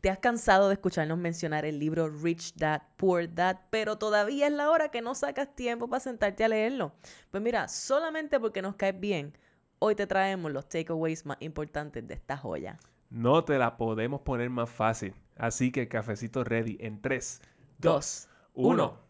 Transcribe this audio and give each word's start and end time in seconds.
Te 0.00 0.08
has 0.08 0.18
cansado 0.18 0.68
de 0.68 0.74
escucharnos 0.74 1.18
mencionar 1.18 1.66
el 1.66 1.78
libro 1.78 2.08
Rich 2.08 2.54
Dad, 2.54 2.82
Poor 2.96 3.34
Dad, 3.34 3.58
pero 3.68 3.98
todavía 3.98 4.46
es 4.46 4.52
la 4.52 4.70
hora 4.70 4.90
que 4.90 5.02
no 5.02 5.14
sacas 5.14 5.54
tiempo 5.54 5.88
para 5.88 6.00
sentarte 6.00 6.42
a 6.42 6.48
leerlo. 6.48 6.92
Pues 7.30 7.42
mira, 7.42 7.68
solamente 7.68 8.40
porque 8.40 8.62
nos 8.62 8.76
caes 8.76 8.98
bien, 8.98 9.36
hoy 9.78 9.94
te 9.94 10.06
traemos 10.06 10.52
los 10.52 10.70
takeaways 10.70 11.26
más 11.26 11.36
importantes 11.40 12.08
de 12.08 12.14
esta 12.14 12.38
joya. 12.38 12.78
No 13.10 13.44
te 13.44 13.58
la 13.58 13.76
podemos 13.76 14.22
poner 14.22 14.48
más 14.48 14.70
fácil. 14.70 15.14
Así 15.36 15.70
que 15.70 15.88
cafecito 15.88 16.44
ready 16.44 16.78
en 16.80 17.02
3, 17.02 17.42
2, 17.78 18.28
1. 18.54 19.09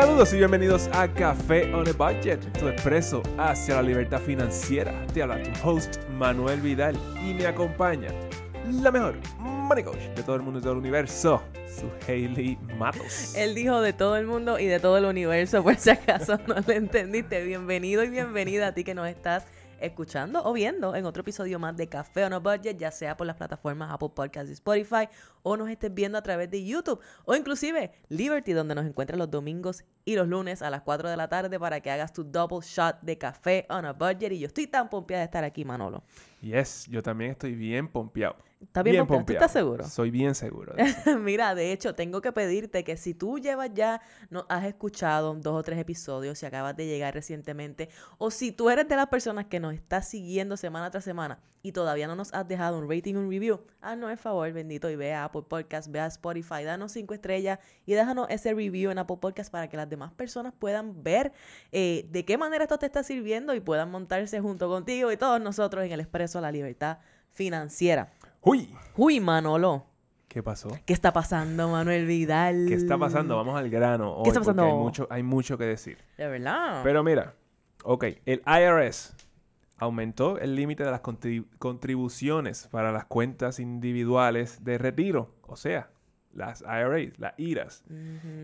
Saludos 0.00 0.32
y 0.32 0.36
bienvenidos 0.36 0.88
a 0.92 1.12
Café 1.12 1.74
on 1.74 1.84
a 1.88 1.92
Budget, 1.92 2.38
tu 2.56 2.68
expreso 2.68 3.20
hacia 3.36 3.74
la 3.74 3.82
libertad 3.82 4.20
financiera. 4.20 4.94
Te 5.12 5.24
habla 5.24 5.42
tu 5.42 5.50
host 5.68 5.96
Manuel 6.10 6.60
Vidal 6.60 6.96
y 7.20 7.34
me 7.34 7.48
acompaña 7.48 8.06
la 8.70 8.92
mejor 8.92 9.16
money 9.40 9.82
coach 9.82 9.98
de 10.14 10.22
todo 10.22 10.36
el 10.36 10.42
mundo 10.42 10.60
y 10.60 10.62
todo 10.62 10.74
el 10.74 10.78
universo, 10.78 11.42
su 11.66 11.90
Hailey 12.06 12.56
Matos. 12.78 13.34
Él 13.34 13.56
dijo 13.56 13.80
de 13.80 13.92
todo 13.92 14.16
el 14.16 14.26
mundo 14.26 14.60
y 14.60 14.66
de 14.66 14.78
todo 14.78 14.98
el 14.98 15.04
universo, 15.04 15.64
por 15.64 15.74
si 15.74 15.90
acaso 15.90 16.38
no 16.46 16.54
lo 16.64 16.72
entendiste. 16.72 17.42
Bienvenido 17.42 18.04
y 18.04 18.08
bienvenida 18.08 18.68
a 18.68 18.74
ti 18.74 18.84
que 18.84 18.94
nos 18.94 19.08
estás 19.08 19.46
escuchando 19.80 20.42
o 20.44 20.52
viendo 20.52 20.94
en 20.94 21.06
otro 21.06 21.20
episodio 21.20 21.58
más 21.58 21.76
de 21.76 21.88
Café 21.88 22.24
on 22.24 22.32
a 22.32 22.38
Budget, 22.38 22.76
ya 22.78 22.90
sea 22.90 23.16
por 23.16 23.26
las 23.26 23.36
plataformas 23.36 23.92
Apple 23.92 24.10
Podcasts 24.14 24.50
y 24.50 24.52
Spotify, 24.54 25.08
o 25.42 25.56
nos 25.56 25.70
estés 25.70 25.92
viendo 25.92 26.18
a 26.18 26.22
través 26.22 26.50
de 26.50 26.64
YouTube, 26.64 27.00
o 27.24 27.34
inclusive 27.34 27.92
Liberty, 28.08 28.52
donde 28.52 28.74
nos 28.74 28.86
encuentras 28.86 29.18
los 29.18 29.30
domingos 29.30 29.84
y 30.04 30.16
los 30.16 30.26
lunes 30.26 30.62
a 30.62 30.70
las 30.70 30.82
4 30.82 31.08
de 31.08 31.16
la 31.16 31.28
tarde 31.28 31.58
para 31.58 31.80
que 31.80 31.90
hagas 31.90 32.12
tu 32.12 32.24
double 32.24 32.60
shot 32.62 33.00
de 33.02 33.18
Café 33.18 33.66
on 33.68 33.84
a 33.84 33.92
Budget. 33.92 34.32
Y 34.32 34.40
yo 34.40 34.46
estoy 34.46 34.66
tan 34.66 34.88
pompeada 34.88 35.20
de 35.20 35.26
estar 35.26 35.44
aquí, 35.44 35.64
Manolo. 35.64 36.02
Yes, 36.40 36.86
yo 36.88 37.02
también 37.02 37.32
estoy 37.32 37.54
bien 37.54 37.88
pompeado. 37.88 38.36
¿Estás 38.60 38.82
bien, 38.82 39.06
pompeado? 39.06 39.24
¿Tú 39.24 39.32
estás 39.32 39.52
seguro? 39.52 39.84
Soy 39.88 40.10
bien 40.10 40.34
seguro. 40.34 40.74
Mira, 41.20 41.54
de 41.54 41.72
hecho, 41.72 41.94
tengo 41.94 42.20
que 42.20 42.32
pedirte 42.32 42.82
que 42.82 42.96
si 42.96 43.14
tú 43.14 43.38
llevas 43.38 43.70
ya, 43.72 44.00
no 44.30 44.46
has 44.48 44.64
escuchado 44.64 45.32
dos 45.34 45.54
o 45.54 45.62
tres 45.62 45.78
episodios, 45.78 46.38
si 46.38 46.46
acabas 46.46 46.76
de 46.76 46.86
llegar 46.86 47.14
recientemente, 47.14 47.88
o 48.18 48.30
si 48.30 48.50
tú 48.50 48.68
eres 48.68 48.88
de 48.88 48.96
las 48.96 49.06
personas 49.06 49.46
que 49.46 49.60
nos 49.60 49.74
estás 49.74 50.08
siguiendo 50.08 50.56
semana 50.56 50.90
tras 50.90 51.04
semana 51.04 51.40
y 51.62 51.72
todavía 51.72 52.08
no 52.08 52.16
nos 52.16 52.34
has 52.34 52.48
dejado 52.48 52.78
un 52.78 52.90
rating, 52.90 53.14
un 53.14 53.30
review, 53.30 53.60
haznos 53.80 54.10
el 54.10 54.18
favor, 54.18 54.52
bendito, 54.52 54.90
y 54.90 54.96
ve 54.96 55.14
a 55.14 55.24
Apple 55.24 55.42
Podcast, 55.48 55.88
ve 55.90 56.00
a 56.00 56.06
Spotify, 56.06 56.64
danos 56.64 56.92
cinco 56.92 57.14
estrellas 57.14 57.60
y 57.86 57.94
déjanos 57.94 58.26
ese 58.28 58.54
review 58.54 58.90
en 58.90 58.98
Apple 58.98 59.18
Podcast 59.20 59.52
para 59.52 59.68
que 59.68 59.76
las 59.76 59.88
demás 59.88 60.12
personas 60.12 60.52
puedan 60.58 61.02
ver 61.04 61.32
eh, 61.70 62.08
de 62.10 62.24
qué 62.24 62.38
manera 62.38 62.64
esto 62.64 62.78
te 62.78 62.86
está 62.86 63.04
sirviendo 63.04 63.54
y 63.54 63.60
puedan 63.60 63.90
montarse 63.90 64.40
junto 64.40 64.68
contigo 64.68 65.12
y 65.12 65.16
todos 65.16 65.40
nosotros 65.40 65.84
en 65.84 65.92
el 65.92 66.00
Expreso 66.00 66.38
a 66.38 66.42
la 66.42 66.50
Libertad 66.50 66.98
Financiera. 67.30 68.12
¡Uy! 68.42 68.74
¡Uy, 68.96 69.20
Manolo! 69.20 69.86
¿Qué 70.28 70.42
pasó? 70.42 70.70
¿Qué 70.84 70.92
está 70.92 71.12
pasando, 71.12 71.68
Manuel 71.70 72.06
Vidal? 72.06 72.66
¿Qué 72.68 72.74
está 72.74 72.98
pasando? 72.98 73.36
Vamos 73.36 73.58
al 73.58 73.70
grano. 73.70 74.20
¿Qué 74.22 74.30
está 74.30 74.40
pasando? 74.40 74.64
Hay 74.64 74.72
mucho, 74.72 75.06
hay 75.10 75.22
mucho 75.22 75.56
que 75.56 75.64
decir. 75.64 75.98
De 76.16 76.28
verdad. 76.28 76.82
Pero 76.84 77.02
mira, 77.02 77.34
ok, 77.82 78.04
el 78.26 78.42
IRS 78.46 79.14
aumentó 79.78 80.38
el 80.38 80.54
límite 80.54 80.84
de 80.84 80.90
las 80.90 81.00
contribuciones 81.00 82.68
para 82.70 82.92
las 82.92 83.06
cuentas 83.06 83.58
individuales 83.58 84.64
de 84.64 84.76
retiro, 84.76 85.34
o 85.46 85.56
sea, 85.56 85.90
las 86.32 86.60
IRAs, 86.62 87.18
las 87.18 87.34
IRAs, 87.38 87.84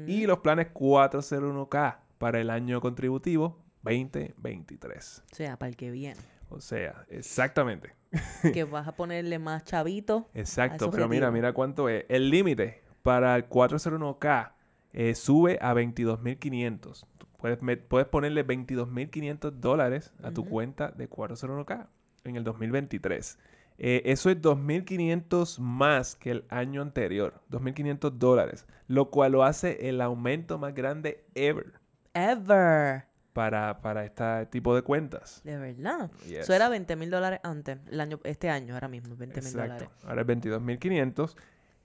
y 0.06 0.26
los 0.26 0.38
planes 0.38 0.72
401k 0.72 1.98
para 2.18 2.40
el 2.40 2.50
año 2.50 2.80
contributivo 2.80 3.58
2023. 3.82 5.22
O 5.30 5.34
sea, 5.34 5.58
para 5.58 5.68
el 5.68 5.76
que 5.76 5.90
viene. 5.90 6.20
O 6.48 6.60
sea, 6.60 7.04
exactamente. 7.08 7.94
que 8.52 8.64
vas 8.64 8.86
a 8.86 8.92
ponerle 8.92 9.38
más 9.38 9.64
chavito. 9.64 10.28
Exacto, 10.34 10.90
pero 10.90 11.08
mira, 11.08 11.30
mira 11.30 11.52
cuánto 11.52 11.88
es. 11.88 12.04
El 12.08 12.30
límite 12.30 12.82
para 13.02 13.36
el 13.36 13.48
401k 13.48 14.52
eh, 14.92 15.14
sube 15.14 15.58
a 15.60 15.74
22.500. 15.74 17.06
Puedes, 17.38 17.58
puedes 17.88 18.08
ponerle 18.08 18.46
22.500 18.46 19.50
dólares 19.50 20.12
a 20.22 20.30
tu 20.30 20.44
cuenta 20.44 20.90
de 20.92 21.10
401k 21.10 21.88
en 22.24 22.36
el 22.36 22.44
2023. 22.44 23.38
Eh, 23.76 24.02
eso 24.06 24.30
es 24.30 24.40
2.500 24.40 25.58
más 25.58 26.14
que 26.14 26.30
el 26.30 26.44
año 26.48 26.80
anterior. 26.80 27.42
2.500 27.50 28.12
dólares. 28.12 28.66
Lo 28.86 29.10
cual 29.10 29.32
lo 29.32 29.44
hace 29.44 29.88
el 29.88 30.00
aumento 30.00 30.58
más 30.58 30.74
grande 30.74 31.24
ever. 31.34 31.74
Ever 32.14 33.13
para, 33.34 33.82
para 33.82 34.04
este 34.04 34.46
tipo 34.46 34.74
de 34.74 34.80
cuentas. 34.80 35.42
De 35.44 35.58
verdad. 35.58 36.10
Eso 36.26 36.54
era 36.54 36.70
20 36.70 36.96
mil 36.96 37.10
dólares 37.10 37.40
antes, 37.42 37.78
el 37.90 38.00
año, 38.00 38.20
este 38.24 38.48
año, 38.48 38.72
ahora 38.72 38.88
mismo, 38.88 39.14
20 39.16 39.42
mil 39.42 39.52
dólares. 39.52 39.88
Ahora 40.04 40.22
es 40.22 40.26
22 40.26 40.62
mil 40.62 40.78
500. 40.78 41.36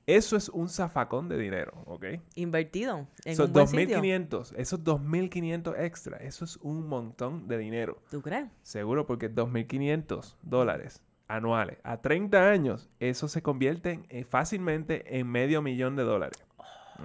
Eso 0.06 0.38
es 0.38 0.50
un 0.50 0.70
zafacón 0.70 1.28
de 1.28 1.38
dinero, 1.38 1.84
¿ok? 1.86 2.06
Invertido 2.36 3.08
en 3.26 3.42
un 3.42 3.54
buen 3.54 3.68
2.500, 3.68 4.54
esos 4.58 4.84
2.500 4.84 5.76
extra, 5.78 6.18
eso 6.18 6.46
es 6.46 6.58
un 6.64 6.88
montón 6.88 7.48
de 7.48 7.60
dinero. 7.60 8.02
¿Tú 8.10 8.24
crees? 8.24 8.48
Seguro, 8.64 9.06
porque 9.06 9.32
2.500 9.32 10.36
dólares 10.42 11.04
anuales 11.28 11.78
a 11.84 12.02
30 12.02 12.50
años, 12.50 12.90
eso 13.00 13.28
se 13.28 13.44
convierte 13.44 14.00
en, 14.10 14.26
fácilmente 14.26 15.20
en 15.20 15.28
medio 15.28 15.62
millón 15.62 15.96
de 15.96 16.04
dólares, 16.04 16.44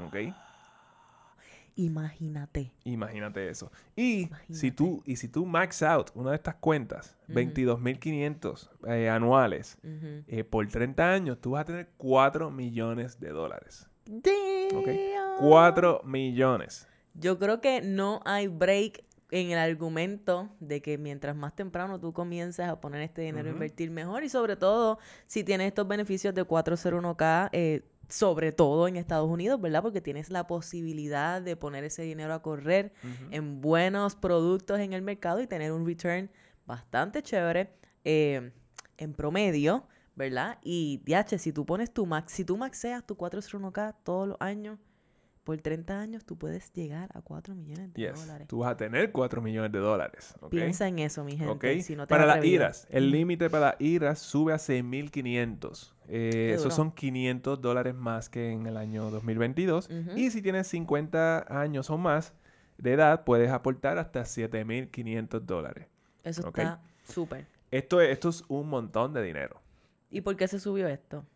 ¿ok? 0.06 0.34
Imagínate. 1.76 2.72
Imagínate 2.84 3.48
eso. 3.48 3.72
Y 3.96 4.30
si 4.50 4.70
tú 4.70 5.02
y 5.04 5.16
si 5.16 5.28
tú 5.28 5.44
max 5.44 5.82
out 5.82 6.10
una 6.14 6.30
de 6.30 6.36
estas 6.36 6.54
cuentas, 6.56 7.16
22.500 7.28 8.70
eh, 8.86 9.08
anuales, 9.08 9.78
eh, 9.82 10.44
por 10.44 10.66
30 10.68 11.12
años, 11.12 11.40
tú 11.40 11.52
vas 11.52 11.62
a 11.62 11.64
tener 11.64 11.90
4 11.96 12.50
millones 12.50 13.18
de 13.18 13.30
dólares. 13.30 13.88
Okay. 14.06 15.14
4 15.40 16.02
millones. 16.04 16.86
Yo 17.14 17.38
creo 17.38 17.60
que 17.60 17.80
no 17.80 18.20
hay 18.24 18.48
break 18.48 19.04
en 19.30 19.50
el 19.50 19.58
argumento 19.58 20.50
de 20.60 20.80
que 20.80 20.98
mientras 20.98 21.34
más 21.34 21.56
temprano 21.56 21.98
tú 21.98 22.12
comiences 22.12 22.66
a 22.66 22.80
poner 22.80 23.02
este 23.02 23.22
dinero 23.22 23.48
a 23.48 23.52
invertir 23.52 23.90
mejor 23.90 24.22
y 24.22 24.28
sobre 24.28 24.54
todo 24.54 24.98
si 25.26 25.42
tienes 25.42 25.68
estos 25.68 25.88
beneficios 25.88 26.34
de 26.34 26.44
401k, 26.44 27.48
eh, 27.52 27.82
sobre 28.08 28.52
todo 28.52 28.88
en 28.88 28.96
Estados 28.96 29.28
Unidos, 29.28 29.60
¿verdad? 29.60 29.82
Porque 29.82 30.00
tienes 30.00 30.30
la 30.30 30.46
posibilidad 30.46 31.42
de 31.42 31.56
poner 31.56 31.84
ese 31.84 32.02
dinero 32.02 32.34
a 32.34 32.42
correr 32.42 32.92
en 33.30 33.60
buenos 33.60 34.14
productos 34.16 34.80
en 34.80 34.92
el 34.92 35.02
mercado 35.02 35.40
y 35.40 35.46
tener 35.46 35.72
un 35.72 35.86
return 35.86 36.30
bastante 36.66 37.22
chévere 37.22 37.72
eh, 38.04 38.52
en 38.96 39.12
promedio, 39.14 39.86
¿verdad? 40.14 40.58
Y, 40.62 41.02
DH, 41.04 41.38
si 41.38 41.52
tú 41.52 41.66
pones 41.66 41.92
tu 41.92 42.06
max, 42.06 42.32
si 42.32 42.44
tú 42.44 42.56
maxeas 42.56 43.04
tu 43.06 43.16
401k 43.16 43.94
todos 44.04 44.28
los 44.28 44.36
años, 44.40 44.78
por 45.44 45.58
30 45.58 46.00
años 46.00 46.24
tú 46.24 46.36
puedes 46.36 46.72
llegar 46.72 47.10
a 47.14 47.20
4 47.20 47.54
millones 47.54 47.92
de 47.92 48.10
dólares. 48.10 48.48
Tú 48.48 48.58
vas 48.60 48.72
a 48.72 48.76
tener 48.76 49.12
4 49.12 49.42
millones 49.42 49.70
de 49.70 49.78
dólares. 49.78 50.34
Piensa 50.50 50.88
en 50.88 50.98
eso, 50.98 51.22
mi 51.22 51.36
gente. 51.36 51.82
Si 51.82 51.94
no 51.94 52.06
para 52.06 52.24
las 52.26 52.44
IRAs, 52.44 52.86
el 52.90 53.10
límite 53.10 53.50
para 53.50 53.66
las 53.66 53.80
IRAs 53.80 54.18
sube 54.18 54.54
a 54.54 54.56
6.500. 54.56 55.92
Eh, 56.08 56.52
esos 56.54 56.74
son 56.74 56.90
500 56.92 57.60
dólares 57.60 57.94
más 57.94 58.28
que 58.28 58.50
en 58.50 58.66
el 58.66 58.76
año 58.76 59.10
2022. 59.10 59.88
Y 60.16 60.30
si 60.30 60.42
tienes 60.42 60.66
50 60.68 61.46
años 61.60 61.90
o 61.90 61.98
más 61.98 62.32
de 62.78 62.94
edad, 62.94 63.24
puedes 63.24 63.50
aportar 63.50 63.98
hasta 63.98 64.22
7.500 64.22 65.40
dólares. 65.40 65.86
Eso 66.24 66.48
está 66.48 66.80
súper. 67.04 67.46
Esto 67.70 68.00
es, 68.00 68.10
esto 68.10 68.30
es 68.30 68.44
un 68.48 68.68
montón 68.68 69.12
de 69.12 69.22
dinero. 69.22 69.60
¿Y 70.10 70.22
por 70.22 70.36
qué 70.36 70.48
se 70.48 70.58
subió 70.58 70.88
esto? 70.88 71.26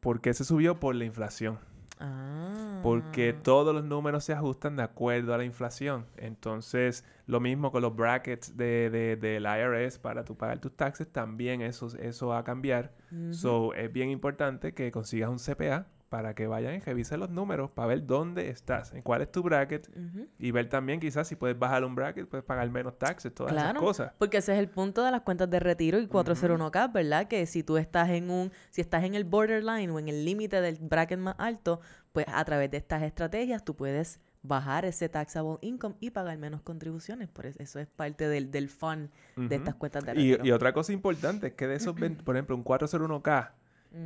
Porque 0.00 0.34
se 0.34 0.44
subió 0.44 0.78
por 0.78 0.94
la 0.94 1.04
inflación. 1.04 1.58
Ah. 1.98 2.80
Porque 2.82 3.32
todos 3.32 3.74
los 3.74 3.84
números 3.84 4.24
se 4.24 4.32
ajustan 4.32 4.76
de 4.76 4.82
acuerdo 4.82 5.34
a 5.34 5.38
la 5.38 5.44
inflación. 5.44 6.06
Entonces, 6.16 7.04
lo 7.26 7.40
mismo 7.40 7.72
con 7.72 7.82
los 7.82 7.96
brackets 7.96 8.56
de, 8.56 8.90
de, 8.90 9.16
del 9.16 9.44
IRS 9.44 9.98
para 9.98 10.24
tú 10.24 10.36
pagar 10.36 10.58
tus 10.58 10.72
taxes, 10.76 11.10
también 11.10 11.62
eso, 11.62 11.88
eso 11.98 12.28
va 12.28 12.38
a 12.38 12.44
cambiar. 12.44 12.92
So, 13.30 13.72
es 13.74 13.92
bien 13.92 14.10
importante 14.10 14.74
que 14.74 14.90
consigas 14.92 15.30
un 15.30 15.38
CPA 15.38 15.86
para 16.08 16.34
que 16.34 16.46
vayan 16.46 16.74
y 16.74 16.80
revisen 16.80 17.20
los 17.20 17.30
números 17.30 17.70
para 17.70 17.88
ver 17.88 18.06
dónde 18.06 18.48
estás, 18.48 18.92
en 18.92 19.02
cuál 19.02 19.22
es 19.22 19.32
tu 19.32 19.42
bracket 19.42 19.90
y 20.38 20.50
ver 20.50 20.68
también 20.68 21.00
quizás 21.00 21.26
si 21.26 21.36
puedes 21.36 21.58
bajar 21.58 21.84
un 21.84 21.94
bracket, 21.94 22.28
puedes 22.28 22.44
pagar 22.44 22.70
menos 22.70 22.98
taxes, 22.98 23.34
todas 23.34 23.52
esas 23.52 23.74
cosas. 23.74 24.12
Porque 24.18 24.38
ese 24.38 24.52
es 24.52 24.58
el 24.58 24.68
punto 24.68 25.04
de 25.04 25.10
las 25.10 25.22
cuentas 25.22 25.50
de 25.50 25.58
retiro 25.58 25.98
y 25.98 26.06
401k, 26.06 26.92
¿verdad? 26.92 27.26
Que 27.26 27.46
si 27.46 27.62
tú 27.62 27.76
estás 27.76 28.10
en 28.10 28.30
un, 28.30 28.52
si 28.70 28.80
estás 28.80 29.04
en 29.04 29.14
el 29.14 29.24
borderline 29.24 29.90
o 29.90 29.98
en 29.98 30.08
el 30.08 30.24
límite 30.24 30.60
del 30.60 30.78
bracket 30.80 31.18
más 31.18 31.34
alto, 31.38 31.80
pues 32.12 32.26
a 32.32 32.44
través 32.44 32.70
de 32.70 32.76
estas 32.76 33.02
estrategias 33.02 33.64
tú 33.64 33.74
puedes 33.74 34.20
bajar 34.42 34.84
ese 34.84 35.08
taxable 35.08 35.58
income 35.60 35.96
y 36.00 36.10
pagar 36.10 36.38
menos 36.38 36.62
contribuciones. 36.62 37.28
Por 37.28 37.46
eso, 37.46 37.60
eso 37.60 37.80
es 37.80 37.88
parte 37.88 38.28
del, 38.28 38.50
del 38.52 38.68
fun 38.68 39.10
de 39.34 39.56
estas 39.56 39.74
cuentas 39.74 40.04
de 40.04 40.14
retiro. 40.14 40.44
Y, 40.44 40.48
y 40.48 40.52
otra 40.52 40.72
cosa 40.72 40.92
importante 40.92 41.48
es 41.48 41.54
que 41.54 41.66
de 41.66 41.74
esos, 41.74 41.96
por 42.24 42.36
ejemplo, 42.36 42.54
un 42.54 42.64
401k 42.64 43.50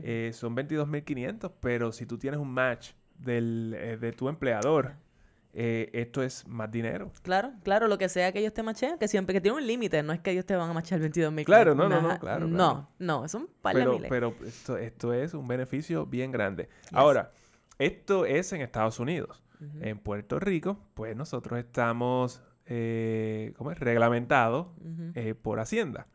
eh, 0.03 0.31
son 0.33 0.57
22.500, 0.57 1.53
pero 1.61 1.93
si 1.93 2.07
tú 2.07 2.19
tienes 2.19 2.41
un 2.41 2.53
match 2.53 2.93
del, 3.19 3.75
eh, 3.77 3.97
de 3.97 4.13
tu 4.13 4.29
empleador 4.29 4.95
eh, 5.53 5.91
esto 5.93 6.23
es 6.23 6.47
más 6.47 6.71
dinero. 6.71 7.11
Claro, 7.23 7.53
claro, 7.65 7.89
lo 7.89 7.99
que 7.99 8.09
sea 8.09 8.33
que 8.33 8.39
ellos 8.39 8.55
te 8.55 8.63
macheen, 8.63 8.99
que 8.99 9.09
siempre 9.09 9.35
que 9.35 9.41
tiene 9.41 9.57
un 9.57 9.67
límite, 9.67 10.03
no 10.03 10.13
es 10.13 10.21
que 10.21 10.31
ellos 10.31 10.47
te 10.47 10.55
van 10.55 10.71
a 10.71 10.73
machar 10.73 11.01
22 11.01 11.33
mil. 11.33 11.45
Claro, 11.45 11.75
no, 11.75 11.89
no, 11.89 12.01
no, 12.01 12.19
claro. 12.19 12.47
No, 12.47 12.89
no, 12.99 13.25
es 13.25 13.35
un 13.35 13.49
par 13.61 13.75
pero, 13.75 13.91
de 13.91 13.97
miles. 13.97 14.11
Pero 14.11 14.35
esto, 14.45 14.77
esto 14.77 15.13
es 15.13 15.35
un 15.35 15.49
beneficio 15.49 16.07
bien 16.07 16.31
grande. 16.31 16.69
Ahora, 16.93 17.33
esto 17.79 18.27
es 18.27 18.53
en 18.53 18.61
Estados 18.61 19.01
Unidos. 19.01 19.43
En 19.81 19.99
Puerto 19.99 20.41
Rico, 20.41 20.79
pues 20.95 21.15
nosotros 21.15 21.59
estamos, 21.59 22.43
eh, 22.65 23.53
¿cómo 23.59 23.71
es? 23.73 23.79
Reglamentados 23.79 24.69
eh, 25.15 25.35
por 25.35 25.61
Hacienda. 25.61 26.07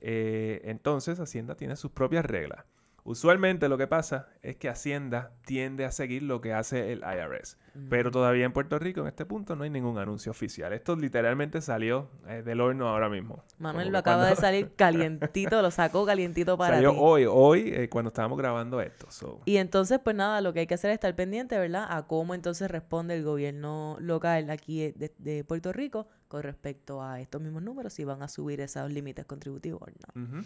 Entonces, 0.00 1.18
Hacienda 1.18 1.56
tiene 1.56 1.74
sus 1.74 1.90
propias 1.90 2.24
reglas. 2.24 2.64
Usualmente 3.04 3.68
lo 3.68 3.76
que 3.78 3.88
pasa 3.88 4.28
es 4.42 4.56
que 4.56 4.68
Hacienda 4.68 5.32
tiende 5.44 5.84
a 5.84 5.90
seguir 5.90 6.22
lo 6.22 6.40
que 6.40 6.52
hace 6.52 6.92
el 6.92 7.00
IRS. 7.00 7.58
Pero 7.88 8.10
todavía 8.10 8.44
en 8.44 8.52
Puerto 8.52 8.78
Rico, 8.78 9.00
en 9.00 9.06
este 9.06 9.24
punto, 9.24 9.56
no 9.56 9.64
hay 9.64 9.70
ningún 9.70 9.98
anuncio 9.98 10.30
oficial. 10.30 10.72
Esto 10.72 10.94
literalmente 10.94 11.60
salió 11.62 12.10
eh, 12.28 12.42
del 12.44 12.60
horno 12.60 12.86
ahora 12.86 13.08
mismo. 13.08 13.42
Manuel 13.58 13.86
Como 13.86 13.92
lo 13.92 13.98
acaba 13.98 14.26
de 14.28 14.36
salir 14.36 14.72
calientito, 14.76 15.62
lo 15.62 15.70
sacó 15.70 16.04
calientito 16.04 16.56
para 16.58 16.76
Salió 16.76 16.90
ti. 16.92 16.96
hoy, 17.00 17.24
hoy, 17.26 17.72
eh, 17.74 17.88
cuando 17.88 18.10
estábamos 18.10 18.38
grabando 18.38 18.80
esto. 18.80 19.10
so. 19.10 19.40
Y 19.46 19.56
entonces, 19.56 19.98
pues 20.04 20.14
nada, 20.14 20.40
lo 20.42 20.52
que 20.52 20.60
hay 20.60 20.66
que 20.66 20.74
hacer 20.74 20.90
es 20.90 20.94
estar 20.94 21.14
pendiente, 21.16 21.58
¿verdad? 21.58 21.86
A 21.88 22.06
cómo 22.06 22.34
entonces 22.34 22.70
responde 22.70 23.16
el 23.16 23.24
gobierno 23.24 23.96
local 24.00 24.50
aquí 24.50 24.92
de, 24.92 25.12
de 25.18 25.42
Puerto 25.42 25.72
Rico 25.72 26.08
con 26.28 26.42
respecto 26.42 27.02
a 27.02 27.20
estos 27.20 27.42
mismos 27.42 27.62
números, 27.62 27.92
si 27.92 28.04
van 28.04 28.22
a 28.22 28.28
subir 28.28 28.60
esos 28.62 28.90
límites 28.90 29.26
contributivos 29.26 29.82
o 29.82 29.86
no. 30.14 30.42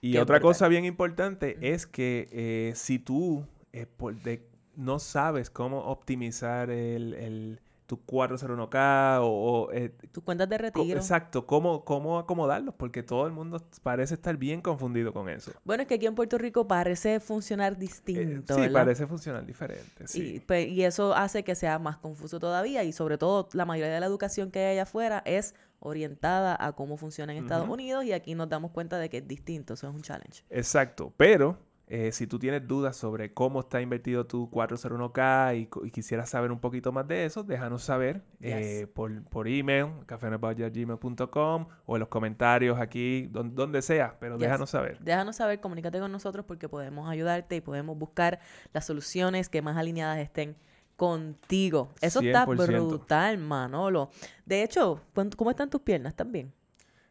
Y 0.00 0.12
Qué 0.12 0.20
otra 0.20 0.40
cosa 0.40 0.68
bien 0.68 0.84
importante 0.84 1.56
es 1.60 1.86
que 1.86 2.28
eh, 2.30 2.72
si 2.74 2.98
tú 2.98 3.44
eh, 3.72 3.86
por 3.86 4.14
de- 4.22 4.46
no 4.76 4.98
sabes 4.98 5.50
cómo 5.50 5.80
optimizar 5.80 6.70
el, 6.70 7.14
el- 7.14 7.60
tu 7.86 8.04
401k 8.04 9.20
o, 9.20 9.26
o, 9.28 9.72
eh, 9.72 9.90
Tus 10.10 10.24
cuentas 10.24 10.48
de 10.48 10.58
retiro. 10.58 10.98
exacto, 10.98 11.46
cómo, 11.46 11.84
cómo 11.84 12.18
acomodarlos, 12.18 12.74
porque 12.74 13.04
todo 13.04 13.26
el 13.28 13.32
mundo 13.32 13.62
parece 13.84 14.14
estar 14.14 14.36
bien 14.36 14.60
confundido 14.60 15.12
con 15.12 15.28
eso. 15.28 15.52
Bueno, 15.64 15.82
es 15.82 15.88
que 15.88 15.94
aquí 15.94 16.06
en 16.06 16.16
Puerto 16.16 16.36
Rico 16.36 16.66
parece 16.66 17.20
funcionar 17.20 17.74
Eh, 17.74 17.76
distinto, 17.78 18.54
sí, 18.54 18.60
¿verdad? 18.62 18.72
parece 18.80 19.06
funcionar 19.06 19.46
diferente. 19.46 20.08
Sí. 20.08 20.42
y 20.68 20.82
eso 20.82 21.14
hace 21.14 21.44
que 21.44 21.54
sea 21.54 21.78
más 21.78 21.96
confuso 21.96 22.40
todavía 22.40 22.82
y 22.82 22.92
sobre 22.92 23.18
todo 23.18 23.48
la 23.52 23.64
mayoría 23.64 23.94
de 23.94 24.00
la 24.00 24.06
educación 24.06 24.50
que 24.50 24.58
hay 24.58 24.72
allá 24.72 24.82
afuera 24.82 25.22
es 25.24 25.54
orientada 25.80 26.56
a 26.58 26.72
cómo 26.72 26.96
funciona 26.96 27.32
en 27.32 27.42
Estados. 27.42 27.68
Unidos 27.68 28.04
y 28.04 28.12
aquí 28.12 28.34
nos 28.34 28.48
damos 28.48 28.70
cuenta 28.70 28.98
de 28.98 29.08
que 29.08 29.18
es 29.18 29.28
distinto, 29.28 29.74
eso 29.74 29.88
es 29.88 29.94
un 29.94 30.02
challenge. 30.02 30.44
Exacto, 30.50 31.12
pero 31.16 31.58
eh, 31.88 32.10
si 32.10 32.26
tú 32.26 32.38
tienes 32.40 32.66
dudas 32.66 32.96
sobre 32.96 33.32
cómo 33.32 33.60
está 33.60 33.80
invertido 33.80 34.26
tu 34.26 34.50
401k 34.50 35.68
y, 35.84 35.90
quisieras 35.90 36.28
saber 36.30 36.50
un 36.50 36.58
poquito 36.58 36.90
más 36.90 37.06
de 37.06 37.24
eso, 37.24 37.44
déjanos 37.44 37.82
saber 37.84 38.22
eh, 38.40 38.88
por, 38.92 39.22
por 39.24 39.46
email, 39.46 39.86
cafenepagia.gmail.com 40.06 41.66
o 41.86 41.96
en 41.96 42.00
los 42.00 42.08
comentarios 42.08 42.78
aquí, 42.80 43.28
don- 43.30 43.54
donde 43.54 43.82
sea, 43.82 44.16
pero 44.18 44.34
Yes. 44.36 44.42
déjanos 44.42 44.70
saber. 44.70 44.98
Déjanos 45.00 45.36
saber, 45.36 45.60
comunícate 45.60 45.98
con 46.00 46.10
nosotros 46.12 46.44
porque 46.46 46.68
podemos 46.68 47.08
ayudarte 47.08 47.56
y 47.56 47.60
podemos 47.60 47.96
buscar 47.98 48.40
las 48.72 48.84
soluciones 48.86 49.48
que 49.48 49.62
más 49.62 49.76
alineadas 49.76 50.18
estén 50.18 50.56
contigo. 50.96 51.92
Eso 52.00 52.20
está 52.20 52.46
100%. 52.46 52.86
brutal, 52.88 53.38
Manolo. 53.38 54.10
De 54.44 54.62
hecho, 54.62 55.00
¿cuán- 55.14 55.30
¿cómo 55.30 55.50
están 55.50 55.70
tus 55.70 55.80
piernas 55.82 56.14
también? 56.14 56.52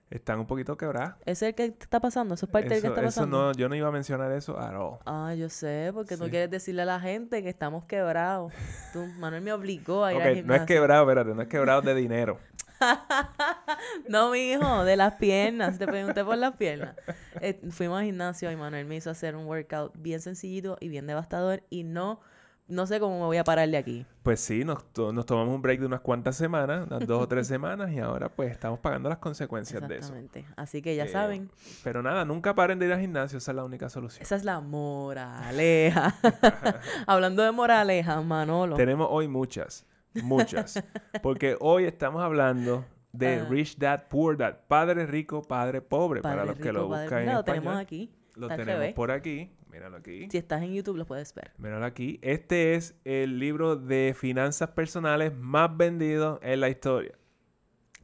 Están 0.10 0.40
un 0.40 0.46
poquito 0.46 0.78
quebradas. 0.78 1.16
¿Ese 1.26 1.32
es 1.48 1.50
el 1.50 1.56
que 1.56 1.66
está 1.66 2.00
pasando? 2.00 2.36
¿Eso 2.36 2.46
es 2.46 2.52
parte 2.52 2.70
del 2.70 2.80
que 2.82 2.88
Eso, 2.88 2.96
está 2.96 3.02
eso 3.02 3.08
pasando? 3.22 3.46
no, 3.48 3.52
yo 3.54 3.68
no 3.68 3.76
iba 3.76 3.88
a 3.88 3.92
mencionar 3.92 4.32
eso 4.32 4.58
at 4.60 4.74
all. 4.76 5.00
Ah, 5.06 5.34
yo 5.34 5.50
sé, 5.50 5.90
porque 5.94 6.16
no 6.16 6.26
Sí. 6.26 6.32
quieres 6.32 6.52
decirle 6.52 6.84
a 6.84 6.86
la 6.86 7.00
gente 7.00 7.42
que 7.42 7.50
estamos 7.50 7.86
quebrados. 7.86 8.54
Tú, 8.94 9.04
Manuel 9.18 9.42
me 9.42 9.52
obligó 9.52 10.06
a 10.06 10.14
ir 10.14 10.20
Ok, 10.20 10.26
al 10.26 10.48
no 10.48 10.54
es 10.56 10.62
quebrado, 10.64 11.04
espérate, 11.10 11.34
no 11.36 11.42
es 11.42 11.48
quebrado 11.48 11.82
de 11.82 11.96
dinero. 11.96 12.38
No, 14.08 14.32
mi 14.32 14.52
hijo, 14.52 14.84
de 14.84 14.96
las 14.96 15.16
piernas. 15.16 15.80
Te 15.80 15.88
pregunté 15.88 16.24
por 16.24 16.38
las 16.38 16.56
piernas. 16.56 16.96
Eh, 17.42 17.60
fuimos 17.72 18.00
al 18.00 18.06
gimnasio 18.06 18.52
y 18.52 18.56
Manuel 18.56 18.86
me 18.86 18.96
hizo 18.98 19.10
hacer 19.10 19.36
un 19.36 19.46
workout 19.46 19.94
bien 19.98 20.22
sencillito 20.22 20.78
y 20.80 20.90
bien 20.90 21.08
devastador 21.08 21.64
y 21.70 21.84
no, 21.84 22.20
no 22.68 22.88
sé 22.88 23.00
cómo 23.00 23.20
me 23.20 23.26
voy 23.26 23.38
a 23.38 23.44
parar 23.44 23.70
de 23.70 23.78
aquí. 23.78 24.06
Pues 24.24 24.40
sí, 24.40 24.64
nos, 24.64 24.84
to- 24.92 25.14
nos 25.14 25.26
tomamos 25.26 25.54
un 25.54 25.62
break 25.62 25.80
de 25.82 25.86
unas 25.86 26.00
cuantas 26.02 26.36
semanas, 26.36 26.88
unas 26.88 27.06
dos 27.06 27.22
o 27.24 27.28
tres 27.28 27.46
semanas, 27.48 27.92
y 27.92 28.00
ahora 28.00 28.30
pues 28.30 28.52
estamos 28.52 28.80
pagando 28.80 29.08
las 29.10 29.20
consecuencias 29.20 29.82
de 29.88 29.98
eso. 29.98 30.16
Exactamente. 30.16 30.46
Así 30.56 30.82
que 30.82 30.96
ya 30.96 31.06
Eh, 31.06 31.10
saben, 31.10 31.50
Pero 31.84 32.02
nada, 32.02 32.26
nunca 32.26 32.56
paren 32.56 32.80
de 32.80 32.88
ir 32.88 32.94
al 32.94 33.00
gimnasio, 33.02 33.38
esa 33.38 33.52
es 33.52 33.56
la 33.56 33.64
única 33.64 33.88
solución. 33.90 34.24
esa 34.24 34.36
es 34.36 34.44
la 34.44 34.60
moraleja. 34.62 36.16
Hablando 37.08 37.44
de 37.44 37.52
moraleja, 37.52 38.20
Manolo. 38.22 38.76
Tenemos 38.76 39.08
hoy 39.12 39.28
muchas, 39.28 39.86
muchas. 40.24 40.84
Porque 41.22 41.58
hoy 41.60 41.86
estamos 41.86 42.22
hablando 42.24 42.86
de 43.12 43.40
Ah. 43.42 43.48
Rich 43.50 43.78
Dad, 43.78 44.04
Poor 44.10 44.38
Dad, 44.38 44.58
padre 44.68 45.06
rico, 45.06 45.42
padre 45.42 45.82
pobre, 45.82 46.22
para 46.22 46.44
los 46.46 46.58
que 46.58 46.74
lo 46.74 46.90
padre- 46.90 47.04
buscan 47.04 47.20
en 47.30 47.34
lo 47.36 47.44
tenemos 47.44 47.76
aquí. 47.78 48.12
Lo 48.36 48.48
tenemos 48.50 48.88
por 48.94 49.12
aquí, 49.12 49.50
míralo 49.76 49.98
aquí. 49.98 50.28
Si 50.32 50.38
estás 50.38 50.64
en 50.64 50.74
YouTube, 50.74 50.96
lo 50.96 51.06
puedes 51.06 51.34
ver. 51.36 51.52
Míralo 51.58 51.86
aquí. 51.86 52.18
Este 52.22 52.76
es 52.76 52.96
el 53.04 53.40
libro 53.40 53.76
de 53.76 54.16
finanzas 54.18 54.70
personales 54.70 55.36
más 55.38 55.76
vendido 55.76 56.40
en 56.42 56.62
la 56.62 56.70
historia. 56.70 57.14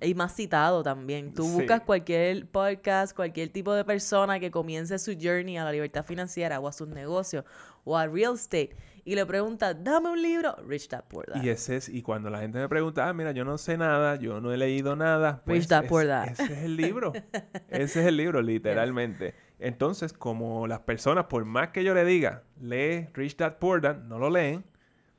Y 0.02 0.14
más 0.16 0.36
citado 0.36 0.84
también. 0.84 1.34
Tú 1.34 1.44
Sí. 1.46 1.52
buscas 1.54 1.82
cualquier 1.82 2.46
podcast, 2.48 3.16
cualquier 3.16 3.50
tipo 3.50 3.74
de 3.74 3.86
persona 3.86 4.40
que 4.40 4.52
comience 4.52 4.98
su 5.00 5.14
journey 5.14 5.58
a 5.58 5.64
la 5.64 5.72
libertad 5.72 6.04
financiera 6.04 6.60
o 6.60 6.68
a 6.68 6.74
sus 6.74 6.88
negocios 6.90 7.46
o 7.86 7.96
a 7.98 8.06
real 8.08 8.34
estate 8.34 8.76
y 9.04 9.16
le 9.16 9.26
preguntas, 9.26 9.76
dame 9.84 10.10
un 10.10 10.22
libro, 10.22 10.56
Rich 10.68 10.90
Dad 10.90 11.04
Poor 11.08 11.26
Dad. 11.28 11.42
Y 11.44 11.50
ese 11.50 11.78
es, 11.78 11.90
y 11.90 12.02
cuando 12.02 12.30
la 12.30 12.40
gente 12.40 12.60
me 12.60 12.70
pregunta, 12.70 13.08
ah, 13.10 13.14
mira, 13.14 13.32
yo 13.32 13.44
no 13.46 13.58
sé 13.58 13.78
nada, 13.78 14.16
yo 14.18 14.40
no 14.42 14.52
he 14.54 14.58
leído 14.58 14.96
nada, 14.96 15.42
pues 15.46 15.60
Rich 15.60 15.68
Dad, 15.70 15.84
es- 15.84 15.90
Poor 15.90 16.08
Dad. 16.08 16.28
ese 16.30 16.44
es 16.44 16.64
el 16.64 16.78
libro. 16.78 17.14
ese 17.70 18.02
es 18.02 18.06
el 18.08 18.18
libro, 18.18 18.42
literalmente. 18.42 19.34
Entonces, 19.60 20.14
como 20.14 20.68
las 20.68 20.80
personas, 20.82 21.26
por 21.26 21.46
más 21.46 21.70
que 21.70 21.84
yo 21.84 21.94
le 21.94 22.06
diga, 22.06 22.44
lee 22.60 23.08
Rich 23.14 23.38
Dad 23.38 23.58
Poor 23.58 23.82
Dad, 23.82 23.98
no 24.04 24.18
lo 24.20 24.30
leen, 24.30 24.64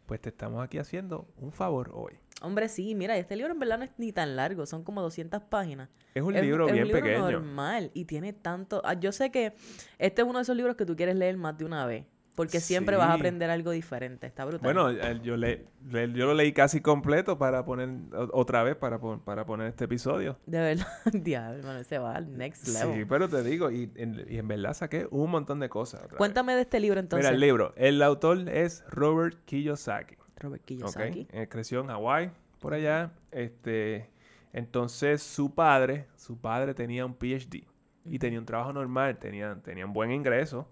pues 0.06 0.20
te 0.20 0.28
estamos 0.30 0.62
aquí 0.64 0.78
haciendo 0.78 1.28
un 1.36 1.52
favor 1.52 1.90
hoy. 1.94 2.14
Hombre, 2.40 2.68
sí, 2.68 2.96
mira, 2.96 3.16
este 3.16 3.36
libro 3.36 3.52
en 3.52 3.60
verdad 3.60 3.78
no 3.78 3.84
es 3.84 3.90
ni 3.98 4.10
tan 4.12 4.34
largo, 4.34 4.66
son 4.66 4.82
como 4.82 5.00
200 5.00 5.42
páginas. 5.44 5.88
Es 6.12 6.22
un 6.24 6.34
Es- 6.34 6.42
libro 6.42 6.66
es 6.66 6.72
bien 6.72 6.84
un 6.84 6.88
libro 6.88 7.02
pequeño. 7.04 7.30
normal 7.30 7.92
y 7.94 8.04
tiene 8.04 8.32
tanto... 8.32 8.82
ah, 8.84 8.94
Yo 8.94 9.12
sé 9.12 9.30
que 9.30 9.54
este 9.98 10.22
es 10.22 10.28
uno 10.28 10.38
de 10.40 10.42
esos 10.42 10.56
libros 10.56 10.74
que 10.74 10.84
tú 10.84 10.96
quieres 10.96 11.14
leer 11.14 11.36
más 11.36 11.56
de 11.56 11.64
una 11.64 11.86
vez, 11.86 12.04
porque 12.34 12.60
siempre 12.60 12.96
vas 12.96 13.10
a 13.10 13.14
aprender 13.14 13.50
algo 13.50 13.70
diferente, 13.70 14.26
está 14.26 14.44
brutal. 14.44 14.62
Bueno, 14.62 14.90
yo, 15.22 15.36
le, 15.36 15.66
yo 15.90 16.26
lo 16.26 16.34
leí 16.34 16.52
casi 16.52 16.80
completo 16.80 17.38
para 17.38 17.64
poner 17.64 17.90
otra 18.32 18.62
vez 18.62 18.76
para, 18.76 18.98
para 18.98 19.44
poner 19.44 19.68
este 19.68 19.84
episodio. 19.84 20.38
De 20.46 20.58
verdad, 20.58 20.86
diablo, 21.12 21.58
hermano, 21.58 21.84
se 21.84 21.98
va 21.98 22.16
al 22.16 22.36
next 22.36 22.68
level. 22.68 22.94
Sí, 22.94 23.04
pero 23.04 23.28
te 23.28 23.42
digo, 23.42 23.70
y 23.70 23.90
en, 23.96 24.24
y 24.28 24.38
en 24.38 24.48
verdad 24.48 24.74
saqué 24.74 25.06
un 25.10 25.30
montón 25.30 25.60
de 25.60 25.68
cosas. 25.68 26.02
vez. 26.02 26.16
Cuéntame 26.16 26.54
de 26.54 26.62
este 26.62 26.80
libro 26.80 27.00
entonces. 27.00 27.24
Mira, 27.24 27.34
el 27.34 27.40
libro. 27.40 27.74
El 27.76 28.00
autor 28.02 28.48
es 28.48 28.84
Robert 28.88 29.44
Kiyosaki. 29.44 30.16
Robert. 30.36 30.64
Kiyosaki. 30.64 31.28
Eh, 31.32 31.48
creció 31.48 31.80
en 31.80 31.88
Hawái, 31.88 32.30
por 32.60 32.74
allá. 32.74 33.12
Este, 33.30 34.10
entonces, 34.52 35.22
su 35.22 35.54
padre, 35.54 36.06
su 36.16 36.38
padre 36.40 36.74
tenía 36.74 37.04
un 37.04 37.14
PhD 37.14 37.66
y 38.04 38.18
tenía 38.18 38.38
un 38.38 38.46
trabajo 38.46 38.72
normal, 38.72 39.18
tenía, 39.18 39.58
tenía 39.62 39.86
un 39.86 39.92
buen 39.92 40.10
ingreso, 40.10 40.68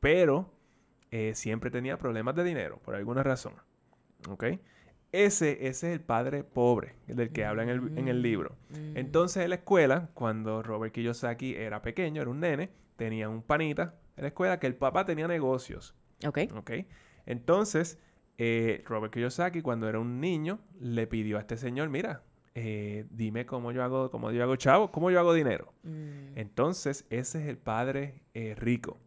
pero 0.00 0.51
eh, 1.12 1.34
siempre 1.34 1.70
tenía 1.70 1.98
problemas 1.98 2.34
de 2.34 2.42
dinero, 2.42 2.80
por 2.82 2.94
alguna 2.94 3.22
razón. 3.22 3.52
¿Ok? 4.28 4.44
Ese, 5.12 5.68
ese 5.68 5.68
es 5.68 5.84
el 5.84 6.00
padre 6.00 6.42
pobre 6.42 6.94
del 7.06 7.32
que 7.32 7.44
habla 7.44 7.64
en 7.64 7.68
el, 7.68 7.98
en 7.98 8.08
el 8.08 8.22
libro. 8.22 8.56
Mm. 8.70 8.96
Entonces, 8.96 9.42
en 9.42 9.50
la 9.50 9.56
escuela, 9.56 10.08
cuando 10.14 10.62
Robert 10.62 10.94
Kiyosaki 10.94 11.54
era 11.54 11.82
pequeño, 11.82 12.22
era 12.22 12.30
un 12.30 12.40
nene, 12.40 12.70
tenía 12.96 13.28
un 13.28 13.42
panita 13.42 13.94
en 14.16 14.22
la 14.22 14.28
escuela 14.28 14.58
que 14.58 14.66
el 14.66 14.74
papá 14.74 15.04
tenía 15.04 15.28
negocios. 15.28 15.94
Ok. 16.26 16.38
¿Ok? 16.56 16.70
Entonces, 17.26 17.98
eh, 18.38 18.82
Robert 18.86 19.12
Kiyosaki, 19.12 19.60
cuando 19.60 19.90
era 19.90 19.98
un 19.98 20.18
niño, 20.18 20.60
le 20.80 21.06
pidió 21.06 21.36
a 21.36 21.40
este 21.40 21.58
señor, 21.58 21.90
mira, 21.90 22.22
eh, 22.54 23.04
dime 23.10 23.44
cómo 23.44 23.70
yo 23.72 23.84
hago, 23.84 24.10
cómo 24.10 24.30
yo 24.30 24.42
hago 24.42 24.56
chavo, 24.56 24.90
cómo 24.90 25.10
yo 25.10 25.20
hago 25.20 25.34
dinero. 25.34 25.74
Mm. 25.82 26.38
Entonces, 26.38 27.04
ese 27.10 27.42
es 27.42 27.48
el 27.48 27.58
padre 27.58 28.22
eh, 28.32 28.54
rico 28.56 28.98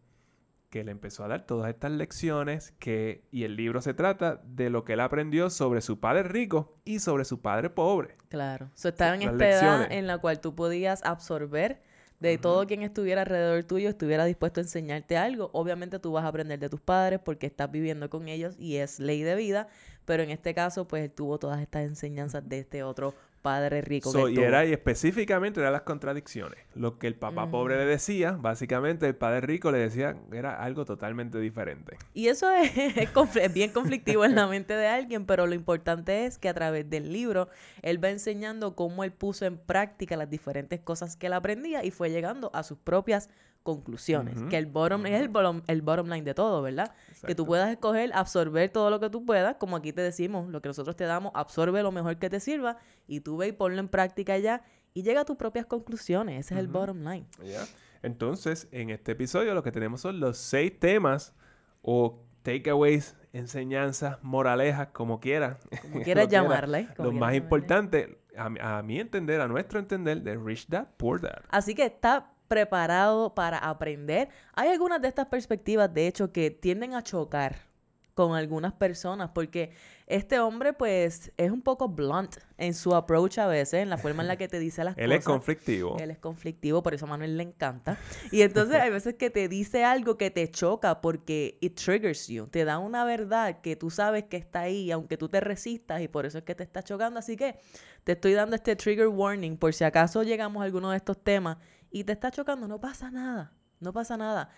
que 0.75 0.83
le 0.83 0.91
empezó 0.91 1.23
a 1.23 1.29
dar 1.29 1.45
todas 1.45 1.69
estas 1.69 1.91
lecciones 1.91 2.73
que, 2.79 3.23
y 3.31 3.45
el 3.45 3.55
libro 3.55 3.79
se 3.79 3.93
trata 3.93 4.41
de 4.43 4.69
lo 4.69 4.83
que 4.83 4.91
él 4.91 4.99
aprendió 4.99 5.49
sobre 5.49 5.79
su 5.79 6.01
padre 6.01 6.23
rico 6.23 6.75
y 6.83 6.99
sobre 6.99 7.23
su 7.23 7.39
padre 7.39 7.69
pobre. 7.69 8.17
Claro. 8.27 8.69
So, 8.73 8.89
estaba 8.89 9.15
en 9.15 9.21
esta 9.21 9.49
edad 9.49 9.89
en 9.89 10.05
la 10.05 10.17
cual 10.17 10.41
tú 10.41 10.53
podías 10.53 11.01
absorber 11.05 11.81
de 12.19 12.37
todo 12.37 12.67
quien 12.67 12.81
estuviera 12.81 13.21
alrededor 13.21 13.63
tuyo, 13.63 13.87
estuviera 13.87 14.25
dispuesto 14.25 14.59
a 14.59 14.63
enseñarte 14.63 15.15
algo. 15.15 15.49
Obviamente 15.53 15.97
tú 15.97 16.11
vas 16.11 16.25
a 16.25 16.27
aprender 16.27 16.59
de 16.59 16.67
tus 16.67 16.81
padres 16.81 17.21
porque 17.23 17.45
estás 17.45 17.71
viviendo 17.71 18.09
con 18.09 18.27
ellos 18.27 18.55
y 18.59 18.75
es 18.75 18.99
ley 18.99 19.23
de 19.23 19.35
vida, 19.35 19.69
pero 20.03 20.23
en 20.23 20.29
este 20.29 20.53
caso 20.53 20.89
pues 20.89 21.05
él 21.05 21.11
tuvo 21.11 21.39
todas 21.39 21.61
estas 21.61 21.85
enseñanzas 21.85 22.49
de 22.49 22.59
este 22.59 22.83
otro 22.83 23.13
padre 23.45 23.81
rico 23.81 24.11
So, 24.11 24.25
que 24.25 24.31
y 24.31 24.35
tuvo. 24.35 24.45
era 24.45 24.65
y 24.65 24.73
específicamente 24.73 25.59
eran 25.59 25.71
las 25.71 25.83
contradicciones. 25.83 26.57
Lo 26.73 26.97
que 26.97 27.05
el 27.05 27.13
papá 27.13 27.51
pobre 27.51 27.77
le 27.77 27.85
decía, 27.85 28.31
básicamente 28.31 29.05
el 29.05 29.15
padre 29.15 29.41
rico 29.41 29.71
le 29.71 29.77
decía 29.77 30.17
era 30.31 30.59
algo 30.63 30.83
totalmente 30.83 31.39
diferente. 31.39 31.95
Y 32.15 32.27
eso 32.29 32.49
es, 32.49 32.71
es 33.35 33.53
bien 33.53 33.69
conflictivo 33.69 34.25
en 34.25 34.33
la 34.33 34.47
mente 34.47 34.73
de 34.73 34.87
alguien, 34.87 35.27
pero 35.27 35.45
lo 35.45 35.53
importante 35.53 36.25
es 36.25 36.39
que 36.39 36.49
a 36.49 36.55
través 36.55 36.89
del 36.89 37.13
libro 37.13 37.47
él 37.83 38.03
va 38.03 38.09
enseñando 38.09 38.75
cómo 38.75 39.03
él 39.03 39.11
puso 39.11 39.45
en 39.45 39.59
práctica 39.59 40.17
las 40.17 40.31
diferentes 40.31 40.79
cosas 40.79 41.15
que 41.15 41.27
él 41.27 41.33
aprendía 41.33 41.85
y 41.85 41.91
fue 41.91 42.09
llegando 42.09 42.49
a 42.55 42.63
sus 42.63 42.79
propias 42.79 43.29
conclusiones. 43.65 44.41
Que 44.49 44.57
el 44.57 44.67
bottom 44.67 45.05
es 45.07 45.19
el 45.19 45.27
bottom, 45.27 45.61
el 45.67 45.81
bottom 45.81 46.07
line 46.07 46.21
de 46.23 46.33
todo, 46.33 46.61
¿verdad? 46.61 46.93
Que 47.25 47.35
tú 47.35 47.45
puedas 47.45 47.69
escoger 47.71 48.11
absorber 48.13 48.69
todo 48.69 48.89
lo 48.89 48.99
que 49.01 49.09
tú 49.09 49.25
puedas, 49.25 49.55
como 49.57 49.75
aquí 49.75 49.91
te 49.91 50.01
decimos, 50.01 50.47
lo 50.47 50.61
que 50.61 50.69
nosotros 50.69 50.95
te 50.95 51.03
damos, 51.03 51.31
absorbe 51.35 51.81
lo 51.83 51.91
mejor 51.91 52.17
que 52.17 52.29
te 52.29 52.39
sirva 52.39 52.77
y 53.07 53.19
tú 53.21 53.35
ve 53.37 53.47
y 53.47 53.51
ponlo 53.51 53.79
en 53.79 53.89
práctica 53.89 54.37
ya 54.37 54.61
y 54.93 55.01
llega 55.03 55.21
a 55.21 55.25
tus 55.25 55.35
propias 55.35 55.65
conclusiones. 55.65 56.45
Ese 56.45 56.53
es 56.53 56.59
el 56.61 56.67
bottom 56.67 56.99
line. 56.99 57.25
Entonces, 58.03 58.67
en 58.71 58.91
este 58.91 59.13
episodio 59.13 59.53
lo 59.53 59.63
que 59.63 59.71
tenemos 59.71 60.01
son 60.01 60.19
los 60.19 60.37
seis 60.37 60.79
temas 60.79 61.33
o 61.81 62.21
takeaways, 62.43 63.15
enseñanzas, 63.33 64.19
moralejas, 64.21 64.89
como 64.89 65.19
quieras. 65.19 65.57
Como 65.81 66.01
quieras 66.03 66.27
llamarle. 66.27 66.87
como 66.95 67.07
Lo 67.09 67.11
más 67.13 67.19
llamarle. 67.33 67.37
importante, 67.37 68.19
a, 68.37 68.49
mi- 68.49 68.59
a 68.61 68.83
mi 68.83 68.99
entender, 68.99 69.41
a 69.41 69.47
nuestro 69.47 69.79
entender, 69.79 70.21
de 70.21 70.35
Rich 70.37 70.67
Dad, 70.67 70.87
Poor 70.97 71.19
Dad. 71.21 71.41
Así 71.49 71.73
que 71.73 71.85
está 71.85 72.31
preparado 72.47 73.33
para 73.35 73.57
aprender. 73.57 74.29
Hay 74.53 74.69
algunas 74.69 75.01
de 75.01 75.07
estas 75.07 75.27
perspectivas, 75.27 75.93
de 75.93 76.07
hecho, 76.07 76.31
que 76.31 76.51
tienden 76.51 76.93
a 76.93 77.03
chocar 77.03 77.55
con 78.15 78.33
algunas 78.33 78.71
personas 78.71 79.31
porque 79.33 79.71
este 80.07 80.39
hombre 80.39 80.71
pues 80.71 81.33
es 81.35 81.51
un 81.51 81.61
poco 81.61 81.89
blunt 81.89 82.37
en 82.57 82.73
su 82.73 82.95
approach 82.95 83.39
a 83.39 83.47
veces, 83.47 83.81
en 83.81 83.89
la 83.89 83.97
forma 83.97 84.21
en 84.21 84.29
la 84.29 84.37
que 84.37 84.47
te 84.47 84.57
dice 84.57 84.83
las 84.85 84.97
Él 84.97 85.11
es 85.11 85.25
cosas. 85.25 85.33
conflictivo. 85.33 85.97
Él 85.99 86.11
es 86.11 86.17
conflictivo, 86.19 86.81
por 86.81 86.93
eso 86.93 87.05
a 87.05 87.09
Manuel 87.09 87.35
le 87.35 87.43
encanta. 87.43 87.97
Y 88.31 88.41
entonces 88.43 88.75
hay 88.77 88.89
veces 88.89 89.15
que 89.15 89.29
te 89.29 89.49
dice 89.49 89.83
algo 89.83 90.17
que 90.17 90.31
te 90.31 90.49
choca 90.49 91.01
porque 91.01 91.57
it 91.59 91.75
triggers 91.75 92.27
you. 92.27 92.47
Te 92.47 92.63
da 92.63 92.77
una 92.77 93.03
verdad 93.03 93.59
que 93.59 93.75
tú 93.75 93.89
sabes 93.89 94.23
que 94.23 94.37
está 94.37 94.61
ahí, 94.61 94.91
aunque 94.91 95.17
tú 95.17 95.27
te 95.27 95.41
resistas 95.41 96.01
y 96.01 96.07
por 96.07 96.25
eso 96.25 96.37
es 96.37 96.45
que 96.45 96.55
te 96.55 96.63
está 96.63 96.83
chocando. 96.83 97.19
Así 97.19 97.35
que 97.35 97.57
te 98.05 98.13
estoy 98.13 98.31
dando 98.33 98.55
este 98.55 98.77
trigger 98.77 99.07
warning 99.07 99.57
por 99.57 99.73
si 99.73 99.83
acaso 99.83 100.23
llegamos 100.23 100.61
a 100.61 100.65
alguno 100.65 100.91
de 100.91 100.97
estos 100.97 101.21
temas 101.21 101.57
y 101.95 102.03
te 102.03 102.11
está 102.13 102.29
chocando. 102.31 102.67
No 102.67 102.79
pasa 102.79 103.09
nada. 103.11 103.53
No 103.79 103.93
pasa 103.93 104.17
nada. 104.17 104.49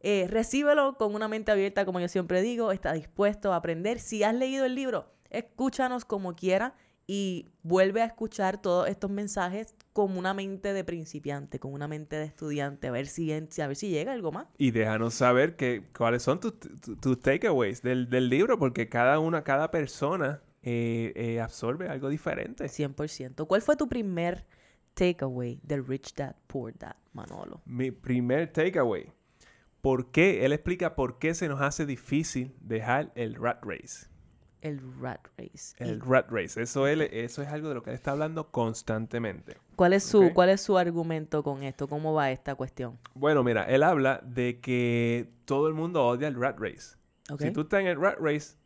Eh, 0.00 0.26
recíbelo 0.28 0.96
con 0.98 1.14
una 1.14 1.28
mente 1.28 1.50
abierta, 1.52 1.84
como 1.84 2.00
yo 2.00 2.08
siempre 2.08 2.42
digo. 2.42 2.72
Está 2.72 2.92
dispuesto 2.92 3.52
a 3.52 3.56
aprender. 3.56 3.98
Si 3.98 4.22
has 4.24 4.34
leído 4.34 4.64
el 4.66 4.74
libro, 4.74 5.12
escúchanos 5.30 6.04
como 6.04 6.34
quiera 6.34 6.74
y 7.06 7.46
vuelve 7.62 8.02
a 8.02 8.04
escuchar 8.04 8.60
todos 8.60 8.88
estos 8.88 9.10
mensajes 9.10 9.74
con 9.92 10.16
una 10.16 10.34
mente 10.34 10.72
de 10.72 10.84
principiante, 10.84 11.58
con 11.58 11.72
una 11.72 11.88
mente 11.88 12.16
de 12.16 12.24
estudiante, 12.24 12.88
a 12.88 12.90
ver 12.90 13.06
si, 13.06 13.32
a 13.32 13.66
ver 13.66 13.76
si 13.76 13.88
llega 13.90 14.12
algo 14.12 14.30
más. 14.32 14.46
Y 14.58 14.70
déjanos 14.70 15.14
saber 15.14 15.56
que, 15.56 15.84
cuáles 15.96 16.22
son 16.22 16.40
tus, 16.40 16.58
tus- 16.58 17.00
tus 17.00 17.20
takeaways 17.20 17.82
del, 17.82 18.08
del 18.08 18.28
libro, 18.28 18.58
porque 18.58 18.88
cada 18.88 19.18
una, 19.18 19.42
cada 19.44 19.70
persona 19.70 20.42
eh, 20.62 21.12
eh, 21.16 21.40
absorbe 21.40 21.88
algo 21.88 22.08
diferente. 22.08 22.64
100%. 22.66 23.46
¿Cuál 23.46 23.62
fue 23.62 23.76
tu 23.76 23.88
primer 23.88 24.46
takeaway 24.94 25.60
del 25.62 25.86
Rich 25.86 26.14
Dad, 26.14 26.36
Poor 26.46 26.76
Dad, 26.76 26.96
Manolo? 27.12 27.62
Mi 27.64 27.90
primer 27.90 28.52
takeaway. 28.52 29.12
¿Por 29.80 30.10
qué? 30.12 30.44
Él 30.44 30.52
explica 30.52 30.94
por 30.94 31.18
qué 31.18 31.34
se 31.34 31.48
nos 31.48 31.60
hace 31.60 31.86
difícil 31.86 32.54
dejar 32.60 33.12
el 33.14 33.34
rat 33.34 33.62
race. 33.64 34.06
El 34.62 34.80
Rat 35.00 35.26
Race. 35.36 35.74
El 35.78 35.96
¿Y 35.96 35.98
rat 35.98 36.30
race. 36.30 36.62
Eso, 36.62 36.86
él, 36.86 37.02
eso 37.02 37.42
es 37.42 37.48
algo 37.48 37.68
de 37.68 37.74
lo 37.74 37.82
que 37.82 37.90
él 37.90 37.96
está 37.96 38.12
hablando 38.12 38.52
constantemente. 38.52 39.56
¿Cuál 39.74 39.92
es, 39.92 40.04
su, 40.04 40.26
Ok. 40.26 40.32
¿Cuál 40.34 40.50
es 40.50 40.60
su 40.60 40.78
argumento 40.78 41.42
con 41.42 41.64
esto? 41.64 41.88
¿Cómo 41.88 42.14
va 42.14 42.30
esta 42.30 42.54
cuestión? 42.54 42.96
Bueno, 43.14 43.42
mira, 43.42 43.64
él 43.64 43.82
habla 43.82 44.20
de 44.24 44.60
que 44.60 45.28
todo 45.46 45.66
el 45.66 45.74
mundo 45.74 46.06
odia 46.06 46.28
el 46.28 46.40
rat 46.40 46.60
race. 46.60 46.96
Si 47.40 47.50
tú 47.50 47.62
estás 47.62 47.80
en 47.80 47.88
el 47.88 48.00
rat 48.00 48.18
race, 48.20 48.56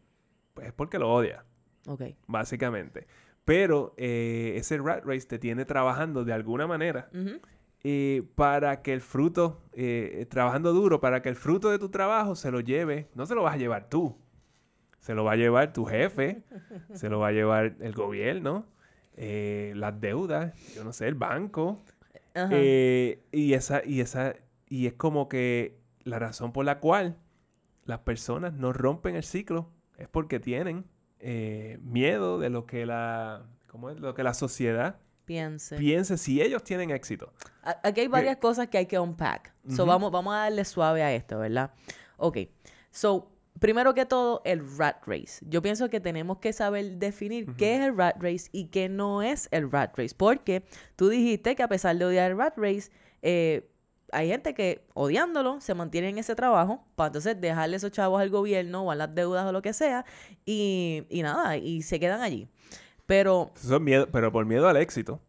pues 0.53 0.67
es 0.67 0.73
porque 0.75 0.99
lo 0.99 1.11
odias. 1.11 1.43
Ok. 1.89 2.03
básicamente. 2.27 3.07
Pero 3.47 3.95
eh, 3.97 4.55
ese 4.57 4.77
rat 4.79 5.05
race 5.05 5.25
te 5.25 5.39
tiene 5.39 5.65
trabajando 5.65 6.25
de 6.25 6.33
alguna 6.33 6.67
manera 6.67 7.09
eh, 7.85 8.25
para 8.35 8.83
que 8.83 8.93
el 8.93 9.01
fruto, 9.01 9.63
eh, 9.73 10.27
trabajando 10.29 10.73
duro, 10.73 11.01
para 11.01 11.23
que 11.23 11.29
el 11.29 11.37
fruto 11.37 11.71
de 11.71 11.79
tu 11.79 11.89
trabajo 11.89 12.35
se 12.35 12.51
lo 12.51 12.59
lleve, 12.59 13.09
no 13.15 13.25
se 13.25 13.37
lo 13.37 13.45
vas 13.45 13.55
a 13.55 13.57
llevar 13.57 13.89
tú, 13.89 14.19
se 14.99 15.15
lo 15.15 15.23
va 15.23 15.33
a 15.33 15.37
llevar 15.37 15.73
tu 15.73 15.85
jefe, 15.85 16.43
se 16.93 17.09
lo 17.09 17.21
va 17.21 17.29
a 17.29 17.33
llevar 17.33 17.77
el 17.79 17.93
gobierno, 17.93 18.67
las 19.17 20.01
deudas, 20.01 20.53
yo 20.75 20.83
no 20.83 20.93
sé, 20.93 21.07
el 21.07 21.15
banco. 21.15 21.85
Y 23.31 23.55
esa, 23.55 23.81
y 23.87 24.01
esa, 24.01 24.35
y 24.69 24.89
es 24.89 24.95
como 24.95 25.29
que 25.29 25.79
la 26.03 26.19
razón 26.19 26.53
por 26.53 26.65
la 26.65 26.81
cual 26.81 27.17
las 27.85 28.01
personas 28.01 28.55
no 28.55 28.73
rompen 28.73 29.15
el 29.15 29.23
ciclo 29.23 29.71
es 29.99 30.09
porque 30.09 30.41
tienen 30.41 30.85
eh, 31.29 31.79
miedo 31.83 32.39
de 32.39 32.51
lo 32.51 32.67
que 32.67 32.87
la, 32.87 33.43
¿cómo 33.67 33.91
es? 33.91 33.99
Lo 33.99 34.15
que 34.15 34.23
la 34.23 34.33
sociedad 34.33 35.01
Piense. 35.25 35.77
piense 35.77 36.19
si 36.19 36.41
ellos 36.41 36.63
tienen 36.63 36.93
éxito. 36.93 37.33
Aquí 37.83 38.03
hay 38.03 38.07
varias 38.07 38.37
cosas 38.37 38.69
que 38.69 38.79
hay 38.79 38.87
que 38.87 38.97
unpack. 38.97 39.53
So, 39.69 39.87
vamos, 39.87 40.13
vamos 40.13 40.33
a 40.35 40.39
darle 40.39 40.65
suave 40.65 41.03
a 41.03 41.13
esto, 41.13 41.41
¿verdad? 41.41 41.73
Ok. 42.17 42.39
So, 42.93 43.29
primero 43.59 43.93
que 43.93 44.07
todo, 44.07 44.41
el 44.45 44.63
rat 44.79 45.03
race. 45.05 45.45
Yo 45.49 45.63
pienso 45.63 45.91
que 45.91 45.99
tenemos 45.99 46.39
que 46.39 46.53
saber 46.53 46.93
definir 46.93 47.57
qué 47.57 47.75
es 47.75 47.81
el 47.87 47.97
rat 47.97 48.15
race 48.23 48.49
y 48.53 48.67
qué 48.67 48.89
no 48.89 49.21
es 49.21 49.49
el 49.51 49.69
rat 49.73 49.99
race. 49.99 50.15
Porque 50.17 50.63
tú 50.95 51.09
dijiste 51.09 51.57
que 51.57 51.65
a 51.65 51.69
pesar 51.69 51.99
de 51.99 52.05
odiar 52.05 52.31
el 52.31 52.39
rat 52.39 52.57
race, 52.57 52.93
eh, 53.23 53.69
hay 54.13 54.29
gente 54.29 54.55
que 54.55 54.85
odiándolo 54.95 55.61
se 55.61 55.75
mantiene 55.75 56.09
en 56.09 56.19
ese 56.19 56.35
trabajo 56.35 56.85
para 56.95 57.09
entonces 57.09 57.41
dejarle 57.41 57.77
esos 57.77 57.91
chavos 57.91 58.21
al 58.21 58.31
gobierno 58.31 58.83
o 58.83 58.91
a 58.91 58.95
las 58.95 59.15
deudas 59.15 59.47
o 59.47 59.53
lo 59.53 59.63
que 59.63 59.73
sea 59.73 60.05
y, 60.45 61.05
y 61.09 61.23
nada, 61.23 61.57
y 61.57 61.83
se 61.83 61.99
quedan 61.99 62.21
allí. 62.21 62.49
Pero 63.07 63.51
Eso 63.57 63.77
es 63.77 63.81
miedo, 63.81 64.09
pero 64.11 64.33
por 64.33 64.45
miedo 64.47 64.69
al 64.69 64.77
éxito. 64.77 65.21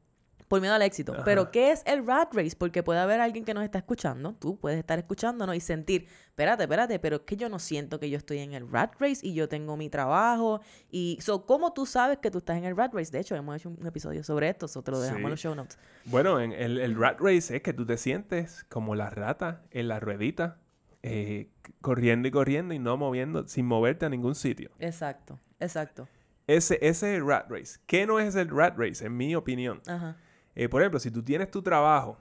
Por 0.48 0.62
miedo 0.62 0.74
al 0.74 0.82
éxito. 0.82 1.14
Ajá. 1.14 1.24
Pero, 1.26 1.52
¿qué 1.52 1.72
es 1.72 1.84
el 1.86 2.06
rat 2.06 2.34
race? 2.34 2.56
Porque 2.58 2.84
puede 2.84 3.00
haber 3.00 3.20
alguien 3.20 3.44
que 3.46 3.54
nos 3.54 3.64
está 3.64 3.78
escuchando, 3.80 4.34
tú 4.40 4.58
puedes 4.60 4.80
estar 4.80 4.98
escuchándonos 4.98 5.56
y 5.56 5.60
sentir, 5.60 6.08
espérate, 6.30 6.64
espérate, 6.64 7.00
pero 7.00 7.18
es 7.18 7.22
que 7.24 7.36
yo 7.36 7.50
no 7.50 7.60
siento 7.60 8.00
que 8.00 8.10
yo 8.10 8.18
estoy 8.18 8.40
en 8.40 8.54
el 8.54 8.70
rat 8.72 8.94
race 9.00 9.20
y 9.28 9.34
yo 9.34 9.50
tengo 9.50 9.76
mi 9.78 9.90
trabajo. 9.90 10.62
Y, 10.90 11.18
so, 11.22 11.46
¿cómo 11.46 11.74
tú 11.74 11.86
sabes 11.86 12.20
que 12.20 12.32
tú 12.32 12.38
estás 12.38 12.58
en 12.58 12.66
el 12.66 12.78
rat 12.78 12.94
race? 12.94 13.12
De 13.12 13.20
hecho, 13.20 13.36
hemos 13.36 13.56
hecho 13.58 13.70
un 13.70 13.86
episodio 13.86 14.24
sobre 14.24 14.50
esto, 14.50 14.68
eso 14.68 14.82
te 14.82 14.92
lo 14.92 15.00
dejamos 15.00 15.20
Sí. 15.20 15.24
en 15.26 15.30
los 15.32 15.40
show 15.40 15.56
notes. 15.56 15.78
Bueno, 16.06 16.40
en 16.40 16.54
el, 16.54 16.80
el 16.80 16.96
rat 16.96 17.20
race 17.20 17.56
es 17.56 17.62
que 17.62 17.74
tú 17.74 17.86
te 17.86 17.98
sientes 17.98 18.64
como 18.70 18.96
la 18.96 19.10
rata 19.10 19.64
en 19.72 19.88
la 19.90 20.00
ruedita, 20.00 20.60
eh, 21.04 21.50
corriendo 21.82 22.28
y 22.28 22.32
corriendo 22.32 22.74
y 22.74 22.80
no 22.80 22.98
moviendo, 22.98 23.48
sin 23.48 23.66
moverte 23.66 24.06
a 24.06 24.10
ningún 24.10 24.36
sitio. 24.36 24.72
Exacto, 24.80 25.40
exacto. 25.60 26.08
Ese, 26.48 26.76
ese 26.76 27.12
es 27.14 27.18
el 27.20 27.28
rat 27.28 27.50
race. 27.50 27.80
¿Qué 27.86 28.06
no 28.08 28.20
es 28.20 28.36
el 28.36 28.50
rat 28.50 28.78
race? 28.78 29.06
En 29.06 29.18
mi 29.18 29.36
opinión. 29.36 29.82
Ajá. 29.86 30.16
Eh, 30.60 30.70
por 30.70 30.82
ejemplo, 30.82 31.00
si 31.00 31.12
tú 31.12 31.22
tienes 31.22 31.52
tu 31.52 31.62
trabajo 31.62 32.18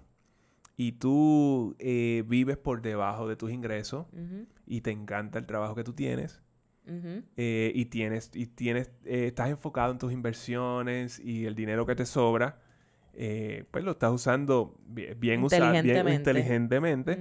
y 0.77 0.93
tú 0.93 1.75
eh, 1.79 2.23
vives 2.29 2.59
por 2.59 2.83
debajo 2.83 3.27
de 3.27 3.35
tus 3.35 3.51
ingresos 3.51 4.05
y 4.67 4.83
te 4.83 4.91
encanta 4.91 5.39
el 5.39 5.47
trabajo 5.47 5.75
que 5.75 5.83
tú 5.85 5.95
tienes 5.95 6.43
eh, 7.37 7.73
y 7.75 7.87
tienes 7.87 8.31
y 8.35 8.47
tienes 8.47 8.91
eh, 9.07 9.27
estás 9.29 9.49
enfocado 9.49 9.91
en 9.93 9.99
tus 9.99 10.13
inversiones 10.13 11.19
y 11.19 11.47
el 11.47 11.55
dinero 11.55 11.87
que 11.87 11.95
te 11.97 12.05
sobra, 12.05 12.61
pues 13.71 13.83
lo 13.85 13.93
estás 13.93 14.13
usando 14.13 14.79
bi- 14.87 15.15
bien, 15.17 15.41
usado, 15.43 15.63
bien 15.73 15.85
Inteligentemente. 16.19 17.17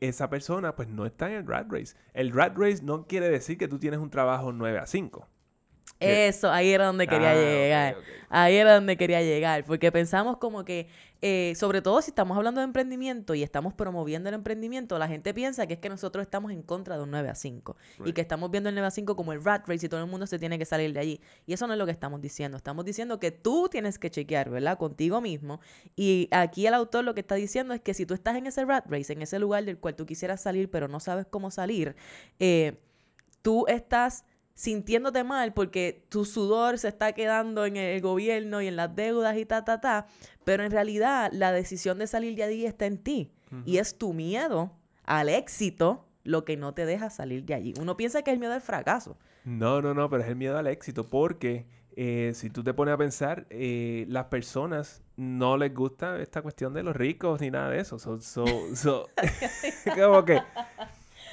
esa 0.00 0.28
persona 0.30 0.74
pues 0.74 0.88
no 0.88 1.04
está 1.06 1.28
en 1.28 1.36
el 1.36 1.46
rat 1.46 1.70
race. 1.70 1.94
El 2.14 2.32
rat 2.32 2.56
race 2.56 2.82
no 2.82 3.06
quiere 3.06 3.28
decir 3.28 3.58
que 3.58 3.68
tú 3.68 3.78
tienes 3.78 4.00
un 4.00 4.10
trabajo 4.10 4.52
9 4.52 4.78
a 4.78 4.86
5. 4.86 5.28
Eso, 6.00 6.50
ahí 6.50 6.70
era 6.70 6.86
donde 6.86 7.06
quería 7.06 7.30
Ah, 7.30 7.34
llegar. 7.34 7.96
Ahí 8.28 8.56
era 8.56 8.74
donde 8.74 8.96
quería 8.96 9.22
llegar, 9.22 9.64
porque 9.64 9.92
pensamos 9.92 10.36
como 10.38 10.64
que, 10.64 10.88
eh, 11.22 11.54
sobre 11.56 11.80
todo 11.80 12.02
si 12.02 12.10
estamos 12.10 12.36
hablando 12.36 12.60
de 12.60 12.64
emprendimiento 12.64 13.34
y 13.34 13.42
estamos 13.42 13.72
promoviendo 13.72 14.28
el 14.28 14.34
emprendimiento, 14.34 14.98
la 14.98 15.06
gente 15.08 15.32
piensa 15.32 15.66
que 15.66 15.74
es 15.74 15.80
que 15.80 15.88
nosotros 15.88 16.22
estamos 16.22 16.50
en 16.50 16.62
contra 16.62 16.96
de 16.96 17.04
un 17.04 17.10
9 17.12 17.28
a 17.28 17.34
5 17.34 17.76
y 18.04 18.12
que 18.12 18.20
estamos 18.20 18.50
viendo 18.50 18.68
el 18.68 18.74
9 18.74 18.88
a 18.88 18.90
5 18.90 19.16
como 19.16 19.32
el 19.32 19.42
rat 19.42 19.66
race 19.68 19.86
y 19.86 19.88
todo 19.88 20.00
el 20.02 20.10
mundo 20.10 20.26
se 20.26 20.38
tiene 20.38 20.58
que 20.58 20.64
salir 20.64 20.92
de 20.92 21.00
allí. 21.00 21.20
Y 21.46 21.52
eso 21.52 21.66
no 21.66 21.72
es 21.72 21.78
lo 21.78 21.86
que 21.86 21.92
estamos 21.92 22.20
diciendo. 22.20 22.56
Estamos 22.56 22.84
diciendo 22.84 23.20
que 23.20 23.30
tú 23.30 23.68
tienes 23.70 23.98
que 23.98 24.10
chequear, 24.10 24.50
¿verdad? 24.50 24.76
Contigo 24.76 25.20
mismo. 25.20 25.60
Y 25.94 26.28
aquí 26.32 26.66
el 26.66 26.74
autor 26.74 27.04
lo 27.04 27.14
que 27.14 27.20
está 27.20 27.36
diciendo 27.36 27.74
es 27.74 27.80
que 27.80 27.94
si 27.94 28.06
tú 28.06 28.14
estás 28.14 28.36
en 28.36 28.46
ese 28.46 28.64
rat 28.64 28.84
race, 28.90 29.12
en 29.12 29.22
ese 29.22 29.38
lugar 29.38 29.64
del 29.64 29.78
cual 29.78 29.94
tú 29.94 30.04
quisieras 30.04 30.42
salir, 30.42 30.68
pero 30.68 30.88
no 30.88 30.98
sabes 31.00 31.26
cómo 31.30 31.50
salir, 31.50 31.94
eh, 32.40 32.78
tú 33.40 33.66
estás 33.68 34.24
sintiéndote 34.56 35.22
mal 35.22 35.52
porque 35.52 36.04
tu 36.08 36.24
sudor 36.24 36.78
se 36.78 36.88
está 36.88 37.12
quedando 37.12 37.66
en 37.66 37.76
el 37.76 38.00
gobierno 38.00 38.62
y 38.62 38.66
en 38.66 38.74
las 38.74 38.96
deudas 38.96 39.36
y 39.36 39.44
ta, 39.44 39.64
ta, 39.64 39.80
ta, 39.80 40.06
pero 40.44 40.64
en 40.64 40.72
realidad 40.72 41.30
la 41.32 41.52
decisión 41.52 41.98
de 41.98 42.06
salir 42.06 42.34
de 42.34 42.42
allí 42.42 42.66
está 42.66 42.86
en 42.86 42.98
ti 42.98 43.30
y 43.64 43.76
es 43.76 43.96
tu 43.96 44.12
miedo 44.12 44.72
al 45.04 45.28
éxito 45.28 46.08
lo 46.24 46.44
que 46.44 46.56
no 46.56 46.74
te 46.74 46.86
deja 46.86 47.10
salir 47.10 47.44
de 47.44 47.54
allí. 47.54 47.74
Uno 47.78 47.96
piensa 47.96 48.22
que 48.22 48.30
es 48.30 48.34
el 48.34 48.40
miedo 48.40 48.54
al 48.54 48.60
fracaso. 48.60 49.16
No, 49.44 49.80
no, 49.80 49.94
no, 49.94 50.10
pero 50.10 50.22
es 50.24 50.28
el 50.28 50.36
miedo 50.36 50.58
al 50.58 50.66
éxito 50.66 51.08
porque 51.08 51.66
eh, 51.94 52.32
si 52.34 52.50
tú 52.50 52.64
te 52.64 52.74
pones 52.74 52.94
a 52.94 52.98
pensar, 52.98 53.46
eh, 53.50 54.06
las 54.08 54.24
personas 54.24 55.02
no 55.16 55.56
les 55.56 55.72
gusta 55.72 56.20
esta 56.20 56.42
cuestión 56.42 56.74
de 56.74 56.82
los 56.82 56.96
ricos 56.96 57.40
ni 57.40 57.50
nada 57.50 57.70
de 57.70 57.80
eso. 57.80 57.98
So, 57.98 58.20
so, 58.20 58.46
so, 58.74 59.08
como 59.94 60.24
que, 60.24 60.40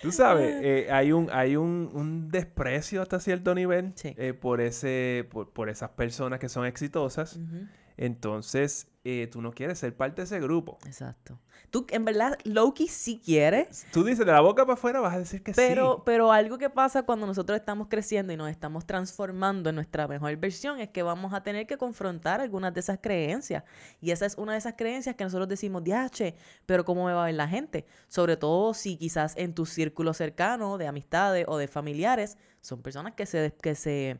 tú 0.04 0.12
sabes, 0.12 0.54
eh, 0.62 0.88
hay 0.92 1.12
un, 1.12 1.30
hay 1.32 1.56
un, 1.56 1.90
un 1.94 2.30
desprecio 2.30 3.02
hasta 3.02 3.20
cierto 3.20 3.56
nivel 3.56 3.94
Sí. 3.96 4.14
eh, 4.18 4.34
por, 4.34 4.62
ese, 4.62 5.28
por, 5.32 5.50
por 5.52 5.70
esas 5.70 5.90
personas 5.92 6.40
que 6.40 6.50
son 6.50 6.66
exitosas. 6.68 7.38
Ujú, 7.38 7.66
Entonces, 7.98 8.88
eh, 9.04 9.28
tú 9.32 9.42
no 9.42 9.52
quieres 9.52 9.80
ser 9.80 9.96
parte 9.96 10.22
de 10.22 10.26
ese 10.26 10.40
grupo. 10.40 10.78
Exacto. 10.86 11.40
Tú, 11.70 11.86
en 11.90 12.06
verdad, 12.06 12.38
Loki 12.44 12.88
sí 12.88 13.20
quieres, 13.24 13.88
Tú 13.92 14.04
dices 14.04 14.26
de 14.26 14.32
la 14.32 14.42
boca 14.42 14.64
para 14.64 14.76
afuera, 14.76 15.00
vas 15.00 15.16
a 15.16 15.20
decir 15.20 15.42
que 15.42 15.54
pero, 15.54 15.96
sí. 15.96 16.02
pero 16.06 16.32
algo 16.32 16.58
que 16.58 16.70
pasa 16.70 17.04
cuando 17.04 17.26
nosotros 17.26 17.58
estamos 17.58 17.88
creciendo 17.90 18.32
y 18.32 18.38
nos 18.38 18.50
estamos 18.50 18.86
transformando 18.86 19.70
en 19.70 19.76
nuestra 19.76 20.08
mejor 20.08 20.36
versión 20.38 20.80
es 20.80 20.90
que 20.90 21.02
vamos 21.02 21.34
a 21.34 21.42
tener 21.42 21.66
que 21.66 21.78
confrontar 21.78 22.42
algunas 22.42 22.74
de 22.74 22.80
esas 22.80 23.00
creencias. 23.02 23.64
Y 24.00 24.12
esa 24.12 24.26
es 24.26 24.38
una 24.38 24.54
de 24.54 24.60
esas 24.60 24.76
creencias 24.78 25.16
que 25.16 25.24
nosotros 25.24 25.50
decimos, 25.50 25.84
diache, 25.84 26.36
pero 26.66 26.86
¿cómo 26.86 27.08
me 27.08 27.14
va 27.14 27.24
a 27.24 27.26
ver 27.26 27.36
la 27.36 27.48
gente? 27.48 27.86
Sobre 28.08 28.38
todo 28.38 28.74
si 28.74 28.96
quizás 28.96 29.34
en 29.36 29.54
tu 29.54 29.66
círculo 29.66 30.14
cercano 30.14 30.78
de 30.78 30.88
amistades 30.88 31.46
o 31.48 31.58
de 31.58 31.68
familiares 31.68 32.38
son 32.62 32.82
personas 32.82 33.14
que 33.16 33.26
se, 33.26 33.54
que 33.62 33.76
se 33.76 34.20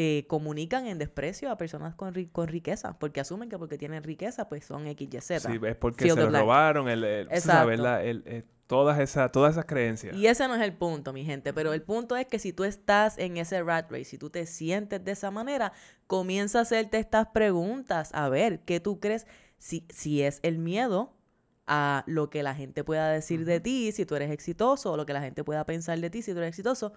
eh, 0.00 0.26
comunican 0.28 0.86
en 0.86 0.96
desprecio 0.98 1.50
a 1.50 1.56
personas 1.56 1.96
con, 1.96 2.14
ri- 2.14 2.30
con 2.30 2.46
riqueza, 2.46 2.96
porque 3.00 3.18
asumen 3.18 3.48
que 3.48 3.58
porque 3.58 3.76
tienen 3.78 4.04
riqueza, 4.04 4.48
pues 4.48 4.64
son 4.64 4.86
X, 4.86 5.08
Y, 5.12 5.20
Z. 5.20 5.40
Sí, 5.40 5.58
es 5.66 5.74
porque 5.74 6.04
se 6.04 6.20
lo 6.20 6.30
robaron, 6.42 6.88
el, 6.88 7.02
el- 7.02 7.28
sabes, 7.40 7.80
el- 7.80 8.44
todas, 8.68 9.00
esas, 9.00 9.32
todas 9.32 9.52
esas 9.54 9.64
creencias. 9.64 10.14
Y 10.14 10.28
ese 10.28 10.46
no 10.46 10.54
es 10.54 10.62
el 10.62 10.72
punto, 10.74 11.12
mi 11.12 11.24
gente, 11.24 11.52
pero 11.52 11.72
el 11.72 11.82
punto 11.82 12.14
es 12.16 12.26
que 12.26 12.38
si 12.38 12.52
tú 12.52 12.62
estás 12.62 13.18
en 13.18 13.38
ese 13.38 13.60
rat 13.64 13.90
race, 13.90 14.04
si 14.04 14.18
tú 14.18 14.30
te 14.30 14.46
sientes 14.46 15.02
de 15.04 15.10
esa 15.10 15.32
manera, 15.32 15.72
comienza 16.06 16.60
a 16.60 16.62
hacerte 16.62 16.98
estas 16.98 17.26
preguntas, 17.28 18.10
a 18.14 18.28
ver, 18.28 18.60
¿qué 18.60 18.78
tú 18.78 19.00
crees? 19.00 19.26
Si, 19.58 19.84
si 19.92 20.22
es 20.22 20.38
el 20.44 20.58
miedo 20.58 21.12
a 21.66 22.04
lo 22.06 22.30
que 22.30 22.44
la 22.44 22.54
gente 22.54 22.84
pueda 22.84 23.10
decir 23.10 23.44
de 23.46 23.58
ti, 23.58 23.90
si 23.90 24.06
tú 24.06 24.14
eres 24.14 24.30
exitoso, 24.30 24.92
o 24.92 24.96
lo 24.96 25.06
que 25.06 25.12
la 25.12 25.22
gente 25.22 25.42
pueda 25.42 25.64
pensar 25.66 25.98
de 25.98 26.08
ti, 26.08 26.22
si 26.22 26.32
tú 26.32 26.38
eres 26.38 26.50
exitoso, 26.50 26.92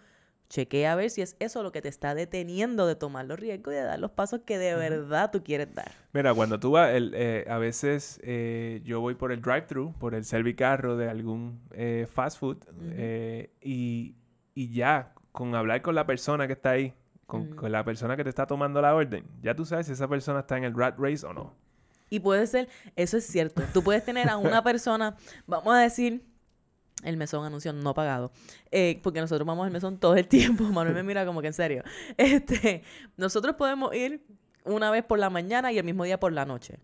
chequea 0.51 0.91
a 0.91 0.96
ver 0.96 1.10
si 1.10 1.22
es 1.22 1.38
eso 1.39 1.63
lo 1.63 1.72
que 1.72 1.81
te 1.81 1.88
está 1.88 2.13
deteniendo 2.13 2.86
de 2.86 2.96
tomar 2.96 3.25
los 3.25 3.39
riesgos 3.39 3.74
y 3.74 3.77
de 3.77 3.84
dar 3.84 4.00
los 4.00 4.12
pasos 4.12 4.41
que 4.46 4.58
de 4.58 4.75
verdad 4.75 5.31
tú 5.31 5.43
quieres 5.43 5.74
dar. 5.74 5.91
Mira, 6.12 6.34
cuando 6.34 6.60
tú 6.60 6.72
vas, 6.72 6.91
el, 6.91 7.13
eh, 7.15 7.46
a 7.50 7.58
veces 7.58 8.20
eh, 8.22 8.81
yo 8.84 9.00
voy 9.00 9.15
por 9.15 9.31
el 9.31 9.41
drive-thru, 9.41 9.93
por 9.98 10.13
el 10.13 10.25
servicarro 10.25 10.98
de 10.98 11.10
algún 11.10 11.62
eh, 11.72 12.05
fast 12.12 12.38
food, 12.38 12.58
y, 13.62 14.15
y 14.53 14.74
ya, 14.74 15.13
con 15.31 15.55
hablar 15.55 15.81
con 15.81 15.96
la 15.96 16.05
persona 16.05 16.48
que 16.48 16.53
está 16.53 16.72
ahí, 16.72 16.93
con 17.25 17.72
la 17.72 17.86
persona 17.86 18.17
que 18.17 18.25
te 18.25 18.29
está 18.29 18.46
tomando 18.46 18.81
la 18.81 18.93
orden, 18.93 19.25
ya 19.41 19.55
tú 19.55 19.65
sabes 19.65 19.86
si 19.86 19.93
esa 19.93 20.10
persona 20.10 20.41
está 20.41 20.58
en 20.58 20.65
el 20.65 20.75
rat 20.75 21.00
race 21.00 21.25
o 21.25 21.34
no. 21.34 21.55
Y 22.10 22.20
puede 22.20 22.46
ser, 22.46 22.67
eso 22.98 23.15
es 23.15 23.25
cierto. 23.25 23.63
Tú 23.74 23.84
puedes 23.84 24.03
tener 24.03 24.27
a 24.27 24.36
una 24.36 24.62
persona, 24.65 25.15
vamos 25.48 25.74
a 25.74 25.79
decir, 25.79 26.25
el 27.03 27.17
mesón 27.17 27.46
anuncio 27.46 27.74
no 27.74 27.93
pagado, 27.93 28.31
eh, 28.72 29.00
porque 29.03 29.22
nosotros 29.22 29.46
vamos 29.46 29.65
al 29.65 29.72
mesón 29.72 29.98
todo 30.00 30.15
el 30.15 30.27
tiempo. 30.27 30.63
Manuel 30.72 30.96
me 30.96 31.03
mira 31.03 31.25
como 31.25 31.41
que 31.41 31.48
en 31.48 31.53
serio. 31.53 31.84
Este, 32.17 32.84
nosotros 33.17 33.55
podemos 33.55 33.93
ir 33.96 34.25
una 34.63 34.91
vez 34.91 35.03
por 35.03 35.20
la 35.20 35.29
mañana 35.29 35.72
y 35.72 35.77
el 35.77 35.84
mismo 35.84 36.03
día 36.03 36.20
por 36.20 36.31
la 36.31 36.46
noche, 36.46 36.79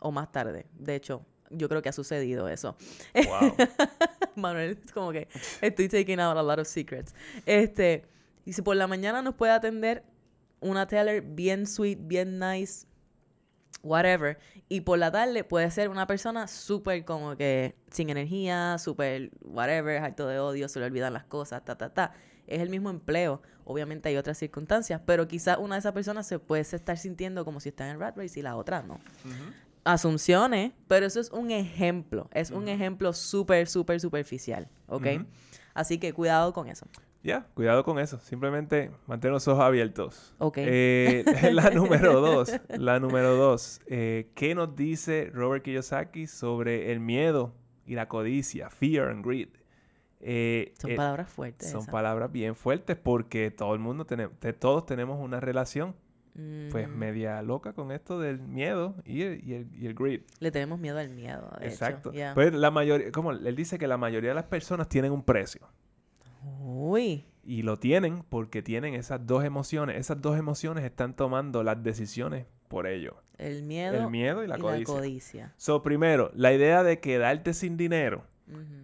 o 0.00 0.10
más 0.10 0.32
tarde. 0.32 0.66
De 0.72 0.94
hecho, 0.94 1.24
yo 1.50 1.68
creo 1.68 1.82
que 1.82 1.88
ha 1.88 1.92
sucedido 1.92 2.48
eso. 2.48 2.76
Wow. 3.14 3.54
Manuel, 4.36 4.78
es 4.84 4.92
como 4.92 5.12
que 5.12 5.28
estoy 5.60 5.88
taking 5.88 6.20
out 6.20 6.36
a 6.36 6.42
lot 6.42 6.58
of 6.58 6.66
secrets. 6.66 7.14
Este, 7.46 8.04
y 8.44 8.52
si 8.52 8.62
por 8.62 8.76
la 8.76 8.86
mañana 8.86 9.22
nos 9.22 9.34
puede 9.34 9.52
atender 9.52 10.04
una 10.60 10.86
teller 10.86 11.22
bien 11.22 11.66
sweet, 11.66 11.98
bien 12.00 12.38
nice, 12.38 12.86
whatever, 13.82 14.38
y 14.68 14.82
por 14.82 14.98
la 14.98 15.10
tarde 15.10 15.44
puede 15.44 15.70
ser 15.70 15.88
una 15.88 16.06
persona 16.06 16.46
súper 16.46 17.04
como 17.04 17.36
que 17.36 17.76
sin 17.90 18.10
energía, 18.10 18.76
súper 18.78 19.30
whatever, 19.42 20.02
harto 20.02 20.26
de 20.26 20.38
odio, 20.38 20.68
se 20.68 20.80
le 20.80 20.86
olvidan 20.86 21.12
las 21.12 21.24
cosas, 21.24 21.64
ta, 21.64 21.76
ta, 21.76 21.92
ta. 21.92 22.12
Es 22.46 22.60
el 22.60 22.70
mismo 22.70 22.88
empleo. 22.88 23.42
Obviamente 23.64 24.08
hay 24.08 24.16
otras 24.16 24.38
circunstancias, 24.38 25.02
pero 25.04 25.28
quizás 25.28 25.58
una 25.58 25.74
de 25.74 25.80
esas 25.80 25.92
personas 25.92 26.26
se 26.26 26.38
puede 26.38 26.62
estar 26.62 26.96
sintiendo 26.96 27.44
como 27.44 27.60
si 27.60 27.68
está 27.68 27.84
en 27.84 27.92
el 27.92 28.00
rat 28.00 28.16
race 28.16 28.40
y 28.40 28.42
la 28.42 28.56
otra 28.56 28.82
no 28.82 28.98
asunciones, 29.88 30.72
pero 30.86 31.06
eso 31.06 31.18
es 31.18 31.30
un 31.30 31.50
ejemplo. 31.50 32.28
Es 32.32 32.50
un 32.50 32.68
ejemplo 32.68 33.12
súper, 33.12 33.68
súper 33.68 34.00
superficial, 34.00 34.68
¿ok? 34.86 35.06
Así 35.72 35.98
que 35.98 36.12
cuidado 36.12 36.52
con 36.52 36.68
eso. 36.68 36.86
Ya, 37.22 37.46
cuidado 37.54 37.84
con 37.84 37.98
eso. 37.98 38.18
Simplemente 38.20 38.90
mantén 39.06 39.32
los 39.32 39.46
ojos 39.48 39.62
abiertos. 39.64 40.34
Ok. 40.38 40.58
Eh, 40.60 41.24
la 41.52 41.70
número 41.74 42.20
dos. 42.20 42.52
La 42.68 43.00
número 43.00 43.34
dos. 43.34 43.80
eh, 43.86 44.30
¿Qué 44.34 44.54
nos 44.54 44.76
dice 44.76 45.30
Robert 45.34 45.64
Kiyosaki 45.64 46.26
sobre 46.26 46.92
el 46.92 47.00
miedo 47.00 47.54
y 47.86 47.94
la 47.94 48.08
codicia? 48.08 48.70
Fear 48.70 49.08
and 49.08 49.24
greed. 49.26 49.48
Eh, 50.20 50.74
Son 50.78 50.90
eh, 50.92 50.96
palabras 50.96 51.28
fuertes. 51.28 51.70
son 51.70 51.82
esas. 51.82 51.92
palabras 51.92 52.32
bien 52.32 52.56
fuertes 52.56 52.96
porque 52.96 53.50
todo 53.50 53.74
el 53.74 53.80
mundo 53.80 54.04
tenemos, 54.04 54.34
todos 54.58 54.86
tenemos 54.86 55.20
una 55.20 55.40
relación 55.40 55.94
pues 56.70 56.88
Mm, 56.88 56.92
media 56.96 57.42
loca 57.42 57.72
con 57.72 57.90
esto 57.90 58.20
del 58.20 58.38
miedo 58.38 58.94
y 59.04 59.22
el, 59.22 59.44
y 59.44 59.54
el, 59.54 59.68
y 59.74 59.86
el 59.86 59.94
greed. 59.94 60.22
Le 60.38 60.52
tenemos 60.52 60.78
miedo 60.78 60.98
al 60.98 61.08
miedo, 61.10 61.50
de 61.58 61.66
hecho, 61.66 61.74
Exacto. 61.74 62.12
ya. 62.12 62.32
Pues 62.34 62.54
la 62.54 62.70
mayoría, 62.70 63.10
como 63.10 63.32
él 63.32 63.56
dice 63.56 63.76
que 63.76 63.88
la 63.88 63.96
mayoría 63.96 64.30
de 64.30 64.34
las 64.36 64.44
personas 64.44 64.88
tienen 64.88 65.10
un 65.10 65.24
precio. 65.24 65.68
Uy, 66.60 67.26
Y 67.44 67.62
lo 67.62 67.78
tienen 67.78 68.22
porque 68.28 68.62
tienen 68.62 68.94
esas 68.94 69.26
dos 69.26 69.44
emociones. 69.44 69.96
Esas 69.96 70.20
dos 70.20 70.38
emociones 70.38 70.84
están 70.84 71.14
tomando 71.14 71.62
las 71.62 71.82
decisiones 71.82 72.46
por 72.68 72.86
ello. 72.86 73.16
el 73.38 73.62
miedo, 73.62 73.94
El 73.96 74.08
miedo 74.10 74.44
y 74.44 74.46
la 74.48 74.58
codicia. 74.58 74.84
codicia. 74.84 75.54
So, 75.56 75.82
primero, 75.82 76.30
la 76.34 76.52
idea 76.52 76.82
de 76.82 77.00
quedarte 77.00 77.54
sin 77.54 77.76
dinero 77.76 78.24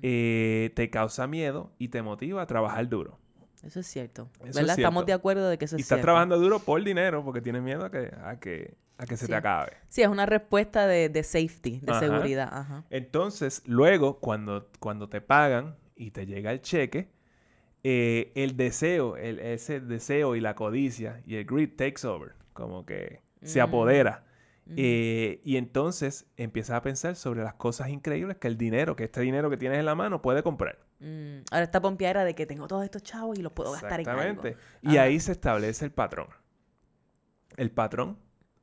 eh, 0.03 0.71
te 0.75 0.91
causa 0.91 1.27
miedo 1.27 1.73
y 1.79 1.89
te 1.89 2.03
motiva 2.03 2.43
a 2.43 2.47
trabajar 2.47 2.89
duro. 2.89 3.19
Eso 3.63 3.81
es 3.81 3.87
cierto. 3.87 4.29
Eso 4.41 4.49
es 4.51 4.55
¿Verdad? 4.57 4.79
Estamos 4.79 5.07
de 5.07 5.13
acuerdo 5.15 5.49
de 5.49 5.57
que 5.59 5.65
eso 5.65 5.77
y 5.77 5.81
es 5.81 5.85
estás 5.85 5.97
cierto. 5.97 6.05
trabajando 6.07 6.39
duro 6.39 6.59
por 6.59 6.83
dinero 6.85 7.25
porque 7.25 7.41
tienes 7.41 7.63
miedo 7.63 7.85
a 7.85 7.91
que, 7.91 8.13
a 8.23 8.39
que, 8.39 8.75
a 8.99 9.07
que 9.07 9.17
se 9.17 9.25
Sí. 9.27 9.31
te 9.33 9.37
acabe. 9.37 9.73
Sí, 9.89 10.03
es 10.03 10.09
una 10.09 10.27
respuesta 10.27 10.87
de, 10.87 11.09
de 11.09 11.23
safety, 11.23 11.81
de 11.81 11.91
Ajá. 11.93 12.01
seguridad. 12.01 12.49
Ajá. 12.53 12.85
Entonces, 12.91 13.63
luego, 13.65 14.19
cuando, 14.21 14.69
cuando 14.81 15.09
te 15.09 15.21
pagan 15.23 15.77
y 15.97 16.11
te 16.11 16.27
llega 16.27 16.53
el 16.53 16.61
cheque, 16.61 17.09
eh, 17.85 18.33
el 18.35 18.57
deseo, 18.57 19.17
el, 19.17 19.39
ese 19.39 19.79
deseo 19.81 20.35
y 20.35 20.41
la 20.41 20.55
codicia 20.57 21.23
y 21.27 21.37
el 21.37 21.45
greed 21.45 21.77
takes 21.77 22.07
over, 22.07 22.33
como 22.53 22.85
que 22.85 23.21
se 23.43 23.61
Mm. 23.61 23.63
apodera. 23.63 24.25
Eh, 24.77 25.41
y 25.45 25.59
entonces 25.59 26.27
empiezas 26.39 26.77
a 26.79 26.83
pensar 26.83 27.17
sobre 27.17 27.43
las 27.43 27.53
cosas 27.53 27.91
increíbles 27.91 28.39
que 28.39 28.49
el 28.49 28.57
dinero, 28.57 28.97
que 28.97 29.05
este 29.05 29.21
dinero 29.21 29.51
que 29.51 29.59
tienes 29.59 29.79
en 29.79 29.85
la 29.85 29.95
mano 29.95 30.23
puede 30.23 30.43
comprar. 30.43 30.79
Mm, 31.01 31.41
Ahora 31.51 31.65
esta 31.65 31.83
pompeadera 31.83 32.25
de 32.25 32.35
que 32.35 32.47
tengo 32.47 32.67
todos 32.67 32.83
estos 32.83 33.03
chavos 33.03 33.39
y 33.39 33.43
los 33.43 33.53
puedo 33.53 33.73
gastar 33.73 34.01
en 34.01 34.09
algo. 34.09 34.23
Exactamente. 34.23 34.57
Y 34.81 34.97
ahí 34.97 35.21
se 35.21 35.33
establece 35.33 35.85
el 35.85 35.93
patrón. 35.93 36.29
El 37.59 37.71
patrón 37.71 38.17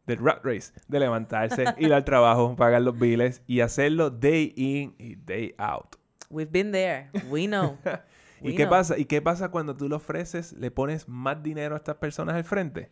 del 0.07 0.17
rat 0.17 0.43
race, 0.43 0.73
de 0.87 0.99
levantarse, 0.99 1.65
ir 1.77 1.93
al 1.93 2.03
trabajo, 2.03 2.55
pagar 2.55 2.81
los 2.81 2.97
biles 2.97 3.43
y 3.45 3.59
hacerlo 3.59 4.09
day 4.09 4.53
in 4.55 4.95
y 4.97 5.13
day 5.15 5.53
out. 5.59 5.97
We've 6.31 6.51
been 6.51 6.71
there. 6.71 7.11
We 7.29 7.45
know. 7.45 7.77
¿Y 8.43 8.55
qué 8.55 8.67
pasa? 8.67 8.97
¿Y 8.97 9.05
qué 9.05 9.21
pasa 9.21 9.49
cuando 9.49 9.75
tú 9.75 9.87
le 9.87 9.95
ofreces, 9.95 10.53
le 10.53 10.71
pones 10.71 11.07
más 11.07 11.41
dinero 11.43 11.75
a 11.75 11.77
estas 11.77 11.95
personas 11.97 12.35
al 12.35 12.43
frente? 12.43 12.89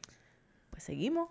Pues 0.69 0.83
seguimos, 0.83 1.29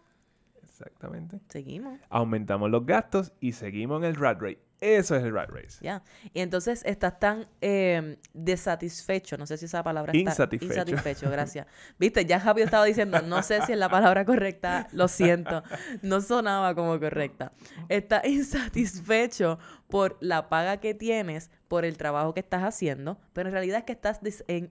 Exactamente. 0.62 1.40
seguimos. 1.48 1.98
Aumentamos 2.08 2.70
los 2.70 2.86
gastos 2.86 3.32
y 3.40 3.52
seguimos 3.52 4.02
en 4.02 4.08
el 4.08 4.14
rat 4.16 4.40
race. 4.40 4.67
Eso 4.80 5.16
es 5.16 5.24
el 5.24 5.32
rat 5.32 5.50
race. 5.50 5.78
Ya. 5.80 6.02
Y 6.32 6.40
entonces 6.40 6.82
estás 6.84 7.18
tan 7.18 7.48
eh, 7.60 8.18
desatisfecho, 8.32 9.36
no 9.36 9.46
sé 9.46 9.56
si 9.56 9.64
esa 9.64 9.82
palabra 9.82 10.12
está... 10.12 10.30
Insatisfecho. 10.30 10.72
Insatisfecho, 10.72 11.30
gracias. 11.30 11.66
Viste, 11.98 12.24
ya 12.24 12.38
Javi 12.38 12.62
estaba 12.62 12.84
diciendo, 12.84 13.20
no 13.22 13.42
sé 13.42 13.60
si 13.62 13.72
es 13.72 13.78
la 13.78 13.88
palabra 13.88 14.24
correcta, 14.24 14.88
lo 14.92 15.08
siento, 15.08 15.62
no 16.02 16.20
sonaba 16.20 16.74
como 16.74 16.98
correcta. 17.00 17.52
Estás 17.88 18.24
insatisfecho 18.24 19.58
por 19.88 20.16
la 20.20 20.48
paga 20.48 20.78
que 20.78 20.94
tienes, 20.94 21.50
por 21.66 21.84
el 21.84 21.96
trabajo 21.96 22.34
que 22.34 22.40
estás 22.40 22.62
haciendo, 22.62 23.18
pero 23.32 23.48
en 23.48 23.54
realidad 23.54 23.78
es 23.78 23.84
que 23.84 23.92
estás 23.92 24.20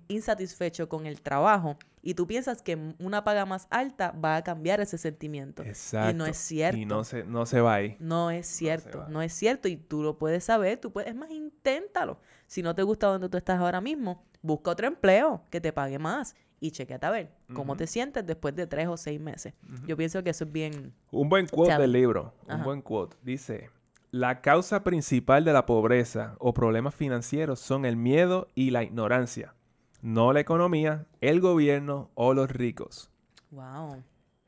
insatisfecho 0.08 0.88
con 0.89 1.06
el 1.06 1.22
trabajo 1.22 1.78
y 2.08 2.13
tú 2.13 2.26
piensas 2.26 2.62
que 2.62 2.93
una 3.00 3.24
paga 3.24 3.46
más 3.46 3.67
alta 3.70 4.12
va 4.12 4.38
a 4.38 4.43
cambiar 4.43 4.80
ese 4.80 4.98
sentimiento. 4.98 5.63
Exacto. 5.63 6.12
Y 6.12 6.13
no 6.13 6.26
es 6.26 6.38
cierto. 6.38 6.78
Y 6.80 6.86
no 6.86 7.04
se, 7.04 7.26
no 7.26 7.46
se 7.46 7.60
va 7.60 7.74
ahí. 7.74 7.98
No 8.00 8.32
es 8.32 8.48
cierto, 8.48 9.00
va. 9.00 9.10
no, 9.10 9.22
es 9.22 9.34
cierto. 9.34 9.67
Y 9.67 9.76
tú 9.76 9.96
lo 10.03 10.17
puedes 10.17 10.43
saber, 10.43 10.79
tú 10.79 10.91
puedes, 10.91 11.10
es 11.10 11.15
más, 11.15 11.29
inténtalo. 11.31 12.19
Si 12.45 12.62
no 12.62 12.75
te 12.75 12.83
gusta 12.83 13.07
donde 13.07 13.29
tú 13.29 13.38
estás 13.38 13.60
ahora 13.60 13.81
mismo, 13.81 14.23
busca 14.41 14.71
otro 14.71 14.88
empleo 14.88 15.43
que 15.49 15.62
te 15.62 15.73
pague 15.73 15.99
más 15.99 16.36
y 16.60 16.71
chequeate 16.71 17.05
a 17.05 17.12
ver 17.12 17.31
cómo 17.53 17.75
te 17.75 17.86
sientes 17.88 18.25
después 18.25 18.55
de 18.55 18.65
tres 18.67 18.88
o 18.88 18.97
seis 18.97 19.19
meses. 19.19 19.53
Yo 19.86 19.95
pienso 19.95 20.23
que 20.23 20.31
eso 20.31 20.45
es 20.45 20.51
bien... 20.51 20.93
Un 21.12 21.29
buen 21.29 21.47
quote 21.47 21.77
del 21.77 21.91
libro, 21.91 22.33
un 22.47 22.63
buen 22.63 22.81
quote, 22.81 23.15
dice, 23.21 23.69
la 24.12 24.41
causa 24.41 24.83
principal 24.83 25.45
de 25.45 25.53
la 25.53 25.65
pobreza 25.65 26.36
o 26.39 26.53
problemas 26.53 26.95
financieros 26.95 27.60
son 27.60 27.86
el 27.86 27.95
miedo 27.95 28.47
y 28.55 28.71
la 28.71 28.83
ignorancia, 28.83 29.53
no 30.01 30.33
la 30.33 30.39
economía, 30.39 31.05
el 31.21 31.41
gobierno 31.41 32.10
o 32.15 32.33
los 32.33 32.49
ricos. 32.49 33.12
Wow. 33.51 34.03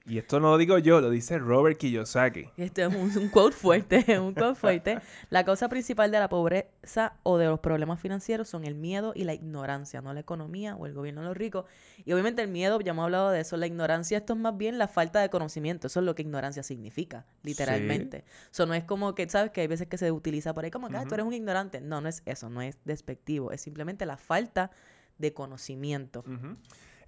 Y 0.10 0.18
esto 0.18 0.40
no 0.40 0.50
lo 0.52 0.58
digo 0.58 0.78
yo, 0.80 1.00
lo 1.00 1.10
dice 1.10 1.38
Robert 1.38 1.78
Kiyosaki. 1.78 2.50
Esto 2.58 2.82
es 2.82 2.96
un, 2.96 3.16
un 3.18 3.30
quote 3.30 3.56
fuerte, 3.56 4.04
un 4.20 4.34
quote 4.34 4.56
fuerte. 4.56 5.00
La 5.30 5.46
causa 5.46 5.70
principal 5.70 6.12
de 6.12 6.20
la 6.20 6.28
pobreza 6.28 7.14
o 7.24 7.38
de 7.38 7.46
los 7.46 7.60
problemas 7.60 8.00
financieros 8.00 8.50
son 8.50 8.66
el 8.66 8.76
miedo 8.76 9.14
y 9.16 9.24
la 9.24 9.34
ignorancia, 9.34 10.02
no 10.02 10.12
la 10.14 10.20
economía 10.20 10.76
o 10.76 10.86
el 10.88 10.94
gobierno 10.94 11.22
de 11.22 11.28
los 11.28 11.38
ricos. 11.38 11.66
Y 12.06 12.12
obviamente 12.14 12.42
el 12.42 12.48
miedo, 12.50 12.80
ya 12.82 12.92
hemos 12.92 13.04
hablado 13.04 13.30
de 13.30 13.42
eso, 13.42 13.56
la 13.56 13.68
ignorancia, 13.68 14.18
esto 14.18 14.34
es 14.34 14.40
más 14.40 14.58
bien 14.58 14.78
la 14.78 14.88
falta 14.88 15.22
de 15.22 15.30
conocimiento, 15.30 15.88
eso 15.88 16.00
es 16.00 16.06
lo 16.06 16.16
que 16.16 16.24
ignorancia 16.24 16.64
significa, 16.64 17.26
literalmente. 17.44 18.26
Eso 18.52 18.66
no 18.66 18.74
es 18.74 18.84
como 18.84 19.14
que, 19.16 19.30
¿sabes? 19.30 19.52
Que 19.52 19.62
hay 19.62 19.68
veces 19.68 19.88
que 19.88 19.98
se 19.98 20.12
utiliza 20.12 20.54
por 20.54 20.66
ahí 20.66 20.72
como 20.72 20.90
que 20.90 20.98
"Ah, 20.98 21.06
tú 21.08 21.14
eres 21.14 21.26
un 21.26 21.34
ignorante. 21.34 21.82
No, 21.82 22.02
no 22.02 22.10
es 22.10 22.24
eso, 22.26 22.50
no 22.50 22.62
es 22.62 22.78
despectivo, 22.84 23.52
es 23.52 23.62
simplemente 23.62 24.06
la 24.06 24.18
falta 24.18 24.72
de 25.18 25.34
conocimiento. 25.34 26.22
Ujú. 26.26 26.56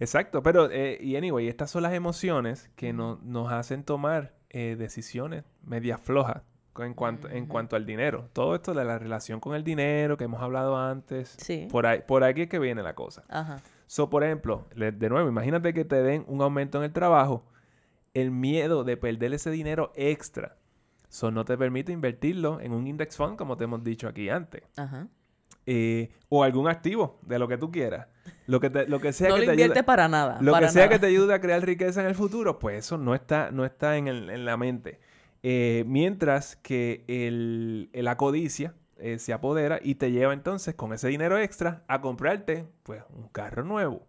Exacto, 0.02 0.42
pero, 0.44 0.70
eh, 0.72 0.98
y 1.00 1.16
anyway, 1.16 1.48
estas 1.48 1.70
son 1.72 1.84
las 1.84 1.94
emociones 1.94 2.70
que 2.76 2.92
no- 2.92 3.20
nos 3.24 3.52
hacen 3.52 3.84
tomar 3.84 4.34
eh, 4.50 4.76
decisiones 4.78 5.46
medias 5.64 6.02
flojas 6.02 6.42
en 6.80 6.94
cuanto, 6.94 7.30
en 7.30 7.46
cuanto 7.46 7.76
al 7.78 7.86
dinero. 7.86 8.28
Todo 8.34 8.56
esto 8.56 8.74
de 8.74 8.84
la 8.84 8.98
relación 9.00 9.40
con 9.40 9.56
el 9.56 9.64
dinero 9.64 10.18
que 10.18 10.24
hemos 10.26 10.42
hablado 10.42 10.76
antes. 10.78 11.36
Sí. 11.40 11.68
Por 11.72 11.86
ahí, 11.86 12.02
por 12.06 12.24
aquí 12.24 12.42
es 12.44 12.50
que 12.50 12.60
viene 12.60 12.82
la 12.84 12.96
cosa. 12.96 13.24
Ajá. 13.30 13.62
So, 13.88 14.10
por 14.10 14.24
ejemplo, 14.24 14.66
de 14.76 15.10
nuevo, 15.10 15.30
imagínate 15.30 15.74
que 15.74 15.86
te 15.86 16.02
den 16.02 16.26
un 16.28 16.42
aumento 16.42 16.78
en 16.80 16.86
el 16.86 16.92
trabajo. 16.94 17.46
El 18.14 18.32
miedo 18.32 18.84
de 18.84 18.98
perder 18.98 19.34
ese 19.34 19.52
dinero 19.52 19.92
extra. 19.96 20.58
So, 21.10 21.30
no 21.32 21.46
te 21.46 21.58
permite 21.58 21.92
invertirlo 21.92 22.60
en 22.62 22.74
un 22.74 22.88
index 22.88 23.16
fund, 23.18 23.38
como 23.38 23.56
te 23.58 23.66
hemos 23.66 23.84
dicho 23.84 24.08
aquí 24.08 24.30
antes. 24.30 24.64
Ajá. 24.78 25.08
Eh, 25.65 26.12
o 26.30 26.43
algún 26.43 26.67
activo, 26.67 27.19
de 27.24 27.38
lo 27.39 27.47
que 27.47 27.58
tú 27.58 27.71
quieras. 27.71 28.08
Lo 28.47 28.60
que, 28.60 28.69
te- 28.69 28.88
lo 28.88 29.00
que 29.00 29.13
sea 29.13 29.30
no 29.30 29.36
que 29.36 29.41
lo 29.41 29.45
te 29.47 29.52
invierte 29.54 29.74
ayude, 29.80 29.84
para 29.84 30.08
nada. 30.08 30.38
lo 30.41 30.52
para 30.52 30.67
que 30.67 30.74
sea 30.74 30.86
nada. 30.86 30.93
que 30.95 31.00
te 31.00 31.06
ayude 31.08 31.34
a 31.34 31.41
crear 31.41 31.63
riqueza 31.65 32.02
en 32.02 32.08
el 32.08 32.15
futuro, 32.15 32.58
pues 32.60 32.80
eso 32.80 32.97
no 32.97 33.13
está, 33.15 33.52
no 33.52 33.63
está 33.65 33.97
en, 33.97 34.08
el- 34.08 34.30
en 34.30 34.45
la 34.45 34.58
mente. 34.58 35.00
Eh, 35.43 35.84
mientras 35.88 36.56
que 36.58 37.04
el, 37.08 37.89
la 37.93 38.17
codicia 38.17 38.74
eh, 38.97 39.17
se 39.19 39.34
apodera 39.34 39.80
y 39.82 39.95
te 39.95 40.12
lleva 40.12 40.34
entonces 40.34 40.76
con 40.76 40.93
ese 40.93 41.08
dinero 41.08 41.38
extra 41.38 41.84
a 41.88 42.02
comprarte 42.02 42.65
pues 42.84 43.04
un 43.13 43.28
carro 43.30 43.63
nuevo. 43.63 44.08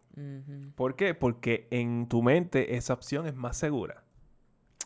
¿Por 0.74 0.94
qué? 0.96 1.14
Porque 1.14 1.68
en 1.70 2.06
tu 2.08 2.22
mente 2.22 2.76
esa 2.76 2.92
opción 2.92 3.26
es 3.26 3.34
más 3.34 3.56
segura 3.56 4.02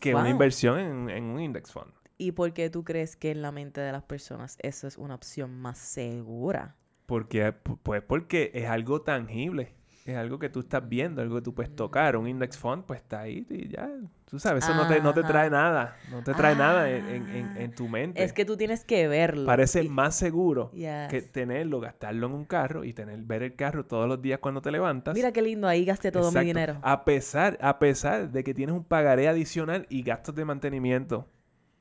que 0.01 0.15
una 0.15 0.29
inversión 0.31 0.79
en, 0.79 1.11
en 1.11 1.25
un 1.25 1.41
index 1.41 1.73
fund. 1.73 1.91
¿Y 2.19 2.33
por 2.33 2.53
qué 2.55 2.71
tú 2.71 2.83
crees 2.85 3.15
que 3.17 3.31
en 3.31 3.43
la 3.43 3.53
mente 3.53 3.81
de 3.81 3.93
las 3.93 4.03
personas 4.03 4.57
eso 4.63 4.87
es 4.87 4.97
una 4.97 5.15
opción 5.15 5.55
más 5.55 5.79
segura? 5.79 6.77
Porque, 7.07 7.53
pu- 7.63 7.79
pues 7.83 8.03
porque 8.03 8.51
es 8.55 8.67
algo 8.69 9.03
tangible. 9.03 9.75
Es 10.07 10.17
algo 10.17 10.39
que 10.39 10.49
tú 10.49 10.61
estás 10.61 10.89
viendo, 10.89 11.21
algo 11.21 11.35
que 11.35 11.43
tú 11.43 11.53
puedes 11.53 11.75
tocar. 11.75 12.17
Un 12.17 12.29
index 12.29 12.57
fund, 12.57 12.85
pues 12.85 13.01
está 13.01 13.21
ahí 13.23 13.45
y 13.51 13.69
ya. 13.69 13.91
Tú 14.31 14.39
sabes, 14.39 14.63
eso 14.65 14.73
no 14.73 14.87
te, 14.87 15.01
no 15.01 15.13
te 15.13 15.25
trae 15.25 15.51
nada. 15.51 15.97
No 16.13 16.23
te 16.23 16.33
trae 16.33 16.55
nada 16.55 16.89
en, 16.89 17.05
en- 17.09 17.29
en- 17.29 17.57
en 17.57 17.75
tu 17.75 17.89
mente. 17.89 18.23
Es 18.23 18.33
que 18.33 18.45
tú 18.45 18.57
tienes 18.57 18.85
que 18.85 19.09
verlo. 19.09 19.47
Parece 19.47 19.83
Y- 19.83 19.89
más 19.89 20.15
seguro 20.15 20.71
Yes. 20.71 21.09
que 21.11 21.23
tenerlo, 21.23 21.81
gastarlo 21.81 22.29
en 22.29 22.35
un 22.35 22.45
carro 22.45 22.85
y 22.85 22.93
tener, 22.93 23.19
ver 23.25 23.43
el 23.43 23.57
carro 23.57 23.85
todos 23.85 24.07
los 24.09 24.23
días 24.23 24.39
cuando 24.39 24.63
te 24.63 24.71
levantas. 24.71 25.13
Mira 25.15 25.33
qué 25.33 25.43
lindo, 25.43 25.67
ahí 25.67 25.85
gasté 25.85 26.13
todo 26.13 26.29
Exacto. 26.29 26.39
mi 26.41 26.47
dinero. 26.47 26.79
A 26.83 27.05
pesar, 27.05 27.59
a 27.61 27.81
pesar 27.81 28.31
de 28.31 28.45
que 28.45 28.55
tienes 28.55 28.77
un 28.77 28.85
pagaré 28.85 29.27
adicional 29.27 29.87
y 29.91 30.03
gastos 30.03 30.37
de 30.37 30.45
mantenimiento. 30.45 31.27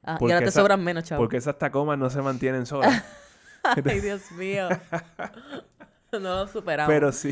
Ah, 0.05 0.17
y 0.19 0.23
ahora 0.25 0.39
te 0.39 0.45
esa- 0.49 0.61
sobran 0.61 0.83
menos, 0.83 1.03
chavo. 1.03 1.21
Porque 1.21 1.37
esas 1.37 1.57
tacomas 1.57 1.97
no 1.97 2.09
se 2.09 2.21
mantienen 2.21 2.65
solas. 2.65 3.03
Ay, 3.63 3.99
Dios 4.01 4.31
mío. 4.33 4.69
no 6.11 6.19
lo 6.19 6.47
superamos. 6.47 6.91
pero 6.93 7.11
sí, 7.11 7.31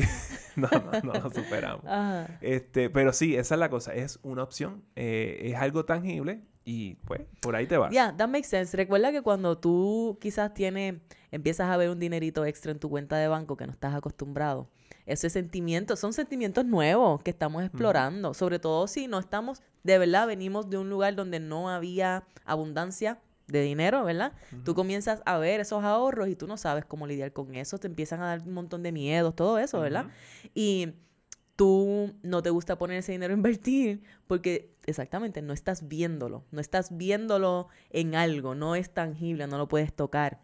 no, 0.56 0.68
no, 0.70 1.12
no 1.12 1.20
lo 1.20 1.30
superamos. 1.30 1.84
Ajá. 1.86 2.38
Este, 2.40 2.90
pero 2.90 3.12
sí, 3.12 3.34
esa 3.36 3.54
es 3.54 3.58
la 3.58 3.68
cosa. 3.70 3.94
Es 3.94 4.18
una 4.22 4.42
opción. 4.42 4.82
eh, 4.96 5.40
es 5.44 5.56
algo 5.56 5.84
tangible 5.84 6.42
y 6.64 6.94
pues 7.06 7.22
por 7.40 7.56
ahí 7.56 7.66
te 7.66 7.76
vas. 7.76 7.92
Ya, 7.92 8.14
that 8.16 8.28
makes 8.28 8.48
sense. 8.48 8.76
Recuerda 8.76 9.10
que 9.12 9.22
cuando 9.22 9.56
tú 9.58 10.18
quizás 10.20 10.52
tienes, 10.54 10.96
empiezas 11.30 11.70
a 11.70 11.76
ver 11.76 11.88
un 11.90 11.98
dinerito 11.98 12.44
extra 12.44 12.72
en 12.72 12.78
tu 12.78 12.90
cuenta 12.90 13.16
de 13.16 13.28
banco 13.28 13.56
que 13.56 13.66
no 13.66 13.72
estás 13.72 13.94
acostumbrado, 13.94 14.68
ese 15.06 15.30
sentimiento, 15.30 15.96
son 15.96 16.12
sentimientos 16.12 16.64
nuevos 16.64 17.22
que 17.22 17.30
estamos 17.30 17.62
explorando, 17.62 18.34
sobre 18.34 18.58
todo 18.58 18.86
si 18.86 19.06
no 19.06 19.18
estamos, 19.18 19.62
de 19.82 19.98
verdad, 19.98 20.26
venimos 20.26 20.70
de 20.70 20.78
un 20.78 20.88
lugar 20.88 21.14
donde 21.14 21.40
no 21.40 21.68
había 21.68 22.24
abundancia 22.44 23.20
de 23.46 23.62
dinero, 23.62 24.04
¿verdad? 24.04 24.32
Tú 24.64 24.74
comienzas 24.74 25.22
a 25.26 25.36
ver 25.36 25.60
esos 25.60 25.84
ahorros 25.84 26.28
y 26.28 26.36
tú 26.36 26.46
no 26.46 26.56
sabes 26.56 26.84
cómo 26.86 27.06
lidiar 27.06 27.32
con 27.32 27.54
eso, 27.54 27.78
te 27.78 27.86
empiezan 27.86 28.22
a 28.22 28.26
dar 28.26 28.42
un 28.46 28.54
montón 28.54 28.82
de 28.82 28.92
miedos, 28.92 29.36
todo 29.36 29.58
eso, 29.58 29.80
¿verdad? 29.80 30.06
Y 30.54 30.94
tú 31.56 32.14
no 32.22 32.42
te 32.42 32.50
gusta 32.50 32.78
poner 32.78 32.98
ese 32.98 33.12
dinero 33.12 33.32
a 33.32 33.36
invertir 33.36 34.02
porque 34.26 34.74
exactamente 34.86 35.42
no 35.42 35.52
estás 35.52 35.88
viéndolo, 35.88 36.44
no 36.50 36.60
estás 36.60 36.96
viéndolo 36.96 37.68
en 37.90 38.14
algo, 38.14 38.54
no 38.54 38.74
es 38.74 38.92
tangible, 38.92 39.46
no 39.46 39.58
lo 39.58 39.68
puedes 39.68 39.92
tocar. 39.92 40.40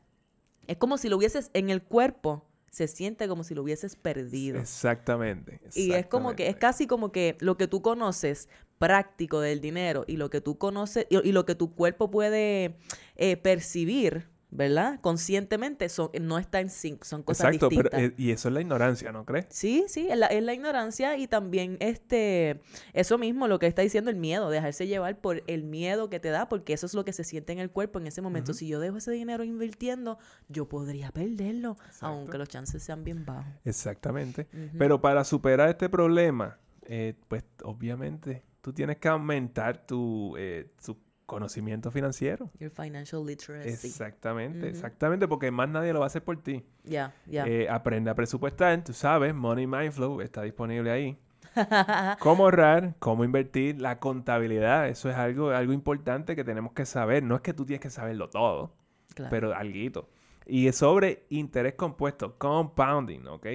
Es 0.66 0.76
como 0.76 0.98
si 0.98 1.08
lo 1.08 1.16
hubieses 1.16 1.50
en 1.54 1.70
el 1.70 1.82
cuerpo, 1.82 2.44
se 2.70 2.86
siente 2.86 3.28
como 3.28 3.44
si 3.44 3.54
lo 3.54 3.62
hubieses 3.62 3.96
perdido. 3.96 4.58
Exactamente. 4.58 5.60
Y 5.74 5.92
es 5.92 6.06
como 6.06 6.34
que, 6.36 6.48
es 6.48 6.56
casi 6.56 6.86
como 6.86 7.12
que 7.12 7.36
lo 7.40 7.56
que 7.56 7.66
tú 7.66 7.82
conoces 7.82 8.48
práctico 8.78 9.40
del 9.40 9.60
dinero 9.60 10.04
y 10.06 10.16
lo 10.16 10.30
que 10.30 10.40
tú 10.40 10.56
conoces 10.56 11.06
y, 11.10 11.28
y 11.28 11.32
lo 11.32 11.44
que 11.44 11.54
tu 11.54 11.74
cuerpo 11.74 12.10
puede 12.10 12.76
eh, 13.16 13.36
percibir, 13.36 14.29
¿verdad? 14.50 15.00
Conscientemente, 15.00 15.88
son, 15.88 16.10
no 16.20 16.38
está 16.38 16.60
en 16.60 16.70
sync, 16.70 17.04
son 17.04 17.22
cosas 17.22 17.46
Exacto, 17.46 17.68
pero, 17.68 17.82
distintas. 17.90 18.00
eh, 18.00 18.14
y 18.16 18.30
eso 18.32 18.48
es 18.48 18.54
la 18.54 18.60
ignorancia, 18.60 19.12
¿no 19.12 19.24
crees? 19.24 19.46
Sí, 19.50 19.84
sí, 19.88 20.08
es 20.10 20.18
la, 20.18 20.26
es 20.26 20.42
la 20.42 20.52
ignorancia 20.54 21.16
y 21.16 21.26
también 21.28 21.76
este, 21.80 22.60
eso 22.92 23.16
mismo, 23.18 23.46
lo 23.48 23.58
que 23.58 23.66
está 23.66 23.82
diciendo 23.82 24.10
el 24.10 24.16
miedo, 24.16 24.50
dejarse 24.50 24.86
llevar 24.86 25.20
por 25.20 25.42
el 25.46 25.62
miedo 25.62 26.10
que 26.10 26.18
te 26.20 26.30
da, 26.30 26.48
porque 26.48 26.72
eso 26.72 26.86
es 26.86 26.94
lo 26.94 27.04
que 27.04 27.12
se 27.12 27.24
siente 27.24 27.52
en 27.52 27.58
el 27.60 27.70
cuerpo 27.70 27.98
en 27.98 28.06
ese 28.06 28.22
momento. 28.22 28.52
Si 28.52 28.66
yo 28.66 28.80
dejo 28.80 28.96
ese 28.96 29.12
dinero 29.12 29.44
invirtiendo, 29.44 30.18
yo 30.48 30.68
podría 30.68 31.12
perderlo, 31.12 31.76
Exacto. 31.86 32.06
aunque 32.06 32.38
los 32.38 32.48
chances 32.48 32.82
sean 32.82 33.04
bien 33.04 33.24
bajos. 33.24 33.52
Exactamente. 33.64 34.48
Pero 34.78 35.00
para 35.00 35.24
superar 35.24 35.68
este 35.68 35.88
problema, 35.88 36.58
eh, 36.82 37.14
pues 37.28 37.44
obviamente 37.62 38.44
tú 38.60 38.72
tienes 38.72 38.98
que 38.98 39.08
aumentar 39.08 39.86
tu, 39.86 40.34
eh, 40.36 40.72
tu 40.84 40.96
conocimiento 41.30 41.92
financiero. 41.92 42.50
Your 42.58 42.70
financial 42.70 43.24
literacy. 43.24 43.68
Exactamente, 43.68 44.68
exactamente, 44.68 45.28
porque 45.28 45.52
más 45.52 45.68
nadie 45.68 45.92
lo 45.92 46.00
va 46.00 46.06
a 46.06 46.08
hacer 46.08 46.24
por 46.24 46.42
ti. 46.42 46.64
Ya, 46.82 47.14
ya. 47.24 47.46
Eh, 47.46 47.68
aprende 47.70 48.10
a 48.10 48.16
presupuestar, 48.16 48.82
tú 48.82 48.92
sabes, 48.92 49.32
Money 49.32 49.68
Mindflow 49.68 50.20
está 50.22 50.42
disponible 50.42 50.90
ahí. 50.90 51.16
Cómo 52.18 52.44
ahorrar, 52.44 52.94
cómo 52.98 53.24
invertir, 53.24 53.80
la 53.80 54.00
contabilidad, 54.00 54.88
eso 54.88 55.08
es 55.08 55.16
algo, 55.16 55.50
algo 55.50 55.72
importante 55.72 56.34
que 56.34 56.42
tenemos 56.42 56.72
que 56.72 56.84
saber. 56.84 57.22
No 57.22 57.36
es 57.36 57.42
que 57.42 57.54
tú 57.54 57.64
tienes 57.64 57.80
que 57.80 57.90
saberlo 57.90 58.28
todo, 58.28 58.74
Claro. 59.14 59.30
pero 59.30 59.54
alguito. 59.54 60.08
Y 60.46 60.66
es 60.66 60.76
sobre 60.76 61.26
interés 61.28 61.74
compuesto, 61.74 62.38
compounding, 62.38 63.26
¿ok? 63.28 63.46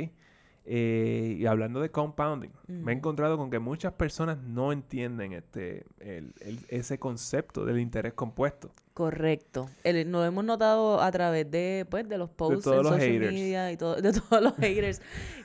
Eh, 0.68 1.36
y 1.40 1.46
hablando 1.46 1.80
de 1.80 1.92
compounding, 1.92 2.50
me 2.68 2.92
he 2.92 2.96
encontrado 2.96 3.38
con 3.38 3.52
que 3.52 3.60
muchas 3.60 3.94
personas 3.94 4.40
no 4.40 4.72
entienden 4.72 5.34
este, 5.34 5.86
el- 6.00 6.34
el- 6.42 6.60
ese 6.70 6.98
concepto 6.98 7.66
del 7.66 7.80
interés 7.80 8.14
compuesto. 8.14 8.72
Correcto. 8.96 9.70
El- 9.84 10.12
lo 10.12 10.26
hemos 10.26 10.44
notado 10.44 11.02
a 11.02 11.12
través 11.12 11.52
de, 11.52 11.86
pues, 11.88 12.10
de 12.10 12.18
los 12.18 12.30
posts 12.32 12.64
todos 12.64 12.78
en 12.78 12.84
los 12.84 12.92
social 12.94 13.12
haters. 13.12 13.34
media 13.34 13.72
y 13.72 13.78
todo, 13.78 13.96
de 14.02 14.12
todos 14.14 14.42
los 14.42 14.56
haters. 14.56 15.02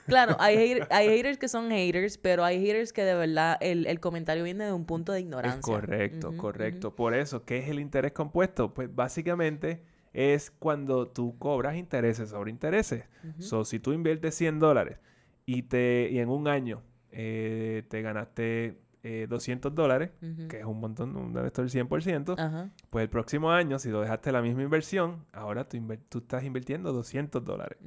Claro, 0.07 0.37
hay, 0.39 0.57
hater- 0.57 0.87
hay 0.91 1.09
haters 1.09 1.37
que 1.37 1.49
son 1.49 1.69
haters, 1.71 2.17
pero 2.17 2.43
hay 2.43 2.59
haters 2.65 2.93
que 2.95 3.03
de 3.05 3.15
verdad 3.15 3.59
el, 3.61 3.87
el 3.87 4.01
comentario 4.01 4.43
viene 4.45 4.65
de 4.65 4.73
un 4.73 4.87
punto 4.87 5.13
de 5.13 5.21
ignorancia. 5.21 5.59
Es 5.59 5.65
correcto, 5.81 6.33
correcto. 6.39 6.95
Por 6.97 7.13
eso, 7.13 7.45
¿qué 7.45 7.59
es 7.59 7.69
el 7.69 7.79
interés 7.81 8.13
compuesto? 8.13 8.73
Pues 8.73 8.89
básicamente 8.95 9.83
es 10.15 10.51
cuando 10.51 11.09
tú 11.09 11.37
cobras 11.39 11.77
intereses 11.77 12.31
sobre 12.31 12.51
intereses. 12.51 13.05
ujú, 13.23 13.43
So, 13.43 13.65
si 13.67 13.79
tú 13.79 13.93
inviertes 13.93 14.35
100 14.35 14.59
dólares 14.59 14.97
y, 15.47 15.63
te, 15.63 16.09
y 16.11 16.19
en 16.19 16.29
un 16.29 16.49
año 16.49 16.83
eh, 17.13 17.85
te 17.89 18.03
ganaste 18.03 18.79
eh, 19.03 19.27
200 19.29 19.75
dólares, 19.75 20.11
que 20.49 20.59
es 20.59 20.65
un 20.65 20.79
montón, 20.79 21.17
un 21.17 21.33
del 21.33 21.51
100%, 21.51 22.35
Ajá. 22.39 22.71
pues 22.91 23.03
el 23.05 23.09
próximo 23.09 23.51
año, 23.51 23.79
si 23.79 23.89
lo 23.89 24.01
dejaste 24.03 24.31
la 24.33 24.43
misma 24.43 24.63
inversión, 24.63 25.25
ahora 25.33 25.67
tú, 25.69 25.79
tú 26.09 26.19
estás 26.19 26.45
invirtiendo 26.45 26.93
200 26.93 27.45
dólares. 27.45 27.79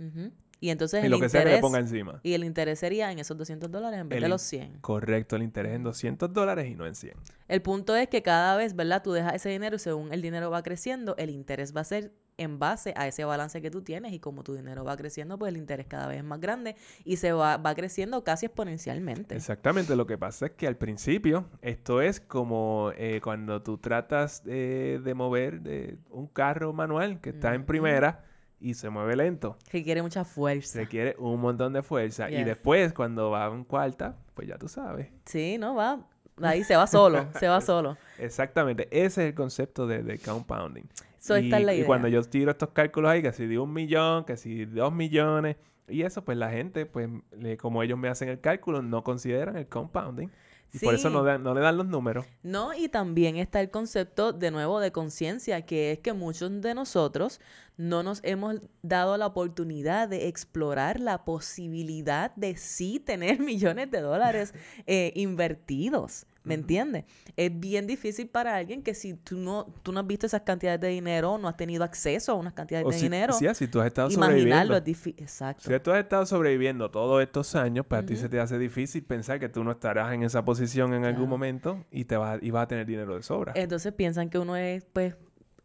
Y 0.60 0.70
entonces 0.70 1.02
Y 1.04 1.06
el 1.08 1.12
lo 1.12 1.20
que 1.20 1.28
sea 1.28 1.42
que 1.42 1.50
interés, 1.50 1.58
le 1.58 1.62
ponga 1.62 1.80
encima. 1.80 2.20
y 2.24 2.34
el 2.34 2.46
interés 2.46 2.80
sería 2.80 3.12
en 3.12 3.20
esos 3.20 3.38
200 3.38 3.70
dólares 3.70 4.00
en 4.00 4.08
vez 4.08 4.18
El 4.18 4.24
de 4.24 4.30
los 4.30 4.42
100. 4.42 4.80
Correcto, 4.80 5.36
el 5.36 5.44
interés 5.44 5.74
en 5.74 5.84
200 5.84 6.32
dólares 6.32 6.68
y 6.72 6.76
no 6.76 6.88
en 6.88 6.96
100. 6.96 7.14
El 7.50 7.62
punto 7.62 7.96
es 7.98 8.08
que 8.08 8.22
cada 8.24 8.56
vez, 8.56 8.74
¿verdad? 8.74 9.04
Tú 9.04 9.12
dejas 9.12 9.36
ese 9.36 9.50
dinero 9.50 9.76
y 9.76 9.80
según 9.80 10.14
el 10.14 10.22
dinero 10.22 10.50
va 10.50 10.64
creciendo, 10.64 11.16
el 11.18 11.32
interés 11.32 11.76
va 11.76 11.82
a 11.82 11.84
ser 11.84 12.14
en 12.38 12.60
base 12.60 12.94
a 12.96 13.08
ese 13.08 13.26
balance 13.26 13.62
que 13.62 13.72
tú 13.72 13.82
tienes 13.82 14.14
y 14.14 14.20
como 14.20 14.44
tu 14.44 14.56
dinero 14.56 14.84
va 14.84 14.98
creciendo, 14.98 15.38
pues 15.38 15.50
el 15.50 15.58
interés 15.58 15.88
cada 15.88 16.08
vez 16.08 16.18
es 16.18 16.24
más 16.24 16.40
grande 16.40 16.76
y 17.04 17.18
se 17.18 17.32
va, 17.34 17.58
va 17.58 17.76
creciendo 17.76 18.24
casi 18.24 18.46
exponencialmente. 18.46 19.36
Exactamente, 19.36 19.96
lo 19.96 20.06
que 20.06 20.18
pasa 20.18 20.48
es 20.48 20.52
que 20.54 20.68
al 20.68 20.78
principio 20.78 21.46
esto 21.62 22.02
es 22.02 22.20
como 22.20 22.92
eh, 22.98 23.22
cuando 23.24 23.62
tú 23.62 23.78
tratas 23.78 24.44
eh, 24.46 25.00
de 25.04 25.14
mover 25.14 25.62
de 25.62 25.98
un 26.10 26.28
carro 26.28 26.74
manual 26.74 27.22
que 27.22 27.30
está 27.30 27.54
en 27.54 27.66
primera 27.66 28.26
y 28.60 28.76
se 28.76 28.90
mueve 28.90 29.18
lento. 29.18 29.58
Requiere 29.72 30.02
mucha 30.02 30.24
fuerza. 30.24 30.80
Requiere 30.80 31.16
un 31.20 31.40
montón 31.42 31.74
de 31.74 31.84
fuerza. 31.84 32.32
Y 32.32 32.46
después, 32.46 32.94
cuando 32.94 33.30
va 33.30 33.48
en 33.48 33.66
cuarta, 33.66 34.16
pues 34.34 34.48
ya 34.48 34.58
tú 34.58 34.70
sabes. 34.70 35.10
Sí, 35.26 35.58
¿no? 35.58 35.76
Va 35.76 36.08
ahí 36.42 36.64
se 36.64 36.76
va 36.76 36.88
solo, 36.88 37.28
se 37.40 37.48
va 37.48 37.62
solo. 37.62 37.98
Exactamente, 38.18 38.88
ese 38.92 39.24
es 39.24 39.30
el 39.30 39.34
concepto 39.36 39.88
de, 39.88 40.04
de 40.04 40.20
compounding. 40.20 40.84
So, 41.20 41.38
y, 41.38 41.46
esta 41.46 41.60
es 41.60 41.66
la 41.66 41.74
y 41.74 41.78
idea. 41.78 41.88
cuando 41.88 42.08
yo 42.08 42.22
tiro 42.24 42.52
estos 42.52 42.70
cálculos 42.70 43.12
ahí, 43.12 43.22
que 43.22 43.32
si 43.32 43.46
de 43.48 43.58
un 43.60 43.72
millón, 43.74 44.26
que 44.26 44.36
si 44.38 44.66
de 44.66 44.82
dos 44.82 44.94
millones, 44.94 45.56
y 45.88 46.02
eso, 46.04 46.24
pues 46.24 46.38
la 46.38 46.50
gente, 46.50 46.86
pues 46.86 47.10
le- 47.38 47.58
como 47.58 47.84
ellos 47.84 47.98
me 47.98 48.08
hacen 48.10 48.30
el 48.30 48.40
cálculo, 48.40 48.82
no 48.82 49.04
consideran 49.04 49.58
el 49.58 49.68
compounding. 49.68 50.30
Y 50.74 50.80
por 50.80 50.96
eso 50.96 51.10
no, 51.12 51.24
no 51.38 51.54
le 51.54 51.62
dan 51.62 51.78
los 51.78 51.86
números. 51.86 52.26
No, 52.42 52.74
y 52.74 52.90
también 52.90 53.38
está 53.38 53.62
el 53.62 53.70
concepto 53.70 54.34
de 54.34 54.50
nuevo 54.50 54.80
de 54.80 54.92
conciencia, 54.92 55.62
que 55.66 55.92
es 55.92 56.00
que 56.00 56.14
muchos 56.14 56.62
de 56.62 56.74
nosotros 56.74 57.40
no 57.78 58.02
nos 58.02 58.22
hemos 58.24 58.60
dado 58.82 59.18
la 59.18 59.28
oportunidad 59.28 60.10
de 60.10 60.28
explorar 60.28 61.00
la 61.00 61.26
posibilidad 61.26 62.34
de 62.36 62.56
sí 62.58 63.00
tener 63.00 63.40
millones 63.40 63.92
de 63.92 64.02
dólares 64.02 64.54
eh, 64.88 65.14
invertidos. 65.16 66.26
¿Me 66.44 66.56
entiendes? 66.56 67.06
Es 67.38 67.58
bien 67.58 67.88
difícil 67.88 68.28
para 68.28 68.56
alguien 68.56 68.84
que 68.84 68.94
si 68.94 69.14
tú 69.14 69.38
no, 69.38 69.74
tú 69.82 69.92
no 69.94 70.02
has 70.02 70.08
visto 70.08 70.26
esas 70.26 70.42
cantidades 70.42 70.82
de 70.82 70.90
dinero, 70.90 71.38
no 71.38 71.48
has 71.48 71.56
tenido 71.56 71.84
acceso 71.84 72.34
a 72.34 72.36
unas 72.36 72.54
cantidades 72.54 72.86
O 72.86 72.90
de 72.90 72.98
si, 72.98 73.04
dinero, 73.04 73.34
sí, 73.34 73.48
si 73.54 73.68
tú 73.68 73.80
has 73.80 73.88
estado 73.88 74.10
imaginarlo 74.12 74.76
sobreviviendo. 74.76 74.78
es 74.78 74.84
difícil. 74.84 75.24
Exacto. 75.24 75.70
Si 75.72 75.80
tú 75.80 75.92
has 75.92 76.00
estado 76.00 76.26
sobreviviendo 76.26 76.92
todos 76.92 77.22
estos 77.24 77.56
años, 77.56 77.86
pues 77.88 78.02
a 78.02 78.06
ti 78.06 78.16
se 78.18 78.28
te 78.28 78.40
hace 78.40 78.58
difícil 78.60 79.04
pensar 79.04 79.40
que 79.40 79.48
tú 79.50 79.64
no 79.64 79.72
estarás 79.72 80.14
en 80.14 80.24
esa 80.24 80.44
posición 80.44 80.94
en 80.94 81.06
algún 81.06 81.30
momento 81.30 81.86
y 81.92 82.06
te 82.06 82.18
vas, 82.18 82.40
y 82.42 82.52
vas 82.52 82.64
a 82.64 82.68
tener 82.68 82.86
dinero 82.86 83.16
de 83.16 83.24
sobra. 83.24 83.54
Entonces 83.56 83.94
piensan 83.94 84.30
que 84.30 84.38
uno 84.38 84.58
es, 84.58 84.86
pues, 84.92 85.16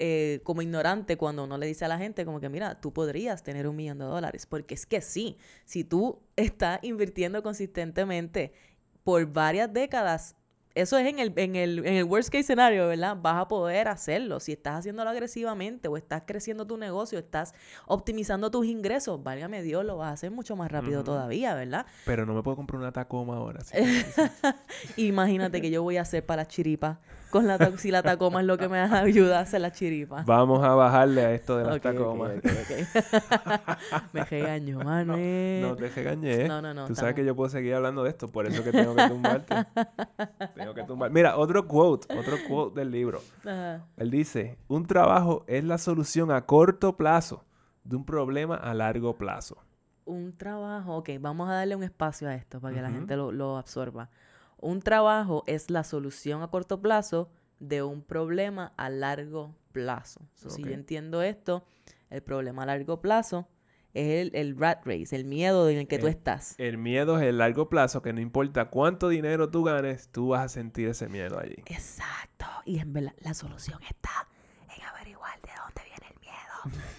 eh, 0.01 0.41
como 0.45 0.63
ignorante 0.63 1.17
cuando 1.17 1.43
uno 1.43 1.59
le 1.59 1.67
dice 1.67 1.85
a 1.85 1.89
la 1.89 1.99
gente 1.99 2.25
como 2.25 2.39
que, 2.39 2.49
mira, 2.49 2.81
tú 2.81 2.93
podrías 2.93 3.43
tener 3.43 3.67
un 3.67 3.75
millón 3.75 3.99
de 3.99 4.05
dólares. 4.05 4.47
Porque 4.47 4.75
es 4.75 4.87
que 4.87 5.01
sí, 5.01 5.39
si 5.65 5.83
tú 5.83 6.21
estás 6.37 6.79
invirtiendo 6.83 7.43
consistentemente 7.43 8.53
por 9.03 9.27
varias 9.27 9.73
décadas, 9.73 10.37
eso 10.75 10.99
es 10.99 11.07
en 11.07 11.19
el, 11.19 11.33
en 11.37 11.57
el, 11.57 11.79
en 11.81 11.95
el 11.95 12.05
worst 12.05 12.31
case 12.31 12.45
scenario, 12.45 12.89
¿verdad? 12.89 13.17
Vas 13.21 13.43
a 13.43 13.49
poder 13.49 13.89
hacerlo. 13.89 14.41
Si 14.41 14.53
estás 14.53 14.81
haciéndolo 14.81 15.11
agresivamente 15.11 15.89
o 15.89 15.97
estás 15.97 16.23
creciendo 16.27 16.67
tu 16.67 16.77
negocio, 16.77 17.19
estás 17.19 17.55
optimizando 17.87 18.51
tus 18.51 18.67
ingresos, 18.67 19.23
válgame 19.23 19.63
Dios, 19.63 19.85
lo 19.85 19.97
vas 19.97 20.11
a 20.11 20.13
hacer 20.13 20.31
mucho 20.31 20.57
más 20.57 20.71
rápido 20.71 21.03
todavía, 21.05 21.55
¿verdad? 21.55 21.87
Pero 22.05 22.27
no 22.27 22.35
me 22.35 22.43
puedo 22.43 22.57
comprar 22.57 22.81
una 22.81 22.93
Tacoma 22.93 23.37
ahora. 23.37 23.61
Imagínate 24.97 25.61
que 25.61 25.71
yo 25.71 25.83
voy 25.83 25.97
a 25.97 26.03
hacer 26.03 26.25
para 26.25 26.43
las 26.43 26.49
chiripas. 26.49 26.99
Con 27.31 27.47
la 27.47 27.59
ta- 27.59 27.77
si 27.77 27.91
la 27.91 28.03
tacoma 28.03 28.41
es 28.41 28.47
lo 28.47 28.57
que 28.57 28.69
me 28.69 28.79
ayuda 28.81 29.39
a 29.39 29.43
hacer 29.43 29.61
las 29.61 29.73
chiripas. 29.73 30.25
Vamos 30.25 30.65
a 30.65 30.75
bajarle 30.75 31.25
a 31.25 31.33
esto 31.33 31.59
de 31.59 31.65
las 31.65 31.77
Ok, 31.77 31.85
ok, 31.87 31.93
Tacomas. 31.93 32.33
ok, 32.39 32.45
ok. 32.63 33.79
me 34.13 34.25
regañó, 34.25 34.79
Manuel. 34.81 35.63
No 35.63 35.77
te 35.77 35.89
regañé. 35.89 36.49
No, 36.49 36.63
no, 36.63 36.73
no, 36.75 36.87
Tú 36.87 36.95
sabes 36.95 37.15
que 37.15 37.25
yo 37.25 37.37
puedo 37.37 37.51
seguir 37.51 37.75
hablando 37.75 38.03
de 38.05 38.11
esto, 38.11 38.29
por 38.29 38.47
eso 38.47 38.65
que 38.65 38.73
tengo 38.73 38.95
que 38.95 39.09
tumbarte. 39.09 39.55
tengo 40.55 40.75
que 40.75 40.85
tumbar. 40.85 41.11
Mira, 41.11 41.37
otro 41.37 41.67
quote, 41.67 42.07
otro 42.17 42.37
quote 42.49 42.81
del 42.81 42.91
libro. 42.91 43.21
Ajá. 43.45 43.85
Él 43.97 44.11
dice, 44.11 44.59
un 44.69 44.87
trabajo 44.87 45.45
es 45.47 45.65
la 45.65 45.79
solución 45.79 46.31
a 46.31 46.47
corto 46.47 46.97
plazo 46.97 47.45
de 47.85 47.97
un 47.97 48.05
problema 48.05 48.55
a 48.57 48.75
largo 48.75 49.17
plazo. 49.17 49.59
Un 50.05 50.35
trabajo, 50.37 50.97
ok, 50.97 51.11
vamos 51.21 51.51
a 51.51 51.55
darle 51.55 51.77
un 51.77 51.83
espacio 51.83 52.29
a 52.29 52.35
esto 52.35 52.61
para 52.61 52.75
que 52.75 52.81
la 52.81 52.91
gente 52.91 53.15
lo, 53.17 53.31
lo 53.33 53.59
absorba. 53.59 54.09
Un 54.61 54.81
trabajo 54.83 55.45
es 55.47 55.71
la 55.71 55.85
solución 55.85 56.43
a 56.43 56.49
corto 56.49 56.81
plazo 56.81 57.31
de 57.61 57.83
un 57.83 58.03
problema 58.03 58.73
a 58.77 58.89
largo 58.91 59.55
plazo. 59.73 60.21
So, 60.35 60.51
Si 60.51 60.63
yo 60.63 60.71
entiendo 60.73 61.23
esto, 61.23 61.65
el 62.11 62.23
problema 62.23 62.63
a 62.63 62.67
largo 62.67 63.01
plazo 63.01 63.49
es 63.95 64.27
el, 64.27 64.31
el 64.35 64.57
rat 64.57 64.85
race, 64.87 65.15
el 65.17 65.25
miedo 65.25 65.69
en 65.69 65.79
el 65.79 65.89
que 65.89 65.99
tú 65.99 66.07
Eh, 66.07 66.11
estás. 66.11 66.55
El 66.59 66.79
miedo 66.79 67.19
es 67.19 67.25
el 67.27 67.39
largo 67.39 67.69
plazo, 67.69 68.03
que 68.03 68.13
no 68.13 68.21
importa 68.21 68.67
cuánto 68.71 69.09
dinero 69.09 69.51
tú 69.51 69.65
ganes, 69.65 70.09
tú 70.11 70.29
vas 70.29 70.45
a 70.45 70.49
sentir 70.49 70.89
ese 70.89 71.09
miedo 71.09 71.39
allí. 71.39 71.57
Exacto. 71.67 72.47
Y 72.65 72.79
en 72.81 72.93
verdad, 72.93 73.15
la 73.21 73.35
solución 73.35 73.81
está 73.89 74.29
en 74.77 74.83
averiguar 74.85 75.41
de 75.41 75.51
dónde 75.65 75.83
viene 75.89 76.07
el 76.15 76.21
miedo. 76.21 76.83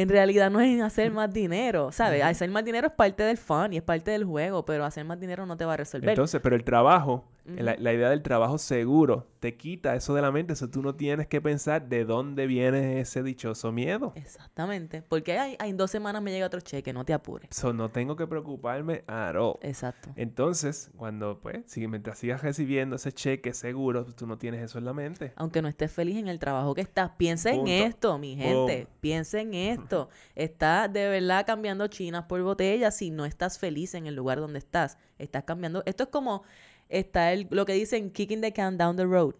en 0.00 0.08
realidad 0.08 0.50
no 0.50 0.60
es 0.60 0.68
en 0.68 0.82
hacer 0.82 1.10
más 1.10 1.32
dinero, 1.32 1.90
¿sabes? 1.90 2.22
Hacer 2.22 2.50
más 2.50 2.64
dinero 2.64 2.88
es 2.88 2.92
parte 2.92 3.22
del 3.22 3.38
fun 3.38 3.72
y 3.72 3.78
es 3.78 3.82
parte 3.82 4.10
del 4.10 4.24
juego, 4.24 4.64
pero 4.64 4.84
hacer 4.84 5.04
más 5.04 5.18
dinero 5.18 5.46
no 5.46 5.56
te 5.56 5.64
va 5.64 5.74
a 5.74 5.76
resolver. 5.78 6.10
Entonces, 6.10 6.40
pero 6.42 6.54
el 6.54 6.64
trabajo, 6.64 7.24
La, 7.46 7.76
la 7.78 7.92
idea 7.92 8.10
del 8.10 8.22
trabajo 8.22 8.58
seguro, 8.58 9.26
te 9.40 9.56
quita 9.56 9.94
eso 9.94 10.14
de 10.14 10.22
la 10.22 10.32
mente, 10.32 10.54
eso 10.54 10.68
tú 10.68 10.82
no 10.82 10.96
tienes 10.96 11.28
que 11.28 11.40
pensar 11.40 11.88
de 11.88 12.04
dónde 12.04 12.46
viene 12.46 13.00
ese 13.00 13.22
dichoso 13.22 13.70
miedo. 13.70 14.12
Exactamente. 14.16 15.02
Porque 15.02 15.38
hay, 15.38 15.56
hay 15.58 15.70
en 15.70 15.76
dos 15.76 15.90
semanas 15.90 16.22
me 16.22 16.32
llega 16.32 16.46
otro 16.46 16.60
cheque, 16.60 16.92
no 16.92 17.04
te 17.04 17.12
apures. 17.12 17.50
No 17.74 17.90
tengo 17.90 18.16
que 18.16 18.26
preocuparme 18.26 19.04
all. 19.06 19.56
Exacto. 19.60 20.10
Entonces, 20.16 20.90
cuando, 20.96 21.40
pues, 21.40 21.60
si 21.66 21.86
mientras 21.86 22.18
sigas 22.18 22.42
recibiendo 22.42 22.96
ese 22.96 23.12
cheque 23.12 23.52
seguro, 23.52 24.04
pues, 24.04 24.16
tú 24.16 24.26
no 24.26 24.38
tienes 24.38 24.62
eso 24.62 24.78
en 24.78 24.84
la 24.84 24.92
mente. 24.92 25.32
Aunque 25.36 25.62
no 25.62 25.68
estés 25.68 25.92
feliz 25.92 26.16
en 26.16 26.28
el 26.28 26.38
trabajo 26.38 26.74
que 26.74 26.80
estás, 26.80 27.10
piensa 27.16 27.50
Punto. 27.50 27.70
en 27.70 27.86
esto, 27.86 28.18
mi 28.18 28.36
gente. 28.36 28.84
Boom. 28.84 28.96
Piensa 29.00 29.40
en 29.40 29.54
esto. 29.54 30.08
Estás 30.34 30.92
de 30.92 31.08
verdad 31.08 31.46
cambiando 31.46 31.86
chinas 31.86 32.24
por 32.24 32.42
botellas 32.42 32.96
si 32.96 33.10
no 33.10 33.24
estás 33.24 33.58
feliz 33.58 33.94
en 33.94 34.06
el 34.06 34.14
lugar 34.14 34.40
donde 34.40 34.58
estás. 34.58 34.98
Estás 35.18 35.44
cambiando. 35.44 35.82
Esto 35.86 36.04
es 36.04 36.08
como 36.10 36.42
está 36.88 37.32
el, 37.32 37.46
lo 37.50 37.64
que 37.66 37.72
dicen 37.72 38.10
kicking 38.10 38.40
the 38.40 38.52
can 38.52 38.76
down 38.78 38.96
the 38.96 39.04
road. 39.04 39.34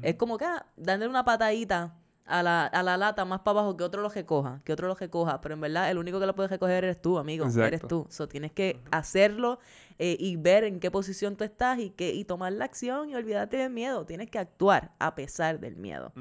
Es 0.00 0.14
como 0.14 0.38
que 0.38 0.46
ah, 0.46 0.64
dándole 0.76 1.10
una 1.10 1.24
patadita 1.24 1.94
a 2.24 2.42
la, 2.42 2.66
a 2.66 2.82
la 2.82 2.96
lata 2.96 3.24
más 3.24 3.40
para 3.40 3.60
abajo 3.60 3.76
que 3.76 3.84
otro 3.84 4.00
lo 4.00 4.08
recoja, 4.08 4.62
que 4.64 4.72
otro 4.72 4.88
lo 4.88 4.94
recoja. 4.94 5.40
Pero 5.40 5.54
en 5.54 5.60
verdad, 5.60 5.90
el 5.90 5.98
único 5.98 6.18
que 6.18 6.26
lo 6.26 6.34
puede 6.34 6.48
recoger 6.48 6.84
eres 6.84 7.02
tú, 7.02 7.18
amigo. 7.18 7.46
Eres 7.46 7.82
tú. 7.86 8.06
So, 8.08 8.26
tienes 8.26 8.52
que 8.52 8.80
hacerlo 8.90 9.58
eh, 9.98 10.16
y 10.18 10.36
ver 10.36 10.64
en 10.64 10.80
qué 10.80 10.90
posición 10.90 11.36
tú 11.36 11.44
estás 11.44 11.78
y, 11.78 11.90
que, 11.90 12.14
y 12.14 12.24
tomar 12.24 12.52
la 12.52 12.64
acción 12.64 13.10
y 13.10 13.14
olvídate 13.14 13.58
del 13.58 13.70
miedo. 13.70 14.06
Tienes 14.06 14.30
que 14.30 14.38
actuar 14.38 14.92
a 14.98 15.14
pesar 15.14 15.60
del 15.60 15.76
miedo. 15.76 16.12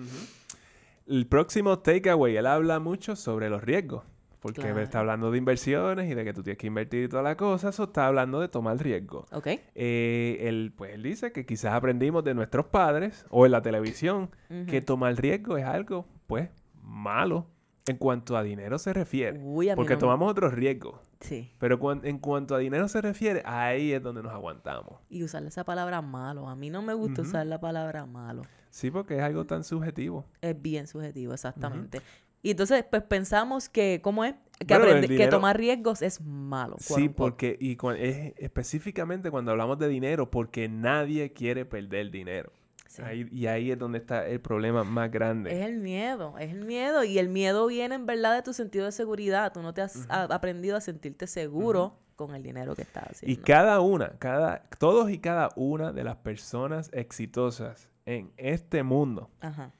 El 1.07 1.27
próximo 1.27 1.79
takeaway, 1.79 2.35
él 2.35 2.47
habla 2.47 2.79
mucho 2.79 3.15
sobre 3.15 3.49
los 3.49 3.63
riesgos. 3.63 4.03
Porque 4.41 4.61
Claro. 4.61 4.79
está 4.81 4.99
hablando 4.99 5.29
de 5.31 5.37
inversiones 5.37 6.09
y 6.11 6.15
de 6.15 6.23
que 6.25 6.33
tú 6.33 6.41
tienes 6.41 6.57
que 6.57 6.65
invertir 6.67 7.03
y 7.03 7.07
toda 7.07 7.21
la 7.21 7.37
cosa. 7.37 7.69
Eso 7.69 7.83
está 7.83 8.07
hablando 8.07 8.39
de 8.41 8.47
tomar 8.47 8.77
riesgo. 8.77 9.25
¿Ok? 9.31 9.47
Eh, 9.75 10.37
él, 10.41 10.73
pues 10.75 10.93
él 10.95 11.03
dice 11.03 11.31
que 11.31 11.45
quizás 11.45 11.73
aprendimos 11.73 12.23
de 12.23 12.33
nuestros 12.33 12.65
padres 12.65 13.25
o 13.29 13.45
en 13.45 13.51
la 13.51 13.61
televisión 13.61 14.31
que 14.67 14.81
tomar 14.81 15.15
riesgo 15.15 15.57
es 15.57 15.65
algo, 15.65 16.07
pues, 16.27 16.49
malo 16.81 17.45
en 17.87 17.97
cuanto 17.97 18.35
a 18.35 18.43
dinero 18.43 18.77
se 18.79 18.93
refiere. 18.93 19.39
Uy, 19.43 19.69
a 19.69 19.75
Porque 19.75 19.93
no 19.93 19.99
tomamos 19.99 20.31
otros 20.31 20.53
riesgos. 20.53 20.99
Sí. 21.19 21.51
Pero 21.59 21.79
cuan- 21.79 22.01
en 22.03 22.17
cuanto 22.17 22.55
a 22.55 22.57
dinero 22.57 22.87
se 22.87 22.99
refiere, 23.01 23.43
ahí 23.45 23.91
es 23.93 24.01
donde 24.01 24.23
nos 24.23 24.31
aguantamos. 24.33 24.99
Y 25.09 25.23
usar 25.23 25.43
esa 25.43 25.63
palabra 25.63 26.01
malo. 26.01 26.47
A 26.49 26.55
mí 26.55 26.69
no 26.71 26.81
me 26.81 26.93
gusta 26.95 27.21
usar 27.21 27.45
la 27.45 27.59
palabra 27.59 28.05
malo. 28.07 28.41
Sí, 28.71 28.89
porque 28.89 29.17
es 29.17 29.21
algo 29.21 29.45
tan 29.45 29.63
subjetivo. 29.63 30.25
Es 30.41 30.59
bien 30.59 30.87
subjetivo, 30.87 31.33
exactamente. 31.33 32.01
Y 32.43 32.51
entonces, 32.51 32.83
pues 32.89 33.03
pensamos 33.03 33.69
que, 33.69 33.99
¿cómo 34.03 34.25
es? 34.25 34.35
Que, 34.67 34.77
Bueno, 34.77 35.07
que 35.07 35.27
tomar 35.27 35.57
riesgos 35.57 36.01
es 36.01 36.21
malo. 36.21 36.75
Sí, 36.79 37.09
porque 37.09 37.57
y 37.59 37.77
cua- 37.77 37.97
es 37.97 38.33
específicamente 38.37 39.31
cuando 39.31 39.51
hablamos 39.51 39.79
de 39.79 39.87
dinero, 39.87 40.29
porque 40.29 40.69
nadie 40.69 41.33
quiere 41.33 41.65
perder 41.65 42.11
dinero. 42.11 42.51
Sí. 42.87 43.01
Ahí- 43.03 43.27
y 43.31 43.47
ahí 43.47 43.71
es 43.71 43.79
donde 43.79 43.97
está 43.99 44.27
el 44.27 44.39
problema 44.41 44.83
más 44.83 45.09
grande. 45.09 45.51
Es 45.57 45.65
el 45.65 45.77
miedo, 45.77 46.37
es 46.37 46.51
el 46.51 46.65
miedo. 46.65 47.03
Y 47.03 47.17
el 47.19 47.29
miedo 47.29 47.65
viene 47.67 47.95
en 47.95 48.05
verdad 48.05 48.35
de 48.35 48.41
tu 48.43 48.53
sentido 48.53 48.85
de 48.85 48.91
seguridad. 48.91 49.51
Tú 49.53 49.61
no 49.61 49.73
te 49.73 49.81
has 49.81 50.05
aprendido 50.09 50.75
a 50.77 50.81
sentirte 50.81 51.25
seguro 51.25 51.97
con 52.17 52.35
el 52.35 52.43
dinero 52.43 52.75
que 52.75 52.81
estás 52.83 53.05
Y 53.05 53.15
haciendo. 53.15 53.43
cada 53.45 53.79
una, 53.79 54.09
cada, 54.19 54.63
todos 54.77 55.09
y 55.09 55.17
cada 55.19 55.49
una 55.55 55.91
de 55.93 56.03
las 56.03 56.17
personas 56.17 56.91
exitosas 56.93 57.89
en 58.05 58.31
este 58.37 58.83
mundo 58.83 59.29
Ajá. 59.39 59.71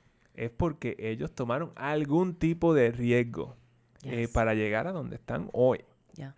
Es 0.42 0.50
porque 0.50 0.96
ellos 0.98 1.34
tomaron 1.34 1.72
algún 1.76 2.34
tipo 2.34 2.74
de 2.74 2.92
riesgo 2.92 3.56
eh, 4.04 4.28
para 4.34 4.56
llegar 4.56 4.88
a 4.88 4.92
donde 4.92 5.16
están 5.16 5.50
hoy. 5.54 5.86
Ya. 6.14 6.36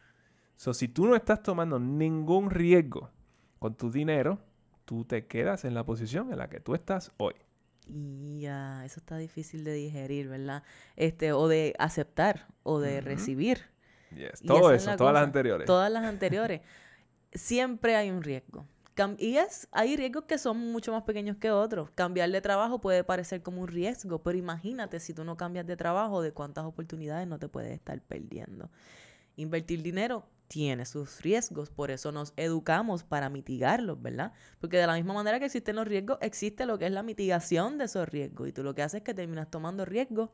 So, 0.58 0.74
si 0.74 0.90
tú 0.90 1.08
no 1.08 1.16
estás 1.16 1.42
tomando 1.42 1.80
ningún 1.80 2.50
riesgo 2.50 3.10
con 3.60 3.76
tu 3.76 3.90
dinero, 3.92 4.40
tú 4.84 5.06
te 5.06 5.26
quedas 5.26 5.64
en 5.64 5.74
la 5.74 5.86
posición 5.86 6.34
en 6.34 6.38
la 6.38 6.50
que 6.50 6.60
tú 6.60 6.76
estás 6.76 7.14
hoy. 7.16 7.36
Y 7.88 8.42
ya, 8.42 8.84
eso 8.84 9.00
está 9.00 9.18
difícil 9.18 9.64
de 9.64 9.72
digerir, 9.72 10.28
¿verdad? 10.28 10.64
Este, 10.98 11.32
o 11.32 11.48
de 11.48 11.74
aceptar, 11.80 12.48
o 12.64 12.80
de 12.80 12.98
Ujú. 13.00 13.06
recibir. 13.08 13.62
Yes, 14.14 14.42
Y 14.42 14.48
Todo 14.48 14.72
es 14.74 14.82
eso, 14.84 14.98
todas 14.98 15.14
las 15.14 15.24
anteriores. 15.24 15.66
Todas 15.66 15.90
las 15.90 16.04
anteriores. 16.04 16.60
Siempre 17.32 17.96
hay 17.96 18.12
un 18.12 18.22
riesgo. 18.22 18.68
Y 19.18 19.38
es, 19.38 19.68
hay 19.72 19.96
riesgos 19.98 20.26
que 20.26 20.38
son 20.38 20.72
mucho 20.72 20.92
más 20.92 21.04
pequeños 21.04 21.38
que 21.38 21.50
otros. 21.50 21.90
Cambiar 21.96 22.30
de 22.30 22.42
trabajo 22.42 22.80
puede 22.80 23.04
parecer 23.04 23.42
como 23.42 23.62
un 23.62 23.68
riesgo, 23.68 24.22
pero 24.22 24.38
imagínate 24.38 25.00
si 25.00 25.14
tú 25.14 25.24
no 25.24 25.36
cambias 25.36 25.66
de 25.66 25.76
trabajo, 25.76 26.22
de 26.22 26.32
cuántas 26.32 26.66
oportunidades 26.66 27.28
no 27.28 27.40
te 27.40 27.48
puedes 27.50 27.72
estar 27.74 28.00
perdiendo. 28.02 28.70
Invertir 29.36 29.82
dinero 29.82 30.28
tiene 30.48 30.86
sus 30.86 31.22
riesgos, 31.22 31.72
por 31.72 31.90
eso 31.90 32.12
nos 32.12 32.34
educamos 32.38 33.04
para 33.04 33.30
mitigarlos, 33.30 34.00
¿verdad? 34.00 34.32
Porque 34.60 34.78
de 34.78 34.86
la 34.86 34.94
misma 34.94 35.14
manera 35.16 35.40
que 35.40 35.46
existen 35.46 35.76
los 35.76 35.88
riesgos, 35.88 36.20
existe 36.22 36.68
lo 36.68 36.78
que 36.78 36.86
es 36.86 36.92
la 36.92 37.02
mitigación 37.02 37.80
de 37.80 37.86
esos 37.86 38.08
riesgos. 38.08 38.48
Y 38.50 38.52
tú 38.54 38.62
lo 38.62 38.76
que 38.76 38.84
haces 38.84 39.00
es 39.00 39.04
que 39.04 39.16
terminas 39.16 39.50
tomando 39.50 39.86
riesgos 39.86 40.30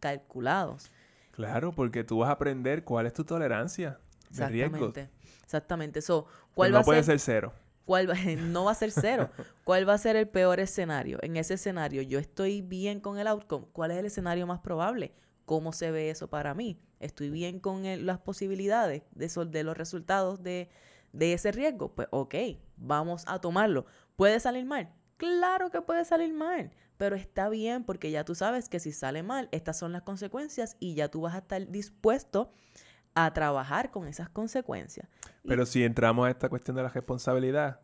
calculados. 0.00 0.90
Claro, 1.30 1.72
porque 1.72 2.04
tú 2.04 2.18
vas 2.18 2.28
a 2.30 2.32
aprender 2.32 2.84
cuál 2.84 3.06
es 3.06 3.12
tu 3.14 3.24
tolerancia 3.24 4.00
de 4.30 4.46
riesgos. 4.46 4.96
Exactamente. 4.96 5.10
Exactamente. 5.44 6.02
So, 6.02 6.26
Pues 6.54 6.54
¿cuál 6.54 6.72
no 6.72 6.76
va 6.76 6.80
a 6.80 6.84
puede 6.84 7.02
ser? 7.02 7.04
ser 7.04 7.18
cero. 7.20 7.54
¿Cuál 7.84 8.08
no 8.52 8.64
va 8.64 8.72
a 8.72 8.74
ser 8.74 8.90
cero. 8.92 9.30
¿Cuál 9.64 9.88
va 9.88 9.94
a 9.94 9.98
ser 9.98 10.16
el 10.16 10.28
peor 10.28 10.60
escenario? 10.60 11.18
En 11.22 11.36
ese 11.36 11.54
escenario, 11.54 12.02
yo 12.02 12.18
estoy 12.18 12.62
bien 12.62 13.00
con 13.00 13.18
el 13.18 13.26
outcome. 13.26 13.66
¿Cuál 13.72 13.90
es 13.92 13.98
el 13.98 14.06
escenario 14.06 14.46
más 14.46 14.60
probable? 14.60 15.12
¿Cómo 15.44 15.72
se 15.72 15.90
ve 15.90 16.10
eso 16.10 16.28
para 16.28 16.54
mí? 16.54 16.80
¿Estoy 17.00 17.30
bien 17.30 17.58
con 17.58 17.82
las 18.06 18.18
posibilidades 18.18 19.02
de, 19.12 19.28
sol- 19.28 19.50
de 19.50 19.64
los 19.64 19.76
resultados 19.76 20.42
de, 20.42 20.68
de 21.12 21.32
ese 21.32 21.50
riesgo? 21.50 21.94
Pues 21.94 22.08
ok, 22.12 22.34
vamos 22.76 23.24
a 23.26 23.40
tomarlo. 23.40 23.86
¿Puede 24.16 24.38
salir 24.38 24.64
mal? 24.66 24.92
Claro 25.16 25.70
que 25.70 25.82
puede 25.82 26.04
salir 26.04 26.32
mal, 26.32 26.70
pero 26.96 27.14
está 27.16 27.48
bien 27.50 27.84
porque 27.84 28.10
ya 28.10 28.24
tú 28.24 28.34
sabes 28.34 28.68
que 28.68 28.80
si 28.80 28.92
sale 28.92 29.22
mal, 29.22 29.48
estas 29.52 29.78
son 29.78 29.92
las 29.92 30.02
consecuencias 30.02 30.76
y 30.80 30.94
ya 30.94 31.08
tú 31.08 31.20
vas 31.22 31.34
a 31.34 31.38
estar 31.38 31.68
dispuesto 31.70 32.52
a 33.26 33.32
trabajar 33.32 33.90
con 33.90 34.06
esas 34.06 34.28
consecuencias. 34.28 35.08
Y- 35.44 35.48
Pero 35.48 35.66
si 35.66 35.84
entramos 35.84 36.26
a 36.26 36.30
esta 36.30 36.48
cuestión 36.48 36.76
de 36.76 36.82
la 36.82 36.88
responsabilidad, 36.88 37.80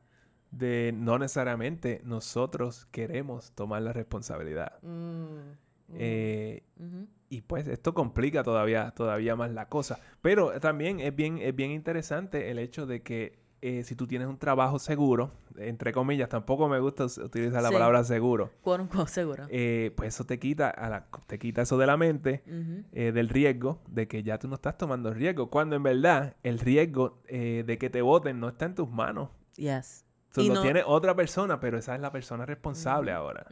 de 0.50 0.92
no 0.94 1.18
necesariamente 1.18 2.00
nosotros 2.04 2.86
queremos 2.92 3.52
tomar 3.52 3.82
la 3.82 3.92
responsabilidad. 3.92 4.80
Mm, 4.82 4.86
mm, 4.88 5.94
Eh, 5.98 6.62
y 7.28 7.40
pues 7.42 7.66
esto 7.66 7.92
complica 7.94 8.42
todavía, 8.44 8.92
todavía 8.92 9.34
más 9.36 9.50
la 9.50 9.68
cosa. 9.68 9.98
Pero 10.22 10.58
también 10.60 11.00
es 11.00 11.14
bien, 11.14 11.38
es 11.38 11.54
bien 11.54 11.70
interesante 11.72 12.50
el 12.50 12.58
hecho 12.58 12.86
de 12.86 13.02
que 13.02 13.38
eh, 13.66 13.84
si 13.84 13.94
tú 13.96 14.06
tienes 14.06 14.28
un 14.28 14.38
trabajo 14.38 14.78
seguro, 14.78 15.32
entre 15.56 15.92
comillas, 15.92 16.28
tampoco 16.28 16.68
me 16.68 16.78
gusta 16.78 17.04
us- 17.06 17.18
utilizar 17.18 17.62
la 17.62 17.68
Sí. 17.68 17.74
palabra 17.74 18.04
seguro, 18.04 18.50
Quote 18.62 18.82
unquote, 18.82 19.10
seguro. 19.10 19.46
eh, 19.50 19.92
pues 19.96 20.14
eso 20.14 20.24
te 20.24 20.38
quita, 20.38 20.70
a 20.70 20.88
la- 20.88 21.06
te 21.26 21.38
quita 21.38 21.62
eso 21.62 21.76
de 21.78 21.86
la 21.86 21.96
mente, 21.96 22.42
eh, 22.92 23.12
del 23.12 23.28
riesgo, 23.28 23.80
de 23.88 24.06
que 24.08 24.22
ya 24.22 24.38
tú 24.38 24.48
no 24.48 24.54
estás 24.54 24.76
tomando 24.78 25.12
riesgo, 25.12 25.50
cuando 25.50 25.74
en 25.76 25.82
verdad 25.82 26.36
el 26.42 26.58
riesgo 26.58 27.20
de 27.28 27.76
que 27.80 27.90
te 27.90 28.02
voten 28.02 28.38
no 28.40 28.48
está 28.48 28.66
en 28.66 28.74
tus 28.74 28.88
manos. 28.90 29.30
Yes. 29.56 30.04
Eso 30.32 30.42
Y 30.42 30.48
lo 30.48 30.54
no- 30.56 30.62
tiene 30.62 30.82
otra 30.84 31.14
persona, 31.16 31.60
pero 31.60 31.78
esa 31.78 31.94
es 31.94 32.00
la 32.02 32.12
persona 32.12 32.44
responsable 32.44 33.10
ahora. 33.10 33.46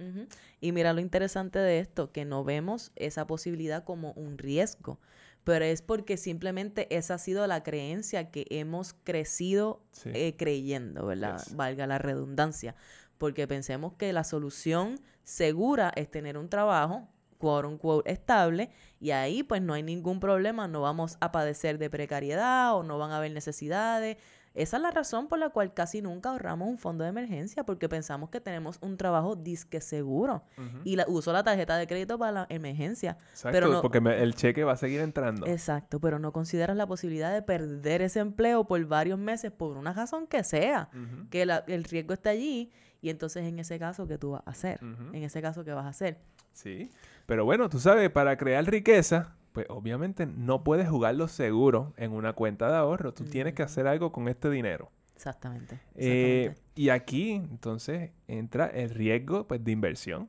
Y 0.60 0.72
mira 0.72 0.92
lo 0.92 1.00
interesante 1.00 1.58
de 1.58 1.78
esto, 1.80 2.12
que 2.12 2.26
no 2.26 2.44
vemos 2.44 2.92
esa 2.96 3.26
posibilidad 3.26 3.84
como 3.84 4.12
un 4.12 4.36
riesgo, 4.36 5.00
pero 5.44 5.64
es 5.64 5.82
porque 5.82 6.16
simplemente 6.16 6.86
esa 6.94 7.14
ha 7.14 7.18
sido 7.18 7.46
la 7.46 7.62
creencia 7.62 8.30
que 8.30 8.46
hemos 8.50 8.94
crecido 9.04 9.82
Sí. 9.92 10.10
eh, 10.14 10.34
creyendo, 10.36 11.06
¿verdad? 11.06 11.38
Yes. 11.38 11.54
Valga 11.54 11.86
la 11.86 11.98
redundancia, 11.98 12.74
porque 13.18 13.46
pensemos 13.46 13.92
que 13.94 14.12
la 14.12 14.24
solución 14.24 14.98
segura 15.22 15.92
es 15.96 16.10
tener 16.10 16.36
un 16.38 16.48
trabajo, 16.48 17.08
quote 17.38 17.68
unquote, 17.68 18.10
estable, 18.10 18.70
y 19.00 19.10
ahí 19.10 19.42
pues 19.42 19.60
no 19.60 19.74
hay 19.74 19.82
ningún 19.82 20.18
problema, 20.18 20.66
no 20.66 20.80
vamos 20.80 21.18
a 21.20 21.30
padecer 21.30 21.76
de 21.78 21.90
precariedad 21.90 22.74
o 22.74 22.82
no 22.82 22.98
van 22.98 23.10
a 23.10 23.18
haber 23.18 23.32
necesidades. 23.32 24.16
Esa 24.54 24.76
es 24.76 24.82
la 24.84 24.92
razón 24.92 25.26
por 25.26 25.38
la 25.40 25.50
cual 25.50 25.74
casi 25.74 26.00
nunca 26.00 26.30
ahorramos 26.30 26.68
un 26.68 26.78
fondo 26.78 27.02
de 27.02 27.10
emergencia, 27.10 27.64
porque 27.64 27.88
pensamos 27.88 28.30
que 28.30 28.40
tenemos 28.40 28.78
un 28.82 28.96
trabajo 28.96 29.34
disque 29.34 29.80
seguro. 29.80 30.44
Y 30.84 30.94
la, 30.96 31.04
uso 31.08 31.32
la 31.32 31.42
tarjeta 31.42 31.76
de 31.76 31.86
crédito 31.88 32.18
para 32.18 32.30
la 32.32 32.46
emergencia. 32.48 33.16
Exacto, 33.30 33.48
pero 33.52 33.68
no- 33.68 33.82
porque 33.82 34.00
me- 34.00 34.22
el 34.22 34.34
cheque 34.36 34.62
va 34.62 34.72
a 34.72 34.76
seguir 34.76 35.00
entrando. 35.00 35.46
Exacto, 35.46 35.98
pero 36.00 36.18
no 36.20 36.32
consideras 36.32 36.76
la 36.76 36.86
posibilidad 36.86 37.32
de 37.32 37.42
perder 37.42 38.00
ese 38.02 38.20
empleo 38.20 38.64
por 38.64 38.84
varios 38.86 39.18
meses 39.18 39.50
por 39.50 39.76
una 39.76 39.92
razón 39.92 40.26
que 40.28 40.44
sea. 40.44 40.88
Que 41.30 41.46
la- 41.46 41.64
el 41.66 41.82
riesgo 41.84 42.14
está 42.14 42.30
allí 42.30 42.70
y 43.02 43.10
entonces 43.10 43.44
en 43.44 43.58
ese 43.58 43.78
caso, 43.80 44.06
¿qué 44.06 44.18
tú 44.18 44.30
vas 44.30 44.42
a 44.46 44.50
hacer? 44.50 44.78
En 45.12 45.22
ese 45.24 45.42
caso, 45.42 45.64
¿qué 45.64 45.72
vas 45.72 45.84
a 45.84 45.88
hacer? 45.88 46.18
Sí, 46.52 46.92
pero 47.26 47.44
bueno, 47.44 47.68
tú 47.68 47.80
sabes, 47.80 48.08
para 48.10 48.36
crear 48.36 48.64
riqueza, 48.64 49.34
pues 49.54 49.66
obviamente 49.70 50.26
no 50.26 50.64
puedes 50.64 50.88
jugarlo 50.88 51.28
seguro 51.28 51.94
en 51.96 52.10
una 52.10 52.32
cuenta 52.32 52.68
de 52.68 52.76
ahorro. 52.76 53.14
Tú 53.14 53.22
tienes 53.22 53.54
que 53.54 53.62
hacer 53.62 53.86
algo 53.86 54.10
con 54.10 54.26
este 54.26 54.50
dinero. 54.50 54.90
Exactamente. 55.14 55.76
Eh, 55.94 56.46
exactamente. 56.46 56.62
y 56.74 56.88
aquí, 56.88 57.30
entonces, 57.30 58.10
entra 58.26 58.66
el 58.66 58.90
riesgo 58.90 59.46
pues, 59.46 59.62
de 59.62 59.70
inversión, 59.70 60.28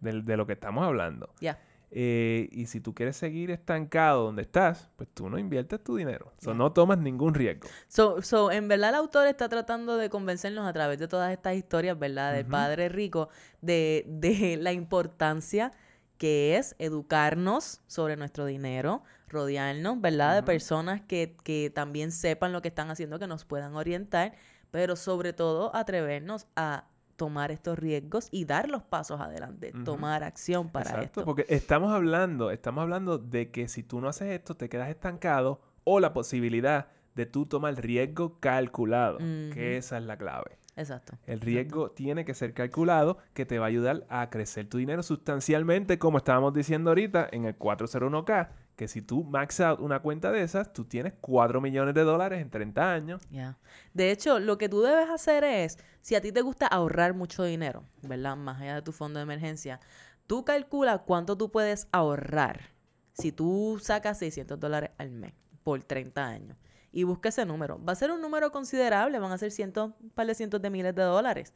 de, 0.00 0.36
lo 0.36 0.46
que 0.46 0.52
estamos 0.52 0.84
hablando. 0.84 1.32
Ya. 1.40 1.58
Eh, 1.90 2.50
y 2.52 2.66
si 2.66 2.80
tú 2.80 2.94
quieres 2.94 3.16
seguir 3.16 3.50
estancado 3.50 4.24
donde 4.24 4.42
estás, 4.42 4.90
pues 4.96 5.08
tú 5.14 5.30
no 5.30 5.38
inviertes 5.38 5.82
tu 5.82 5.96
dinero. 5.96 6.34
O 6.42 6.50
Ya. 6.50 6.54
no 6.54 6.72
tomas 6.72 6.98
ningún 6.98 7.32
riesgo. 7.32 7.68
So, 7.88 8.20
so, 8.20 8.52
en 8.52 8.68
verdad 8.68 8.90
el 8.90 8.96
autor 8.96 9.28
está 9.28 9.48
tratando 9.48 9.96
de 9.96 10.10
convencernos 10.10 10.66
a 10.66 10.74
través 10.74 10.98
de 10.98 11.08
todas 11.08 11.32
estas 11.32 11.56
historias, 11.56 11.98
¿verdad? 11.98 12.34
Del 12.34 12.44
padre 12.44 12.90
rico, 12.90 13.30
de, 13.62 14.04
de 14.08 14.58
la 14.58 14.74
importancia 14.74 15.72
que 16.18 16.56
es 16.56 16.76
educarnos 16.78 17.80
sobre 17.86 18.16
nuestro 18.16 18.46
dinero, 18.46 19.02
rodearnos, 19.28 20.00
¿verdad? 20.00 20.36
De 20.36 20.42
personas 20.42 21.00
que, 21.00 21.36
que 21.42 21.70
también 21.70 22.12
sepan 22.12 22.52
lo 22.52 22.62
que 22.62 22.68
están 22.68 22.90
haciendo, 22.90 23.18
que 23.18 23.26
nos 23.26 23.44
puedan 23.44 23.74
orientar, 23.74 24.34
pero 24.70 24.96
sobre 24.96 25.32
todo 25.32 25.74
atrevernos 25.74 26.46
a 26.56 26.84
tomar 27.16 27.52
estos 27.52 27.78
riesgos 27.78 28.28
y 28.30 28.46
dar 28.46 28.68
los 28.68 28.82
pasos 28.82 29.20
adelante, 29.20 29.72
tomar 29.84 30.24
acción 30.24 30.70
para 30.70 30.90
Exacto, 30.90 31.20
esto. 31.20 31.24
porque 31.24 31.46
estamos 31.48 31.92
hablando, 31.92 32.50
estamos 32.50 32.82
hablando 32.82 33.18
de 33.18 33.50
que 33.50 33.68
si 33.68 33.82
tú 33.82 34.00
no 34.00 34.08
haces 34.08 34.30
esto, 34.30 34.56
te 34.56 34.68
quedas 34.68 34.88
estancado 34.88 35.60
o 35.84 36.00
la 36.00 36.12
posibilidad 36.12 36.88
de 37.14 37.26
tú 37.26 37.46
tomar 37.46 37.74
riesgo 37.76 38.40
calculado, 38.40 39.18
que 39.18 39.76
esa 39.76 39.98
es 39.98 40.04
la 40.04 40.16
clave. 40.16 40.58
Exacto. 40.76 41.18
El 41.26 41.40
riesgo 41.40 41.90
tiene 41.90 42.24
que 42.24 42.34
ser 42.34 42.54
calculado, 42.54 43.18
que 43.34 43.44
te 43.44 43.58
va 43.58 43.66
a 43.66 43.68
ayudar 43.68 44.06
a 44.08 44.30
crecer 44.30 44.68
tu 44.68 44.78
dinero 44.78 45.02
sustancialmente, 45.02 45.98
como 45.98 46.18
estábamos 46.18 46.54
diciendo 46.54 46.90
ahorita 46.90 47.28
en 47.30 47.44
el 47.44 47.58
401k, 47.58 48.48
que 48.76 48.88
si 48.88 49.02
tú 49.02 49.24
max 49.24 49.60
out 49.60 49.80
una 49.80 50.00
cuenta 50.00 50.32
de 50.32 50.42
esas, 50.42 50.72
tú 50.72 50.84
tienes 50.84 51.12
4 51.20 51.60
millones 51.60 51.94
de 51.94 52.02
dólares 52.02 52.40
en 52.40 52.50
30 52.50 52.92
años. 52.92 53.22
Ya. 53.30 53.58
De 53.92 54.10
hecho, 54.10 54.40
lo 54.40 54.56
que 54.56 54.68
tú 54.68 54.80
debes 54.80 55.10
hacer 55.10 55.44
es, 55.44 55.78
si 56.00 56.14
a 56.14 56.20
ti 56.20 56.32
te 56.32 56.40
gusta 56.40 56.66
ahorrar 56.66 57.14
mucho 57.14 57.44
dinero, 57.44 57.84
¿verdad? 58.02 58.36
Más 58.36 58.60
allá 58.60 58.76
de 58.76 58.82
tu 58.82 58.92
fondo 58.92 59.18
de 59.18 59.24
emergencia, 59.24 59.78
tú 60.26 60.44
calcula 60.44 60.98
cuánto 60.98 61.36
tú 61.36 61.50
puedes 61.50 61.86
ahorrar 61.92 62.72
si 63.12 63.30
tú 63.30 63.78
sacas 63.80 64.18
600 64.18 64.58
dólares 64.58 64.90
al 64.96 65.10
mes 65.10 65.34
por 65.62 65.82
30 65.82 66.26
años. 66.26 66.56
Y 66.92 67.04
busca 67.04 67.30
ese 67.30 67.44
número. 67.46 67.82
Va 67.84 67.92
a 67.92 67.96
ser 67.96 68.10
un 68.10 68.20
número 68.20 68.52
considerable, 68.52 69.18
van 69.18 69.32
a 69.32 69.38
ser 69.38 69.50
cientos, 69.50 69.92
un 70.00 70.10
par 70.10 70.26
de 70.26 70.34
cientos 70.34 70.60
de 70.62 70.70
miles 70.70 70.94
de 70.94 71.02
dólares. 71.02 71.54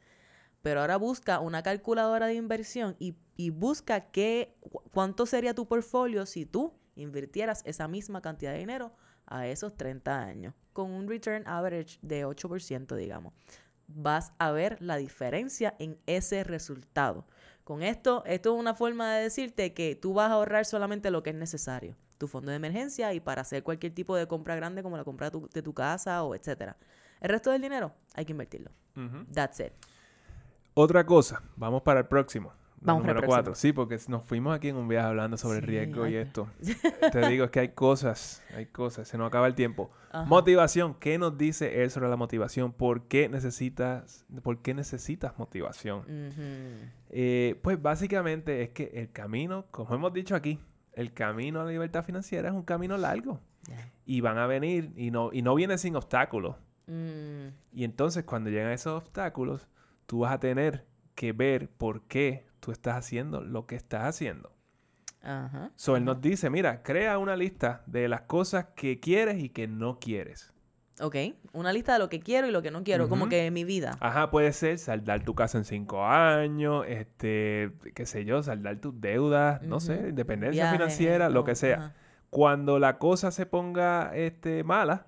Pero 0.61 0.81
ahora 0.81 0.97
busca 0.97 1.39
una 1.39 1.61
calculadora 1.63 2.25
de 2.27 2.33
inversión 2.33 2.95
y, 2.99 3.15
y 3.35 3.51
busca 3.51 4.11
qué, 4.11 4.57
cu- 4.61 4.81
cuánto 4.91 5.25
sería 5.25 5.53
tu 5.53 5.67
portfolio 5.67 6.25
si 6.25 6.45
tú 6.45 6.73
invirtieras 6.95 7.61
esa 7.65 7.87
misma 7.87 8.21
cantidad 8.21 8.51
de 8.53 8.59
dinero 8.59 8.93
a 9.27 9.47
esos 9.47 9.75
30 9.77 10.19
años, 10.21 10.55
con 10.73 10.89
un 10.91 11.07
return 11.07 11.47
average 11.47 11.99
de 12.01 12.25
8%, 12.25 12.95
digamos. 12.95 13.33
Vas 13.87 14.33
a 14.39 14.51
ver 14.51 14.81
la 14.81 14.97
diferencia 14.97 15.75
en 15.79 15.97
ese 16.07 16.43
resultado. 16.43 17.25
Con 17.63 17.83
esto, 17.83 18.23
esto 18.25 18.53
es 18.55 18.59
una 18.59 18.73
forma 18.73 19.13
de 19.15 19.23
decirte 19.23 19.73
que 19.73 19.95
tú 19.95 20.13
vas 20.13 20.29
a 20.29 20.33
ahorrar 20.33 20.65
solamente 20.65 21.11
lo 21.11 21.23
que 21.23 21.29
es 21.29 21.35
necesario, 21.35 21.95
tu 22.17 22.27
fondo 22.27 22.49
de 22.51 22.57
emergencia 22.57 23.13
y 23.13 23.19
para 23.19 23.41
hacer 23.41 23.63
cualquier 23.63 23.93
tipo 23.93 24.15
de 24.15 24.27
compra 24.27 24.55
grande 24.55 24.83
como 24.83 24.97
la 24.97 25.03
compra 25.03 25.27
de 25.27 25.31
tu, 25.31 25.49
de 25.53 25.61
tu 25.61 25.73
casa 25.73 26.23
o 26.23 26.35
etcétera. 26.35 26.77
El 27.21 27.29
resto 27.29 27.51
del 27.51 27.61
dinero 27.61 27.93
hay 28.13 28.25
que 28.25 28.31
invertirlo. 28.31 28.71
That's 29.33 29.59
it. 29.59 29.73
Otra 30.73 31.05
cosa, 31.05 31.41
vamos 31.55 31.81
para 31.81 32.01
el 32.01 32.05
próximo. 32.07 32.51
para 32.83 32.97
el 32.99 33.03
número. 33.05 33.27
4. 33.27 33.55
Sí, 33.55 33.73
porque 33.73 33.97
nos 34.07 34.23
fuimos 34.23 34.55
aquí 34.55 34.69
en 34.69 34.75
un 34.75 34.87
viaje 34.87 35.07
hablando 35.07 35.35
sobre 35.37 35.57
el 35.59 35.65
Sí, 35.65 35.71
riesgo 35.71 36.07
y 36.07 36.15
esto. 36.15 36.47
Te 37.11 37.27
digo, 37.29 37.45
es 37.45 37.51
que 37.51 37.59
hay 37.61 37.69
cosas, 37.69 38.43
hay 38.55 38.67
cosas, 38.67 39.07
se 39.07 39.17
nos 39.17 39.27
acaba 39.27 39.47
el 39.47 39.55
tiempo. 39.55 39.89
Ajá. 40.11 40.25
Motivación, 40.25 40.93
¿qué 40.99 41.17
nos 41.17 41.37
dice 41.37 41.81
él 41.83 41.89
sobre 41.89 42.09
la 42.09 42.15
motivación? 42.15 42.71
¿Por 42.71 43.07
qué 43.07 43.27
necesitas, 43.29 44.25
por 44.43 44.61
qué 44.61 44.73
necesitas 44.75 45.37
motivación? 45.39 46.03
Eh, 47.09 47.59
pues 47.63 47.81
básicamente 47.81 48.61
es 48.61 48.69
que 48.69 48.91
el 48.93 49.11
camino, 49.11 49.65
como 49.71 49.95
hemos 49.95 50.13
dicho 50.13 50.35
aquí, 50.35 50.59
el 50.97 51.13
camino 51.13 51.61
a 51.61 51.63
la 51.63 51.71
libertad 51.71 52.03
financiera 52.03 52.49
es 52.49 52.55
un 52.55 52.63
camino 52.63 52.97
largo. 52.97 53.39
Y 54.05 54.21
van 54.21 54.37
a 54.37 54.47
venir, 54.47 54.93
y 54.95 55.11
no, 55.11 55.29
y 55.31 55.41
no 55.43 55.53
viene 55.53 55.77
sin 55.77 55.95
obstáculos. 55.95 56.55
Mm, 56.87 57.49
Y 57.71 57.83
entonces 57.83 58.23
cuando 58.23 58.49
llegan 58.49 58.71
esos 58.71 59.03
obstáculos, 59.03 59.67
tú 60.07 60.19
vas 60.19 60.33
a 60.33 60.39
tener 60.39 60.85
que 61.15 61.33
ver 61.33 61.69
por 61.69 62.07
qué 62.07 62.47
tú 62.59 62.71
estás 62.71 62.95
haciendo 62.95 63.41
lo 63.41 63.67
que 63.67 63.75
estás 63.75 64.03
haciendo. 64.05 64.55
Ajá. 65.21 65.71
So, 65.75 65.97
él 65.97 66.05
nos 66.05 66.21
dice, 66.21 66.49
mira, 66.49 66.81
crea 66.81 67.17
una 67.17 67.35
lista 67.35 67.83
de 67.85 68.07
las 68.07 68.21
cosas 68.21 68.67
que 68.75 68.99
quieres 68.99 69.37
y 69.43 69.49
que 69.49 69.67
no 69.67 69.99
quieres. 69.99 70.53
Ok, 70.99 71.15
una 71.53 71.71
lista 71.73 71.93
de 71.93 71.99
lo 71.99 72.09
que 72.09 72.19
quiero 72.19 72.47
y 72.47 72.51
lo 72.51 72.63
que 72.63 72.71
no 72.71 72.83
quiero, 72.83 73.07
como 73.07 73.29
que 73.29 73.51
mi 73.51 73.63
vida. 73.63 73.97
Ajá, 73.99 74.31
puede 74.31 74.51
ser 74.51 74.79
saldar 74.79 75.23
tu 75.23 75.35
casa 75.35 75.59
en 75.59 75.65
cinco 75.65 76.03
años, 76.03 76.85
este, 76.87 77.71
qué 77.93 78.05
sé 78.07 78.25
yo, 78.25 78.41
saldar 78.41 78.77
tus 78.77 78.99
deudas, 78.99 79.61
no 79.61 79.79
sé, 79.79 80.09
independencia 80.09 80.63
Viaje, 80.63 80.77
financiera, 80.77 81.29
lo 81.29 81.43
que 81.43 81.55
sea. 81.55 81.93
Cuando 82.31 82.79
la 82.79 82.97
cosa 82.97 83.31
se 83.31 83.45
ponga 83.45 84.15
este, 84.15 84.63
mala, 84.63 85.07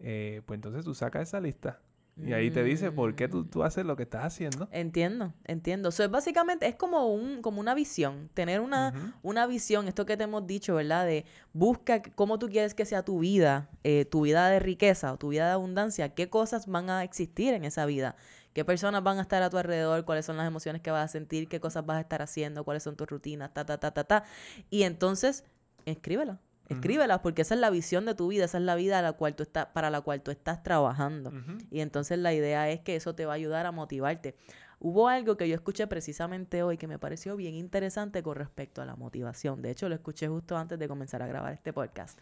eh, 0.00 0.42
pues 0.44 0.58
entonces 0.58 0.84
tú 0.84 0.94
sacas 0.94 1.22
esa 1.22 1.40
lista 1.40 1.80
Y 2.18 2.32
ahí 2.32 2.50
te 2.50 2.64
dice 2.64 2.90
por 2.90 3.14
qué 3.14 3.28
tú, 3.28 3.44
tú 3.44 3.62
haces 3.62 3.84
lo 3.84 3.94
que 3.94 4.04
estás 4.04 4.24
haciendo. 4.24 4.68
Entiendo, 4.72 5.34
entiendo. 5.44 5.90
Eso 5.90 6.02
es 6.02 6.10
básicamente, 6.10 6.66
es 6.66 6.74
como 6.74 7.12
un, 7.12 7.42
como 7.42 7.60
una 7.60 7.74
visión. 7.74 8.30
Tener 8.32 8.60
una, 8.60 9.14
una 9.22 9.46
visión, 9.46 9.86
esto 9.86 10.06
que 10.06 10.16
te 10.16 10.24
hemos 10.24 10.46
dicho, 10.46 10.76
¿verdad? 10.76 11.04
De 11.04 11.26
busca 11.52 12.00
cómo 12.02 12.38
tú 12.38 12.48
quieres 12.48 12.72
que 12.72 12.86
sea 12.86 13.04
tu 13.04 13.18
vida, 13.18 13.68
eh, 13.84 14.06
tu 14.06 14.22
vida 14.22 14.48
de 14.48 14.60
riqueza 14.60 15.12
o 15.12 15.18
tu 15.18 15.28
vida 15.28 15.46
de 15.46 15.52
abundancia, 15.52 16.14
qué 16.14 16.30
cosas 16.30 16.66
van 16.66 16.88
a 16.88 17.04
existir 17.04 17.52
en 17.52 17.64
esa 17.64 17.84
vida. 17.84 18.16
¿Qué 18.54 18.64
personas 18.64 19.02
van 19.02 19.18
a 19.18 19.20
estar 19.20 19.42
a 19.42 19.50
tu 19.50 19.58
alrededor? 19.58 20.06
¿Cuáles 20.06 20.24
son 20.24 20.38
las 20.38 20.46
emociones 20.46 20.80
que 20.80 20.90
vas 20.90 21.04
a 21.04 21.08
sentir? 21.08 21.46
¿Qué 21.46 21.60
cosas 21.60 21.84
vas 21.84 21.98
a 21.98 22.00
estar 22.00 22.22
haciendo? 22.22 22.64
¿Cuáles 22.64 22.82
son 22.82 22.96
tus 22.96 23.06
rutinas? 23.06 23.52
Ta, 23.52 23.66
ta, 23.66 23.76
ta, 23.76 23.90
ta, 23.90 24.04
ta. 24.04 24.24
Y 24.70 24.84
entonces, 24.84 25.44
escríbela. 25.84 26.40
Escríbelas 26.68 27.20
porque 27.20 27.42
esa 27.42 27.54
es 27.54 27.60
la 27.60 27.70
visión 27.70 28.04
de 28.06 28.14
tu 28.14 28.28
vida, 28.28 28.44
esa 28.44 28.58
es 28.58 28.64
la 28.64 28.74
vida 28.74 29.00
la 29.02 29.12
cual 29.12 29.36
tú 29.36 29.44
estás, 29.44 29.66
para 29.66 29.90
la 29.90 30.00
cual 30.00 30.22
tú 30.22 30.30
estás 30.30 30.62
trabajando. 30.62 31.32
Y 31.70 31.80
entonces 31.80 32.18
la 32.18 32.32
idea 32.32 32.70
es 32.70 32.80
que 32.80 32.96
eso 32.96 33.14
te 33.14 33.26
va 33.26 33.32
a 33.32 33.36
ayudar 33.36 33.66
a 33.66 33.72
motivarte. 33.72 34.36
Hubo 34.78 35.08
algo 35.08 35.36
que 35.36 35.48
yo 35.48 35.54
escuché 35.54 35.86
precisamente 35.86 36.62
hoy 36.62 36.76
que 36.76 36.86
me 36.86 36.98
pareció 36.98 37.36
bien 37.36 37.54
interesante 37.54 38.22
con 38.22 38.36
respecto 38.36 38.82
a 38.82 38.84
la 38.84 38.94
motivación. 38.94 39.62
De 39.62 39.70
hecho, 39.70 39.88
lo 39.88 39.94
escuché 39.94 40.28
justo 40.28 40.56
antes 40.56 40.78
de 40.78 40.86
comenzar 40.86 41.22
a 41.22 41.26
grabar 41.26 41.54
este 41.54 41.72
podcast. 41.72 42.18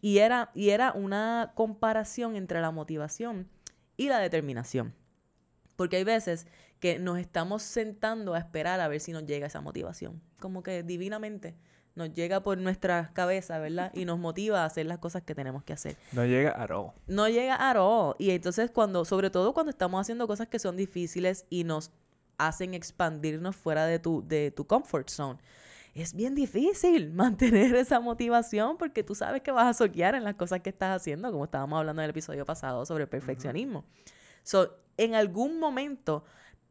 Y 0.00 0.18
era, 0.18 0.50
y 0.54 0.70
era 0.70 0.92
una 0.92 1.52
comparación 1.56 2.36
entre 2.36 2.60
la 2.60 2.70
motivación 2.70 3.48
y 3.96 4.08
la 4.08 4.20
determinación. 4.20 4.94
Porque 5.74 5.96
hay 5.96 6.04
veces 6.04 6.46
que 6.78 7.00
nos 7.00 7.18
estamos 7.18 7.62
sentando 7.62 8.34
a 8.34 8.38
esperar 8.38 8.80
a 8.80 8.88
ver 8.88 9.00
si 9.00 9.12
nos 9.12 9.26
llega 9.26 9.48
esa 9.48 9.60
motivación. 9.60 10.22
Como 10.38 10.62
que 10.62 10.84
divinamente 10.84 11.56
nos 11.98 12.14
llega 12.14 12.42
por 12.42 12.56
nuestra 12.56 13.10
cabeza, 13.12 13.58
¿verdad? 13.58 13.92
Y 13.92 14.06
nos 14.06 14.18
motiva 14.18 14.62
a 14.62 14.64
hacer 14.64 14.86
las 14.86 14.98
cosas 14.98 15.22
que 15.22 15.34
tenemos 15.34 15.64
que 15.64 15.74
hacer. 15.74 15.96
No 16.12 16.24
llega 16.24 16.50
a 16.52 16.64
all. 16.64 16.92
No 17.06 17.28
llega 17.28 17.56
a 17.56 17.72
all. 17.82 18.14
Y 18.18 18.30
entonces 18.30 18.70
cuando, 18.70 19.04
sobre 19.04 19.28
todo 19.28 19.52
cuando 19.52 19.70
estamos 19.70 20.00
haciendo 20.00 20.26
cosas 20.26 20.48
que 20.48 20.58
son 20.58 20.76
difíciles 20.76 21.44
y 21.50 21.64
nos 21.64 21.90
hacen 22.38 22.72
expandirnos 22.72 23.56
fuera 23.56 23.84
de 23.84 23.98
tu, 23.98 24.26
de 24.26 24.50
tu 24.52 24.66
comfort 24.66 25.10
zone. 25.10 25.38
Es 25.94 26.14
bien 26.14 26.34
difícil 26.34 27.12
mantener 27.12 27.74
esa 27.74 28.00
motivación 28.00 28.78
porque 28.78 29.02
tú 29.02 29.14
sabes 29.14 29.42
que 29.42 29.50
vas 29.50 29.66
a 29.66 29.74
soquear 29.74 30.14
en 30.14 30.24
las 30.24 30.36
cosas 30.36 30.60
que 30.60 30.70
estás 30.70 30.96
haciendo, 30.96 31.30
como 31.32 31.44
estábamos 31.44 31.80
hablando 31.80 32.00
en 32.00 32.04
el 32.04 32.10
episodio 32.10 32.46
pasado 32.46 32.86
sobre 32.86 33.04
el 33.04 33.10
perfeccionismo. 33.10 33.84
So, 34.44 34.78
en 34.96 35.14
algún 35.14 35.58
momento 35.58 36.24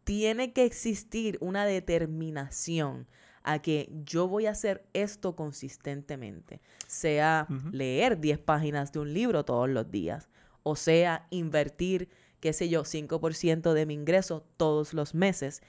tiene 0.05 0.53
que 0.53 0.63
existir 0.63 1.37
una 1.41 1.65
determinación 1.65 3.07
a 3.47 3.59
que 3.59 3.89
yo 4.03 4.27
voy 4.27 4.45
a 4.45 4.51
hacer 4.51 4.85
esto 4.91 5.37
consistentemente, 5.37 6.59
sea 6.85 7.47
leer 7.71 8.19
10 8.19 8.39
páginas 8.39 8.91
de 8.91 8.99
un 8.99 9.13
libro 9.13 9.45
todos 9.45 9.69
los 9.69 9.89
días, 9.89 10.29
o 10.63 10.75
sea 10.75 11.27
invertir, 11.29 12.09
qué 12.41 12.51
sé 12.51 12.67
yo, 12.67 12.83
5% 12.83 13.71
de 13.71 13.85
mi 13.85 13.93
ingreso 13.93 14.45
todos 14.57 14.93
los 14.93 15.15
meses. 15.15 15.61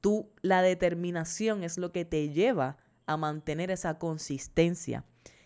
Tú, 0.00 0.30
la 0.42 0.62
determinación 0.62 1.64
es 1.64 1.76
lo 1.76 1.90
que 1.90 2.04
te 2.04 2.30
lleva 2.30 2.76
a 3.06 3.16
mantener 3.16 3.72
esa 3.72 3.98
consistencia 3.98 5.04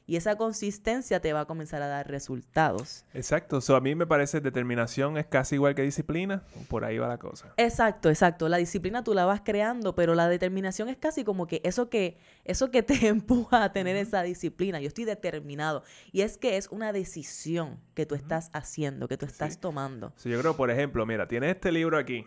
y 0.09 0.17
esa 0.17 0.37
consistencia 0.37 1.21
te 1.21 1.35
va 1.35 1.41
a 1.41 1.45
comenzar 1.45 1.83
a 1.83 1.87
dar 1.87 2.09
resultados. 2.09 3.05
Exacto. 3.13 3.61
So, 3.61 3.77
a 3.77 3.81
mí 3.83 3.95
me 3.95 4.07
parece 4.07 4.41
determinación 4.41 5.19
es 5.19 5.27
casi 5.27 5.57
igual 5.57 5.75
que 5.75 5.83
disciplina. 5.83 6.43
Por 6.69 6.87
ahí 6.87 6.97
va 6.97 7.09
la 7.09 7.19
cosa. 7.19 7.53
Exacto, 7.59 8.09
exacto. 8.09 8.49
La 8.49 8.57
disciplina 8.57 9.05
tú 9.05 9.13
la 9.13 9.27
vas 9.27 9.43
creando, 9.45 9.95
pero 9.95 10.15
la 10.15 10.27
determinación 10.31 10.89
es 10.89 10.97
casi 10.97 11.25
como 11.25 11.47
que 11.47 11.61
eso 11.63 11.91
que, 11.91 12.17
eso 12.47 12.71
que 12.71 12.83
te 12.83 13.07
empuja 13.09 13.63
a 13.63 13.73
tener 13.75 13.97
esa 13.97 14.23
disciplina. 14.23 14.81
Yo 14.81 14.89
estoy 14.89 15.05
determinado. 15.05 15.83
Y 16.11 16.23
es 16.23 16.39
que 16.39 16.57
es 16.57 16.69
una 16.69 16.95
decisión 16.95 17.79
que 17.93 18.07
tú 18.07 18.15
estás 18.15 18.49
haciendo, 18.55 19.09
que 19.09 19.19
tú 19.19 19.27
estás 19.27 19.61
tomando. 19.61 20.15
Sí, 20.17 20.31
yo 20.31 20.41
creo, 20.41 20.57
por 20.57 20.71
ejemplo, 20.71 21.05
mira, 21.05 21.29
tienes 21.29 21.55
este 21.55 21.71
libro 21.71 21.99
aquí. 21.99 22.25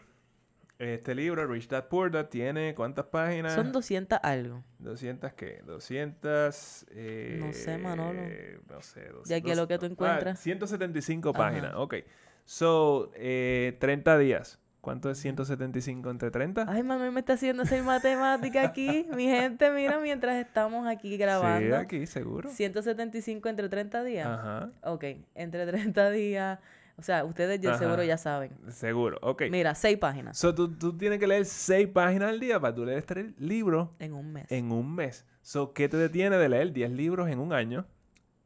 Este 0.82 1.14
libro, 1.14 1.46
Rich 1.46 1.68
Dad 1.68 1.90
Poor 1.90 2.10
Dad, 2.10 2.26
tiene 2.26 2.74
¿cuántas 2.74 3.06
páginas? 3.06 3.54
Son 3.54 3.72
200 3.72 4.18
algo. 4.24 4.64
¿200 4.82 5.32
qué? 5.36 5.62
200... 5.64 6.88
Eh, 6.90 7.38
no 7.40 7.54
sé, 7.54 7.78
Manolo. 7.78 8.20
No 8.68 8.82
sé. 8.82 9.02
200, 9.02 9.28
de 9.28 9.36
aquí 9.36 9.54
lo 9.54 9.68
que 9.68 9.78
tú 9.78 9.86
encuentras. 9.86 10.40
175 10.40 11.34
páginas, 11.34 11.76
ok. 11.76 11.98
So, 12.46 13.12
eh, 13.14 13.78
30 13.80 14.18
días. 14.18 14.58
¿Cuánto 14.82 15.12
es 15.12 15.20
175 15.20 16.10
entre 16.10 16.32
30? 16.32 16.66
Ay, 16.68 16.82
mami, 16.82 17.12
me 17.12 17.20
está 17.20 17.34
haciendo 17.34 17.62
hacer 17.62 17.84
matemática 17.84 18.64
aquí. 18.64 19.06
Mi 19.16 19.28
gente, 19.28 19.70
mira, 19.70 20.00
mientras 20.00 20.44
estamos 20.44 20.88
aquí 20.88 21.16
grabando. 21.16 21.68
Sí, 21.68 21.74
aquí, 21.74 22.08
seguro. 22.08 22.50
175 22.50 23.48
entre 23.50 23.70
30 23.70 24.04
días. 24.04 24.26
Ajá. 24.26 24.72
Ok, 24.82 25.06
entre 25.36 25.68
30 25.68 26.10
días... 26.10 26.60
O 27.02 27.04
sea, 27.04 27.26
ustedes 27.26 27.60
ya 27.60 27.78
seguro 27.78 28.04
ya 28.04 28.18
saben. 28.18 28.56
Seguro, 28.70 29.18
ok. 29.22 29.44
Mira, 29.50 29.74
seis 29.74 29.98
páginas. 29.98 30.38
So, 30.38 30.54
tú, 30.54 30.72
tú 30.78 30.96
tienes 30.96 31.20
que 31.20 31.26
leer 31.26 31.46
seis 31.46 31.88
páginas 31.88 32.30
al 32.30 32.40
día 32.40 32.60
para 32.60 32.76
tú 32.76 32.86
leer 32.86 33.00
este 33.00 33.34
libro. 33.40 33.96
En 33.98 34.14
un 34.14 34.32
mes. 34.32 34.52
En 34.52 34.72
un 34.72 34.94
mes. 34.94 35.26
So, 35.42 35.74
¿qué 35.74 35.90
te 35.90 35.98
detiene 35.98 36.38
de 36.38 36.48
leer 36.48 36.72
10 36.72 36.92
libros 36.92 37.28
en 37.28 37.40
un 37.40 37.54
año? 37.54 37.88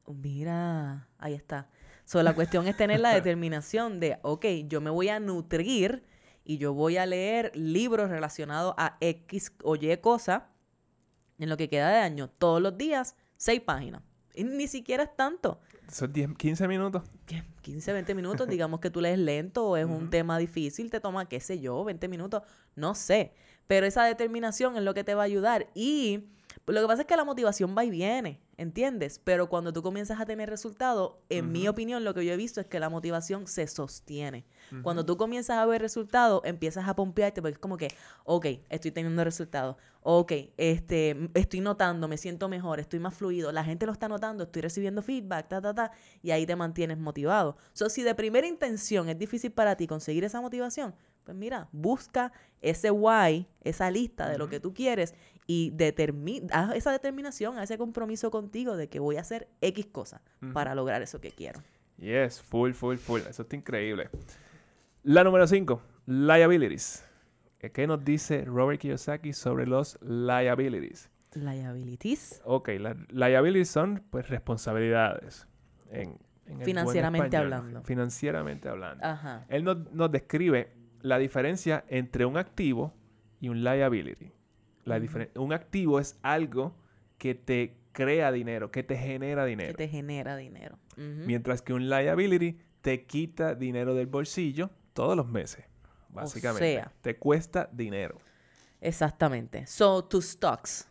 Mira, 0.08 1.10
ahí 1.18 1.34
está. 1.34 1.68
So, 2.06 2.24
la 2.24 2.34
cuestión 2.34 2.66
es 2.68 2.78
tener 2.78 3.02
la 3.02 3.10
determinación 3.14 4.00
de, 4.00 4.20
ok, 4.22 4.46
yo 4.68 4.80
me 4.80 4.90
voy 4.90 5.10
a 5.10 5.20
nutrir 5.20 6.06
y 6.46 6.58
yo 6.58 6.74
voy 6.74 6.96
a 6.96 7.06
leer 7.06 7.52
libros 7.56 8.10
relacionados 8.10 8.74
a 8.78 8.96
X 9.02 9.52
o 9.64 9.76
Y 9.76 9.98
cosa 9.98 10.48
en 11.40 11.50
lo 11.50 11.58
que 11.58 11.68
queda 11.68 11.90
de 11.90 11.98
año, 11.98 12.30
todos 12.30 12.62
los 12.62 12.78
días, 12.78 13.18
seis 13.36 13.60
páginas. 13.60 14.02
Ni 14.44 14.68
siquiera 14.68 15.04
es 15.04 15.16
tanto. 15.16 15.60
Son 15.92 16.12
10, 16.12 16.36
15 16.36 16.68
minutos. 16.68 17.04
15, 17.62 17.94
20 17.94 18.16
minutos. 18.16 18.48
Digamos 18.50 18.80
que 18.80 18.90
tú 18.90 19.02
lees 19.02 19.20
lento 19.20 19.68
o 19.68 19.78
es 19.78 19.86
un 19.86 20.10
tema 20.10 20.38
difícil, 20.38 20.90
te 20.90 21.00
toma, 21.00 21.28
qué 21.28 21.40
sé 21.40 21.60
yo, 21.60 21.84
20 21.84 22.08
minutos. 22.08 22.44
No 22.76 22.96
sé. 22.96 23.34
Pero 23.68 23.86
esa 23.86 24.04
determinación 24.06 24.78
es 24.78 24.84
lo 24.84 24.94
que 24.94 25.04
te 25.04 25.16
va 25.16 25.24
a 25.24 25.26
ayudar. 25.26 25.68
Y 25.74 26.26
lo 26.68 26.82
que 26.82 26.88
pasa 26.88 27.02
es 27.04 27.08
que 27.08 27.16
la 27.16 27.24
motivación 27.24 27.76
va 27.78 27.84
y 27.86 27.90
viene, 27.90 28.40
¿entiendes? 28.58 29.20
Pero 29.24 29.50
cuando 29.50 29.74
tú 29.74 29.82
comienzas 29.82 30.20
a 30.20 30.26
tener 30.26 30.50
resultados, 30.50 31.14
en 31.30 31.52
mi 31.52 31.68
opinión, 31.68 32.04
lo 32.04 32.14
que 32.14 32.26
yo 32.26 32.34
he 32.34 32.38
visto 32.38 32.62
es 32.62 32.68
que 32.68 32.80
la 32.80 32.90
motivación 32.90 33.48
se 33.48 33.68
sostiene. 33.68 34.46
Cuando 34.82 35.06
tú 35.06 35.18
comienzas 35.18 35.58
a 35.58 35.66
ver 35.66 35.82
resultados, 35.82 36.42
empiezas 36.44 36.88
a 36.88 36.96
pompearte 36.96 37.42
porque 37.42 37.54
es 37.54 37.60
como 37.60 37.78
que, 37.78 37.90
ok, 38.24 38.46
estoy 38.70 38.92
teniendo 38.92 39.24
resultados. 39.24 39.76
Ok, 40.02 40.32
este, 40.58 41.30
estoy 41.34 41.62
notando, 41.62 42.08
me 42.08 42.18
siento 42.18 42.48
mejor, 42.48 42.80
estoy 42.80 43.00
más 43.00 43.16
fluido, 43.16 43.52
la 43.52 43.64
gente 43.64 43.86
lo 43.88 43.92
está 43.92 44.08
notando, 44.08 44.44
estoy 44.44 44.62
recibiendo 44.62 45.02
feedback, 45.02 45.48
ta, 45.48 45.62
ta, 45.62 45.74
ta, 45.74 45.92
y 46.22 46.32
ahí 46.32 46.46
te 46.46 46.56
mantienes 46.56 47.00
motivado. 47.00 47.58
So, 47.74 47.90
si 47.90 48.04
de 48.04 48.14
primera 48.14 48.46
intención 48.46 49.10
es 49.10 49.18
difícil 49.18 49.52
para 49.52 49.76
ti 49.76 49.88
conseguir 49.88 50.24
esa 50.24 50.42
motivación, 50.42 50.94
pues 51.24 51.36
mira, 51.36 51.68
busca 51.72 52.32
ese 52.62 52.92
why, 52.92 53.48
esa 53.62 53.90
lista 53.90 54.30
de 54.30 54.38
lo 54.38 54.48
que 54.48 54.60
tú 54.60 54.74
quieres 54.74 55.16
y 55.48 55.72
determina, 55.72 56.48
haz 56.52 56.76
esa 56.76 56.92
determinación, 56.92 57.58
haz 57.58 57.66
ese 57.66 57.78
compromiso 57.78 58.32
contigo 58.32 58.78
de 58.78 58.90
que 58.90 59.00
voy 59.00 59.18
a 59.18 59.22
hacer 59.22 59.48
X 59.62 59.86
cosas 59.88 60.22
para 60.54 60.76
lograr 60.76 61.02
eso 61.02 61.22
que 61.22 61.32
quiero. 61.32 61.62
Yes, 61.98 62.42
full, 62.42 62.74
full, 62.74 62.98
full. 62.98 63.22
Eso 63.22 63.44
está 63.44 63.56
increíble. 63.56 64.10
La 65.04 65.24
número 65.24 65.48
5, 65.48 65.82
liabilities. 66.08 67.04
¿Qué 67.74 67.88
nos 67.88 68.04
dice 68.04 68.46
Robert 68.46 68.80
Kiyosaki 68.80 69.34
sobre 69.34 69.66
los 69.66 70.00
liabilities? 70.02 71.10
Liabilities. 71.34 72.42
Ok, 72.46 72.70
las 72.80 72.96
liabilities 73.12 73.70
son 73.70 74.04
pues 74.10 74.30
responsabilidades. 74.30 75.48
En, 75.90 76.18
Financieramente 76.64 77.38
hablando. 77.38 77.84
Financieramente 77.84 78.70
hablando. 78.70 79.04
Él 79.50 79.64
nos, 79.64 80.12
describe 80.12 80.72
la 81.02 81.18
diferencia 81.18 81.84
entre 81.88 82.26
un 82.26 82.38
activo 82.38 82.94
y 83.40 83.50
un 83.50 83.64
liability. 83.64 84.32
La 84.86 85.02
Un 85.36 85.54
activo 85.54 86.00
es 86.00 86.18
algo 86.22 86.76
que 87.18 87.36
te 87.36 87.78
crea 87.92 88.32
dinero, 88.32 88.72
que 88.72 88.84
te 88.84 88.98
genera 88.98 89.46
dinero. 89.46 89.72
Que 89.72 89.86
te 89.86 89.88
genera 89.88 90.38
dinero. 90.38 90.78
Mientras 90.96 91.62
que 91.62 91.74
un 91.74 91.90
liability 91.90 92.58
te 92.82 93.06
quita 93.06 93.56
dinero 93.56 93.94
del 93.96 94.08
bolsillo 94.08 94.70
todos 94.94 95.18
los 95.18 95.28
meses 95.28 95.66
básicamente. 96.16 96.78
O 96.78 96.82
sea, 96.82 96.92
te 97.02 97.18
cuesta 97.18 97.70
dinero. 97.72 98.18
Exactamente. 98.82 99.68
So, 99.68 100.06
tus 100.06 100.26
stocks 100.26 100.90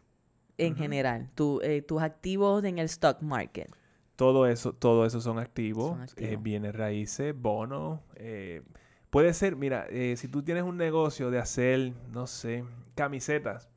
en 0.57 0.77
general, 0.77 1.31
eh, 1.63 1.83
tus 1.83 2.03
activos 2.03 2.63
en 2.65 2.79
el 2.79 2.87
stock 2.87 3.21
market. 3.23 3.69
Todo 4.15 4.47
eso, 4.47 4.73
todo 4.73 5.05
eso 5.05 5.21
son 5.21 5.41
activos, 5.41 6.15
eh, 6.17 6.37
bienes 6.41 6.77
raíces, 6.77 7.35
bonos. 7.37 8.01
Eh, 8.15 8.63
puede 9.11 9.35
ser, 9.35 9.57
mira, 9.57 9.89
si 10.15 10.29
tú 10.29 10.45
tienes 10.45 10.63
un 10.63 10.77
negocio 10.77 11.33
de 11.33 11.39
hacer, 11.39 11.93
no 12.13 12.29
sé, 12.29 12.65
camisetas, 12.95 13.69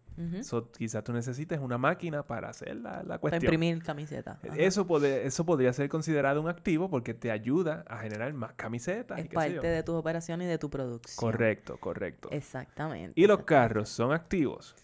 quizás 0.77 1.03
tú 1.03 1.13
necesites 1.13 1.59
una 1.59 1.77
máquina 1.77 2.23
para 2.23 2.49
hacer 2.49 2.75
la, 2.77 3.03
la 3.03 3.19
cuestión. 3.19 3.21
Para 3.21 3.37
imprimir 3.37 3.83
camisetas. 3.83 4.37
Eso, 4.55 4.87
eso 5.05 5.45
podría 5.45 5.73
ser 5.73 5.89
considerado 5.89 6.41
un 6.41 6.49
activo 6.49 6.89
porque 6.89 7.13
te 7.13 7.31
ayuda 7.31 7.83
a 7.87 7.99
generar 7.99 8.33
más 8.33 8.53
camisetas. 8.53 9.19
Es 9.19 9.27
parte 9.27 9.67
de 9.67 9.83
tus 9.83 9.95
operaciones 9.95 10.45
y 10.45 10.49
de 10.49 10.57
tu 10.57 10.69
producción. 10.69 11.17
Correcto, 11.17 11.77
correcto. 11.79 12.29
Exactamente. 12.31 13.19
¿Y 13.19 13.27
los 13.27 13.43
carros 13.43 13.89
son 13.89 14.11
activos? 14.11 14.75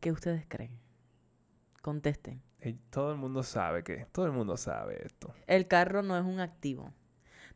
¿Qué 0.00 0.12
ustedes 0.12 0.44
creen? 0.46 0.78
Contesten. 1.82 2.42
todo 2.90 3.12
el 3.12 3.18
mundo 3.18 3.42
sabe 3.42 3.82
que, 3.82 4.06
todo 4.12 4.26
el 4.26 4.32
mundo 4.32 4.56
sabe 4.56 5.04
esto. 5.04 5.32
El 5.46 5.66
carro 5.66 6.02
no 6.02 6.16
es 6.16 6.24
un 6.24 6.40
activo. 6.40 6.92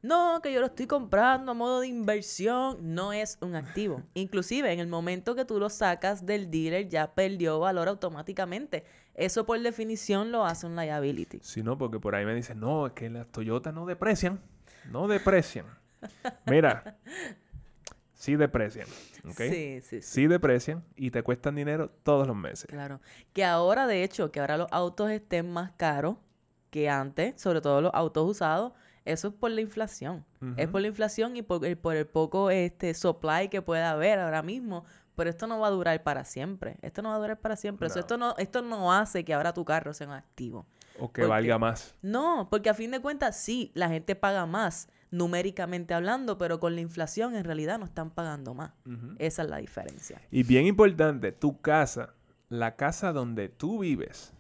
No, 0.03 0.41
que 0.43 0.53
yo 0.53 0.59
lo 0.59 0.67
estoy 0.67 0.89
comprando 0.89 1.53
a 1.53 1.55
modo 1.55 1.81
de 1.81 1.87
inversión, 1.87 2.95
no 2.95 3.13
es 3.13 3.39
un 3.41 3.55
activo. 3.55 4.03
Inclusive 4.15 4.73
en 4.73 4.81
el 4.81 4.89
momento 4.89 5.37
que 5.37 5.45
tú 5.45 5.61
lo 5.61 5.71
sacas 5.71 6.27
del 6.27 6.51
dealer 6.51 6.89
ya 6.89 7.15
perdió 7.15 7.61
valor 7.61 7.89
automáticamente. 7.89 8.85
Eso 9.15 9.47
por 9.47 9.61
definición 9.61 10.33
lo 10.33 10.45
hace 10.45 10.67
un 10.67 10.75
liability. 10.75 11.39
Sí, 11.43 11.63
no, 11.63 11.79
porque 11.79 12.01
por 12.01 12.17
ahí 12.17 12.25
me 12.25 12.35
dicen, 12.35 12.59
no, 12.59 12.89
es 12.89 12.95
que 12.95 13.09
las 13.11 13.29
Toyota 13.29 13.71
no 13.71 13.87
deprecian, 13.87 14.41
no 14.91 15.07
deprecian. 15.07 15.67
Mira, 16.47 16.99
sí 18.15 18.35
deprecian, 18.35 18.89
¿ok? 19.25 19.39
Sí, 19.39 19.51
sí, 19.51 19.81
sí. 19.83 20.03
Sí 20.03 20.27
deprecian 20.27 20.83
y 20.97 21.13
te 21.13 21.23
cuestan 21.23 21.55
dinero 21.55 21.91
todos 22.03 22.27
los 22.27 22.35
meses. 22.35 22.67
Claro. 22.67 23.01
Que 23.33 23.45
ahora, 23.45 23.87
de 23.87 24.03
hecho, 24.03 24.33
que 24.33 24.41
ahora 24.41 24.57
los 24.57 24.69
autos 24.73 25.13
estén 25.13 25.49
más 25.53 25.71
caros 25.77 26.17
que 26.71 26.89
antes, 26.89 27.41
sobre 27.41 27.61
todo 27.61 27.81
los 27.81 27.95
autos 27.95 28.29
usados, 28.29 28.73
eso 29.05 29.29
es 29.29 29.35
por 29.35 29.51
la 29.51 29.61
inflación. 29.61 30.25
Es 30.57 30.69
por 30.69 30.81
la 30.81 30.89
inflación 30.89 31.37
y 31.37 31.43
por 31.43 31.65
el, 31.65 31.77
por 31.77 31.97
el 31.97 32.07
poco 32.07 32.51
este 32.51 32.95
supply 32.95 33.49
que 33.49 33.63
pueda 33.63 33.91
haber 33.91 34.19
ahora 34.19 34.43
mismo. 34.43 34.85
Pero 35.15 35.29
esto 35.29 35.47
no 35.47 35.61
va 35.61 35.69
a 35.69 35.71
durar 35.71 36.03
para 36.03 36.25
siempre. 36.25 36.79
Esto 36.83 37.03
no 37.03 37.11
va 37.11 37.17
a 37.17 37.19
durar 37.19 37.41
para 37.41 37.57
siempre. 37.57 37.87
esto, 37.87 38.17
no, 38.17 38.35
esto 38.39 38.63
no 38.63 38.93
hace 38.93 39.25
que 39.25 39.35
ahora 39.35 39.53
tu 39.53 39.65
carro 39.65 39.93
sea 39.93 40.07
un 40.07 40.15
activo. 40.15 40.67
O 40.99 41.13
que 41.13 41.25
valga 41.25 41.59
más. 41.59 41.95
No, 42.03 42.49
porque 42.51 42.71
a 42.71 42.75
fin 42.75 42.91
de 42.91 43.01
cuentas, 43.01 43.37
sí, 43.37 43.71
la 43.75 43.89
gente 43.89 44.15
paga 44.15 44.47
más 44.47 44.89
numéricamente 45.11 45.95
hablando, 45.95 46.39
pero 46.39 46.59
con 46.59 46.75
la 46.75 46.81
inflación 46.81 47.37
en 47.37 47.45
realidad 47.45 47.79
no 47.79 47.85
están 47.85 48.11
pagando 48.11 48.55
más. 48.55 48.73
Esa 49.19 49.43
es 49.43 49.51
la 49.51 49.59
diferencia. 49.59 50.21
Y 50.31 50.43
bien 50.43 50.67
importante, 50.67 51.33
tu 51.33 51.61
casa, 51.61 52.15
la 52.49 52.77
casa 52.77 53.13
donde 53.13 53.49
tú 53.49 53.81
vives, 53.81 54.33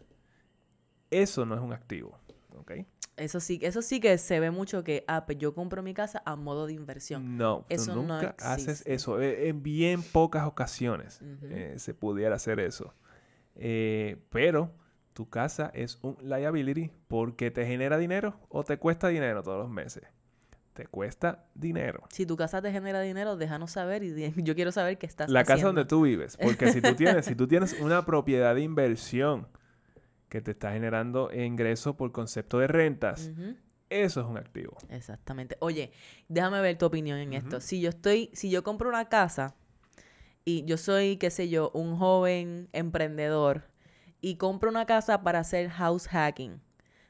eso 1.10 1.44
no 1.44 1.54
es 1.54 1.60
un 1.60 1.72
activo, 1.74 2.18
¿ok? 2.56 2.72
Eso 3.16 3.40
sí, 3.40 3.58
eso 3.62 3.82
sí 3.82 4.00
que 4.00 4.16
se 4.16 4.40
ve 4.40 4.50
mucho 4.50 4.82
que, 4.84 5.04
ah, 5.06 5.26
pues 5.26 5.38
yo 5.38 5.54
compro 5.54 5.82
mi 5.82 5.92
casa 5.92 6.22
a 6.24 6.34
modo 6.34 6.66
de 6.66 6.72
inversión. 6.72 7.36
No, 7.36 7.64
eso 7.68 7.92
tú 7.92 8.02
nunca 8.02 8.34
haces 8.38 8.82
eso. 8.86 9.20
E, 9.20 9.48
en 9.48 9.62
bien 9.62 10.02
pocas 10.02 10.46
ocasiones 10.46 11.20
eh, 11.42 11.74
se 11.76 11.94
pudiera 11.94 12.36
hacer 12.36 12.58
eso. 12.58 12.94
Eh, 13.54 14.16
pero 14.30 14.72
tu 15.12 15.28
casa 15.28 15.70
es 15.74 15.98
un 16.02 16.16
liability 16.22 16.90
porque 17.06 17.50
te 17.50 17.66
genera 17.66 17.98
dinero 17.98 18.40
o 18.48 18.64
te 18.64 18.78
cuesta 18.78 19.08
dinero 19.08 19.42
todos 19.42 19.58
los 19.58 19.70
meses 19.70 20.04
te 20.72 20.86
cuesta 20.86 21.44
dinero. 21.54 22.04
Si 22.10 22.26
tu 22.26 22.36
casa 22.36 22.62
te 22.62 22.72
genera 22.72 23.00
dinero, 23.00 23.36
déjanos 23.36 23.72
saber 23.72 24.02
y 24.02 24.32
yo 24.42 24.54
quiero 24.54 24.72
saber 24.72 24.98
qué 24.98 25.06
estás 25.06 25.28
La 25.30 25.44
casa 25.44 25.66
donde 25.66 25.84
tú 25.84 26.02
vives, 26.02 26.36
porque 26.36 26.72
si 26.72 26.80
tú 26.80 26.94
tienes, 26.94 27.26
si 27.26 27.34
tú 27.34 27.46
tienes 27.46 27.78
una 27.80 28.04
propiedad 28.04 28.54
de 28.54 28.62
inversión 28.62 29.46
que 30.32 30.40
te 30.40 30.52
está 30.52 30.72
generando 30.72 31.30
ingreso 31.30 31.94
por 31.94 32.10
concepto 32.10 32.58
de 32.58 32.66
rentas, 32.66 33.30
eso 33.90 34.20
es 34.22 34.26
un 34.26 34.38
activo. 34.38 34.78
Exactamente. 34.88 35.58
Oye, 35.60 35.92
déjame 36.30 36.62
ver 36.62 36.78
tu 36.78 36.86
opinión 36.86 37.18
en 37.18 37.34
esto. 37.34 37.60
Si 37.60 37.82
yo 37.82 37.90
estoy, 37.90 38.30
si 38.32 38.48
yo 38.48 38.62
compro 38.62 38.88
una 38.88 39.10
casa 39.10 39.54
y 40.46 40.64
yo 40.64 40.78
soy, 40.78 41.18
qué 41.18 41.28
sé 41.28 41.50
yo, 41.50 41.70
un 41.74 41.98
joven 41.98 42.70
emprendedor 42.72 43.64
y 44.22 44.36
compro 44.36 44.70
una 44.70 44.86
casa 44.86 45.22
para 45.22 45.40
hacer 45.40 45.68
house 45.68 46.08
hacking 46.08 46.62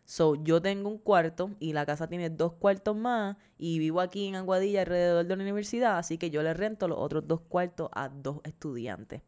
So, 0.04 0.34
yo 0.34 0.60
tengo 0.60 0.88
un 0.88 0.98
cuarto 0.98 1.52
y 1.60 1.74
la 1.74 1.86
casa 1.86 2.08
tiene 2.08 2.28
dos 2.28 2.54
cuartos 2.54 2.96
más 2.96 3.36
y 3.56 3.78
vivo 3.78 4.00
aquí 4.00 4.26
en 4.26 4.34
Aguadilla 4.34 4.80
alrededor 4.80 5.24
de 5.24 5.36
la 5.36 5.44
universidad, 5.44 5.96
así 5.96 6.18
que 6.18 6.28
yo 6.28 6.42
le 6.42 6.54
rento 6.54 6.88
los 6.88 6.98
otros 6.98 7.28
dos 7.28 7.42
cuartos 7.42 7.88
a 7.92 8.08
dos 8.08 8.40
estudiantes. 8.42 9.22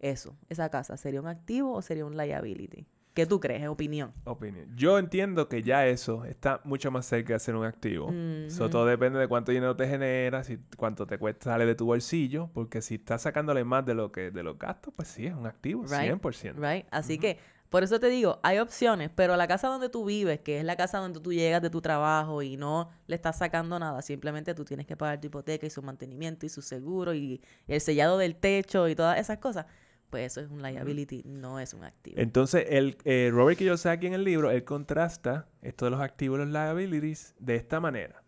Eso, 0.00 0.36
esa 0.48 0.68
casa, 0.68 0.96
¿sería 0.96 1.20
un 1.20 1.28
activo 1.28 1.72
o 1.72 1.80
sería 1.80 2.04
un 2.04 2.16
liability? 2.16 2.86
¿Qué 3.16 3.24
tú 3.24 3.40
crees? 3.40 3.62
¿Es 3.62 3.68
opinión? 3.68 4.12
Opinión. 4.24 4.66
Yo 4.76 4.98
entiendo 4.98 5.48
que 5.48 5.62
ya 5.62 5.86
eso 5.86 6.26
está 6.26 6.60
mucho 6.64 6.90
más 6.90 7.06
cerca 7.06 7.32
de 7.32 7.38
ser 7.38 7.56
un 7.56 7.64
activo. 7.64 8.12
Eso 8.12 8.68
todo 8.68 8.84
depende 8.84 9.18
de 9.18 9.26
cuánto 9.26 9.52
dinero 9.52 9.74
te 9.74 9.88
genera, 9.88 10.44
si 10.44 10.58
cuánto 10.76 11.06
te 11.06 11.16
cuesta 11.16 11.52
sale 11.52 11.64
de 11.64 11.74
tu 11.74 11.86
bolsillo, 11.86 12.50
porque 12.52 12.82
si 12.82 12.96
estás 12.96 13.22
sacándole 13.22 13.64
más 13.64 13.86
de 13.86 13.94
lo 13.94 14.12
que 14.12 14.30
de 14.30 14.42
los 14.42 14.58
gastos, 14.58 14.92
pues 14.94 15.08
sí 15.08 15.24
es 15.24 15.32
un 15.32 15.46
activo, 15.46 15.84
100%. 15.84 16.56
Right. 16.56 16.86
Así 16.90 17.16
que 17.16 17.38
por 17.70 17.82
eso 17.82 17.98
te 17.98 18.08
digo, 18.08 18.38
hay 18.42 18.58
opciones, 18.58 19.10
pero 19.14 19.34
la 19.36 19.48
casa 19.48 19.68
donde 19.68 19.88
tú 19.88 20.04
vives, 20.04 20.40
que 20.40 20.58
es 20.58 20.64
la 20.64 20.76
casa 20.76 20.98
donde 20.98 21.18
tú 21.18 21.32
llegas 21.32 21.62
de 21.62 21.70
tu 21.70 21.80
trabajo 21.80 22.42
y 22.42 22.58
no 22.58 22.90
le 23.06 23.16
estás 23.16 23.38
sacando 23.38 23.78
nada, 23.78 24.02
simplemente 24.02 24.54
tú 24.54 24.66
tienes 24.66 24.86
que 24.86 24.94
pagar 24.94 25.22
tu 25.22 25.28
hipoteca 25.28 25.66
y 25.66 25.70
su 25.70 25.80
mantenimiento 25.80 26.44
y 26.44 26.50
su 26.50 26.60
seguro 26.60 27.14
y 27.14 27.40
el 27.66 27.80
sellado 27.80 28.18
del 28.18 28.36
techo 28.36 28.88
y 28.88 28.94
todas 28.94 29.18
esas 29.18 29.38
cosas, 29.38 29.64
pues 30.10 30.32
eso 30.32 30.40
es 30.40 30.50
un 30.50 30.62
liability, 30.62 31.22
no 31.24 31.60
es 31.60 31.74
un 31.74 31.84
activo. 31.84 32.16
Entonces, 32.18 32.66
el, 32.68 32.96
eh, 33.04 33.30
Robert 33.32 33.58
Kiyosaki 33.58 34.06
en 34.06 34.14
el 34.14 34.24
libro, 34.24 34.50
él 34.50 34.64
contrasta 34.64 35.48
esto 35.62 35.84
de 35.84 35.90
los 35.90 36.00
activos 36.00 36.38
y 36.38 36.44
los 36.44 36.48
liabilities 36.48 37.34
de 37.38 37.56
esta 37.56 37.80
manera. 37.80 38.22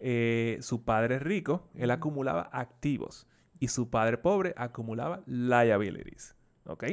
Eh, 0.00 0.58
su 0.60 0.84
padre 0.84 1.18
rico, 1.18 1.68
él 1.74 1.90
acumulaba 1.90 2.48
activos 2.52 3.26
y 3.58 3.68
su 3.68 3.90
padre 3.90 4.18
pobre 4.18 4.54
acumulaba 4.56 5.22
liabilities. 5.26 6.36
¿Ok? 6.68 6.84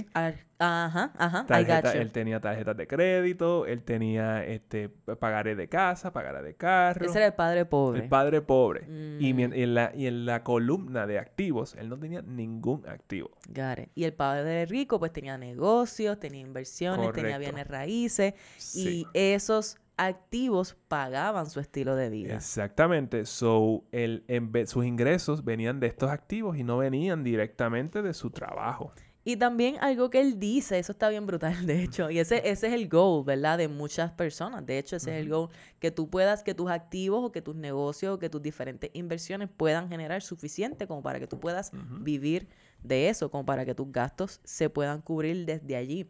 Ajá, 0.57 1.11
ajá. 1.17 1.45
él 1.93 2.11
tenía 2.11 2.39
tarjetas 2.39 2.77
de 2.77 2.87
crédito, 2.87 3.65
él 3.65 3.83
tenía 3.83 4.45
este 4.45 4.89
pagaré 4.89 5.55
de 5.55 5.67
casa, 5.67 6.13
pagaré 6.13 6.41
de 6.41 6.55
carro. 6.55 7.05
Ese 7.05 7.17
era 7.17 7.27
el 7.27 7.33
padre 7.33 7.65
pobre. 7.65 8.03
El 8.03 8.09
padre 8.09 8.41
pobre. 8.41 8.85
Y, 9.19 9.33
mm. 9.33 9.39
en 9.53 9.73
la, 9.75 9.91
y 9.93 10.07
en 10.07 10.25
la 10.25 10.43
columna 10.43 11.05
de 11.05 11.19
activos, 11.19 11.75
él 11.75 11.89
no 11.89 11.99
tenía 11.99 12.21
ningún 12.21 12.87
activo. 12.87 13.31
Got 13.49 13.89
Y 13.95 14.05
el 14.05 14.13
padre 14.13 14.65
rico, 14.65 14.97
pues 14.97 15.11
tenía 15.11 15.37
negocios, 15.37 16.19
tenía 16.19 16.41
inversiones, 16.41 17.11
tenía 17.11 17.37
bienes 17.37 17.67
raíces. 17.67 18.33
Y 18.73 19.05
esos 19.13 19.77
activos 19.97 20.75
pagaban 20.87 21.49
su 21.49 21.59
estilo 21.59 21.95
de 21.95 22.09
vida. 22.09 22.35
Exactamente. 22.35 23.25
So, 23.25 23.83
el, 23.91 24.23
sus 24.67 24.85
ingresos 24.85 25.43
venían 25.43 25.79
de 25.79 25.87
estos 25.87 26.09
activos 26.09 26.57
y 26.57 26.63
no 26.63 26.77
venían 26.77 27.23
directamente 27.23 28.01
de 28.01 28.13
su 28.13 28.29
trabajo. 28.29 28.93
Y 29.27 29.37
también 29.37 29.77
algo 29.81 30.11
que 30.11 30.21
él 30.21 30.39
dice, 30.39 30.77
eso 30.77 30.91
está 30.91 31.09
bien 31.09 31.25
brutal, 31.25 31.65
de 31.65 31.81
hecho, 31.81 32.11
y 32.11 32.19
ese, 32.19 32.47
ese 32.47 32.67
es 32.67 32.73
el 32.73 32.87
goal, 32.87 33.25
¿verdad? 33.25 33.57
De 33.57 33.67
muchas 33.67 34.11
personas. 34.11 34.63
De 34.63 34.77
hecho, 34.77 34.97
ese 34.97 35.15
es 35.15 35.21
el 35.23 35.29
goal, 35.29 35.49
que 35.79 35.89
tú 35.89 36.11
puedas, 36.11 36.43
que 36.43 36.53
tus 36.53 36.69
activos 36.69 37.25
o 37.25 37.31
que 37.31 37.41
tus 37.41 37.55
negocios 37.55 38.13
o 38.13 38.19
que 38.19 38.29
tus 38.29 38.39
diferentes 38.43 38.91
inversiones 38.93 39.49
puedan 39.49 39.89
generar 39.89 40.21
suficiente 40.21 40.85
como 40.85 41.01
para 41.01 41.19
que 41.19 41.25
tú 41.25 41.39
puedas 41.39 41.71
vivir 42.01 42.47
de 42.83 43.09
eso, 43.09 43.31
como 43.31 43.47
para 43.47 43.65
que 43.65 43.73
tus 43.73 43.91
gastos 43.91 44.41
se 44.43 44.69
puedan 44.69 45.01
cubrir 45.01 45.47
desde 45.47 45.75
allí. 45.75 46.07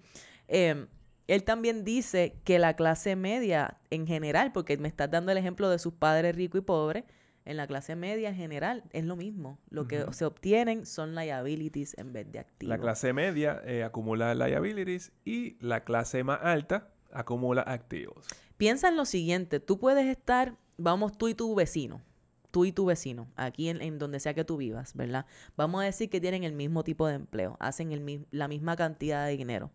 Em, 0.50 0.88
él 1.28 1.44
también 1.46 1.86
dice 1.86 2.36
que 2.44 2.60
la 2.60 2.76
clase 2.76 3.16
media 3.16 3.78
en 3.92 4.06
general, 4.08 4.52
porque 4.52 4.78
me 4.78 4.90
estás 4.90 5.10
dando 5.10 5.32
el 5.32 5.38
ejemplo 5.38 5.70
de 5.70 5.80
sus 5.80 5.94
padres 5.94 6.36
ricos 6.36 6.60
y 6.60 6.64
pobres, 6.66 7.06
en 7.46 7.58
la 7.58 7.68
clase 7.68 7.96
media 7.96 8.30
en 8.30 8.36
general 8.36 8.84
es 8.92 9.06
lo 9.06 9.16
mismo. 9.16 9.60
Lo 9.70 9.88
que 9.88 10.06
se 10.12 10.26
obtienen 10.26 10.86
son 10.86 11.16
liabilities 11.16 11.96
en 11.98 12.12
vez 12.12 12.32
de 12.32 12.40
activos. 12.40 12.70
La 12.70 12.80
clase 12.80 13.14
media 13.14 13.62
eh, 13.66 13.84
acumula 13.84 14.34
liabilities 14.34 15.12
y 15.24 15.56
la 15.64 15.84
clase 15.84 16.24
más 16.24 16.40
alta 16.42 16.90
acumula 17.14 17.62
activos. 17.62 18.26
Piensa 18.58 18.90
en 18.90 18.98
lo 18.98 19.06
siguiente, 19.06 19.60
tú 19.60 19.80
puedes 19.80 20.08
estar, 20.08 20.58
vamos 20.78 21.18
tú 21.18 21.28
y 21.28 21.36
tu 21.36 21.54
vecino, 21.54 22.02
tú 22.50 22.66
y 22.66 22.72
tu 22.72 22.86
vecino, 22.86 23.28
aquí 23.36 23.70
en, 23.70 24.00
donde 24.00 24.20
sea 24.20 24.34
que 24.34 24.44
tú 24.44 24.58
vivas, 24.58 24.96
¿verdad? 24.96 25.26
Vamos 25.56 25.82
a 25.82 25.86
decir 25.86 26.10
que 26.10 26.20
tienen 26.20 26.44
el 26.44 26.54
mismo 26.54 26.84
tipo 26.84 27.08
de 27.08 27.16
empleo, 27.16 27.58
hacen 27.60 27.92
el, 27.92 28.26
la 28.32 28.48
misma 28.48 28.76
cantidad 28.76 29.28
de 29.28 29.38
dinero. 29.38 29.72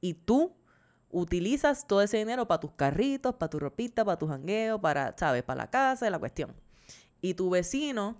Y 0.00 0.14
tú 0.14 0.54
utilizas 1.10 1.86
todo 1.86 2.02
ese 2.02 2.18
dinero 2.18 2.46
para 2.46 2.60
tus 2.60 2.72
carritos, 2.72 3.34
para 3.36 3.50
tu 3.50 3.58
ropita, 3.58 4.04
para 4.04 4.18
tu 4.18 4.28
jangueo, 4.28 4.80
para, 4.80 5.16
¿sabes? 5.16 5.42
Para 5.42 5.62
la 5.62 5.70
casa, 5.70 6.10
la 6.10 6.18
cuestión 6.18 6.54
y 7.20 7.34
tu 7.34 7.50
vecino 7.50 8.16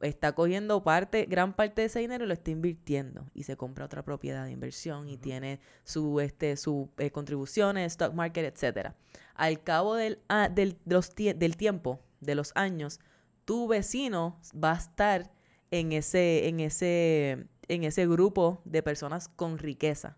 está 0.00 0.32
cogiendo 0.32 0.82
parte, 0.82 1.26
gran 1.26 1.54
parte 1.54 1.82
de 1.82 1.86
ese 1.86 2.00
dinero 2.00 2.24
y 2.24 2.26
lo 2.26 2.34
está 2.34 2.50
invirtiendo 2.50 3.30
y 3.34 3.44
se 3.44 3.56
compra 3.56 3.84
otra 3.84 4.02
propiedad 4.02 4.44
de 4.44 4.50
inversión 4.50 5.08
y 5.08 5.16
tiene 5.16 5.60
su, 5.84 6.20
este, 6.20 6.56
su 6.56 6.90
eh, 6.98 7.10
contribuciones, 7.10 7.92
stock 7.92 8.12
market, 8.12 8.52
etcétera. 8.52 8.96
Al 9.34 9.62
cabo 9.62 9.94
del, 9.94 10.18
ah, 10.28 10.48
del, 10.48 10.76
del 10.84 11.56
tiempo, 11.56 12.00
de 12.20 12.34
los 12.34 12.52
años, 12.54 13.00
tu 13.44 13.68
vecino 13.68 14.40
va 14.52 14.72
a 14.72 14.78
estar 14.78 15.32
en 15.70 15.92
ese, 15.92 16.48
en 16.48 16.60
ese, 16.60 17.46
en 17.68 17.84
ese 17.84 18.06
grupo 18.06 18.62
de 18.64 18.82
personas 18.82 19.28
con 19.28 19.58
riqueza. 19.58 20.16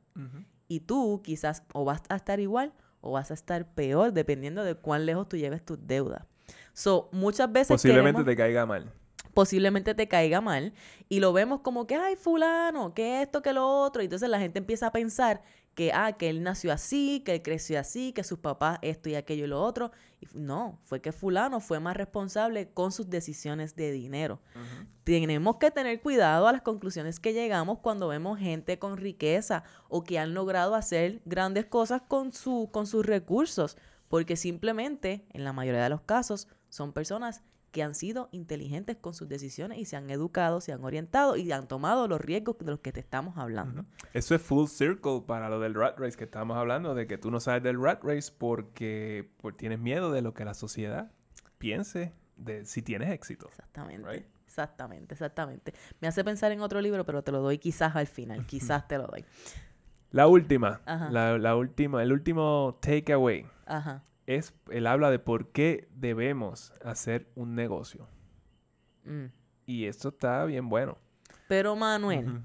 Y 0.69 0.81
tú 0.81 1.23
quizás 1.23 1.63
o 1.73 1.85
vas 1.85 2.03
a 2.09 2.17
estar 2.17 2.41
igual 2.41 2.73
o 3.01 3.13
vas 3.13 3.31
a 3.31 3.35
estar 3.35 3.75
peor, 3.75 4.13
dependiendo 4.13 4.65
de 4.65 4.75
cuán 4.75 5.07
lejos 5.07 5.29
tú 5.29 5.37
lleves 5.37 5.65
tus 5.65 5.79
deudas. 5.87 6.27
So, 6.75 7.09
muchas 7.13 7.51
veces. 7.51 7.69
Posiblemente 7.69 8.25
te 8.25 8.37
caiga 8.37 8.67
mal. 8.67 8.93
Posiblemente 9.33 9.95
te 9.95 10.09
caiga 10.09 10.41
mal. 10.41 10.75
Y 11.09 11.21
lo 11.21 11.33
vemos 11.33 11.61
como 11.61 11.87
que, 11.87 11.95
ay, 11.95 12.17
fulano, 12.17 12.95
que 12.95 13.23
esto, 13.23 13.43
que 13.43 13.53
lo 13.53 13.67
otro. 13.67 14.03
Y 14.03 14.07
entonces 14.07 14.29
la 14.29 14.39
gente 14.39 14.59
empieza 14.59 14.89
a 14.89 14.93
pensar 14.93 15.43
que, 15.75 15.93
ah, 15.93 16.13
que 16.13 16.29
él 16.29 16.43
nació 16.43 16.73
así, 16.73 17.23
que 17.25 17.33
él 17.35 17.43
creció 17.43 17.79
así, 17.79 18.13
que 18.13 18.25
sus 18.25 18.39
papás 18.39 18.79
esto 18.83 19.09
y 19.09 19.15
aquello 19.15 19.45
y 19.45 19.49
lo 19.49 19.63
otro. 19.63 19.93
Y 20.21 20.27
no, 20.35 20.81
fue 20.85 21.01
que 21.01 21.13
fulano 21.13 21.61
fue 21.61 21.79
más 21.79 21.97
responsable 21.97 22.71
con 22.71 22.91
sus 22.91 23.09
decisiones 23.09 23.77
de 23.77 23.93
dinero. 23.93 24.41
Tenemos 25.05 25.57
que 25.57 25.71
tener 25.71 26.01
cuidado 26.01 26.49
a 26.49 26.53
las 26.53 26.63
conclusiones 26.63 27.21
que 27.21 27.33
llegamos 27.33 27.79
cuando 27.81 28.09
vemos 28.09 28.39
gente 28.39 28.79
con 28.79 28.97
riqueza 28.97 29.63
o 29.89 30.03
que 30.03 30.19
han 30.19 30.35
logrado 30.35 30.75
hacer 30.75 31.23
grandes 31.25 31.67
cosas 31.67 32.03
con, 32.03 32.33
su, 32.33 32.69
con 32.73 32.87
sus 32.87 33.05
recursos 33.05 33.77
porque 34.09 34.37
simplemente, 34.37 35.27
en 35.31 35.43
la 35.43 35.53
mayoría 35.53 35.83
de 35.83 35.89
los 35.89 36.03
casos, 36.03 36.47
son 36.75 36.93
personas 36.93 37.45
que 37.71 37.85
han 37.85 37.95
sido 37.95 38.29
inteligentes 38.33 38.97
con 38.97 39.15
sus 39.15 39.29
decisiones 39.29 39.79
y 39.79 39.85
se 39.85 39.95
han 39.95 40.11
educado, 40.11 40.61
se 40.61 40.73
han 40.73 40.83
orientado 40.85 41.37
y 41.37 41.51
han 41.53 41.69
tomado 41.69 42.09
los 42.09 42.21
riesgos 42.21 42.59
de 42.59 42.67
los 42.67 42.81
que 42.81 42.91
te 42.91 42.99
estamos 42.99 43.39
hablando. 43.39 43.85
Eso 44.13 44.35
es 44.35 44.43
full 44.43 44.67
circle 44.67 45.23
para 45.25 45.49
lo 45.49 45.61
del 45.61 45.75
rat 45.75 45.97
race 46.01 46.17
que 46.17 46.25
estábamos 46.25 46.57
hablando, 46.57 46.97
de 46.97 47.07
que 47.07 47.17
tú 47.17 47.31
no 47.31 47.39
sabes 47.39 47.63
del 47.63 47.81
rat 47.81 48.03
race 48.03 48.33
porque, 48.37 49.31
porque 49.41 49.57
tienes 49.57 49.79
miedo 49.79 50.11
de 50.11 50.23
lo 50.23 50.35
que 50.35 50.45
la 50.45 50.55
sociedad 50.55 51.13
piense 51.59 52.13
de 52.37 52.65
si 52.65 52.83
tienes 52.83 53.11
éxito. 53.11 53.47
Exactamente. 53.49 54.29
Exactamente, 54.45 55.15
exactamente. 55.15 55.75
Me 56.01 56.09
hace 56.09 56.25
pensar 56.25 56.51
en 56.51 56.61
otro 56.61 56.81
libro, 56.81 57.07
pero 57.07 57.23
te 57.23 57.31
lo 57.31 57.41
doy 57.41 57.59
quizás 57.59 57.95
al 57.95 58.09
final. 58.09 58.47
Quizás 58.47 58.89
te 58.89 58.99
lo 58.99 59.07
doy. 59.07 59.25
La 60.11 60.27
última, 60.27 60.81
la, 60.87 61.39
la, 61.39 61.57
última, 61.57 62.03
el 62.03 62.13
último 62.13 62.79
takeaway 62.81 63.47
Ajá. 63.67 64.05
Es, 64.27 64.55
él 64.71 64.87
habla 64.87 65.11
de 65.11 65.19
por 65.19 65.53
qué 65.53 65.89
debemos 65.95 66.73
hacer 66.85 67.31
un 67.35 67.55
negocio. 67.55 68.09
Mm. 69.05 69.27
Y 69.67 69.87
esto 69.87 70.09
está 70.09 70.45
bien 70.45 70.69
bueno. 70.69 70.99
Pero 71.49 71.77
Manuel, 71.77 72.43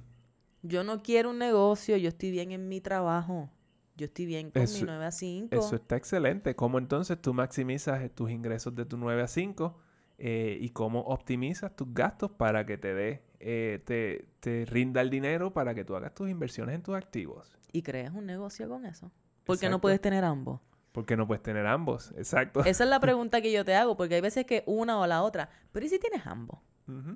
yo 0.62 0.84
no 0.84 1.02
quiero 1.02 1.30
un 1.30 1.38
negocio, 1.38 1.98
yo 1.98 2.10
estoy 2.10 2.32
bien 2.32 2.52
en 2.52 2.68
mi 2.68 2.82
trabajo. 2.82 3.50
Yo 3.96 4.06
estoy 4.06 4.26
bien 4.26 4.52
con 4.52 4.64
mi 4.64 4.82
9 4.82 5.06
a 5.06 5.12
5. 5.12 5.56
Eso 5.56 5.76
está 5.76 5.98
excelente. 5.98 6.56
¿Cómo 6.56 6.78
entonces 6.78 7.22
tú 7.22 7.34
maximizas 7.34 8.10
tus 8.16 8.32
ingresos 8.32 8.74
de 8.74 8.86
tu 8.86 8.98
9 8.98 9.22
a 9.22 9.28
5? 9.28 9.78
Eh, 10.18 10.58
y 10.60 10.70
cómo 10.70 11.02
optimizas 11.02 11.76
tus 11.76 11.94
gastos 11.94 12.32
para 12.32 12.66
que 12.66 12.78
te 12.78 12.94
dé, 12.94 13.24
eh, 13.40 13.82
te, 13.86 14.26
te, 14.42 14.66
rinda 14.66 15.00
el 15.00 15.10
dinero 15.10 15.54
para 15.54 15.74
que 15.74 15.86
tú 15.86 15.96
hagas 15.96 16.14
tus 16.14 16.30
inversiones 16.30 16.76
en 16.76 16.84
tus 16.84 16.96
activos. 16.96 17.58
Y 17.72 17.84
creas 17.84 18.14
un 18.14 18.26
negocio 18.26 18.68
con 18.68 18.86
eso. 18.86 19.12
¿Por 19.46 19.58
qué 19.58 19.70
no 19.70 19.80
puedes 19.80 20.02
tener 20.02 20.26
ambos? 20.26 20.60
Porque 20.92 21.16
no 21.16 21.28
puedes 21.28 21.44
tener 21.44 21.68
ambos, 21.68 22.14
exacto. 22.18 22.62
Esa 22.66 22.84
es 22.84 22.90
la 22.90 23.00
pregunta 23.02 23.42
que 23.42 23.52
yo 23.52 23.64
te 23.64 23.76
hago, 23.76 23.96
porque 23.96 24.16
hay 24.16 24.22
veces 24.22 24.46
que 24.46 24.64
una 24.66 25.00
o 25.00 25.08
la 25.08 25.22
otra, 25.22 25.50
pero 25.72 25.86
¿y 25.86 25.90
si 25.90 26.00
tienes 26.00 26.26
ambos? 26.26 26.60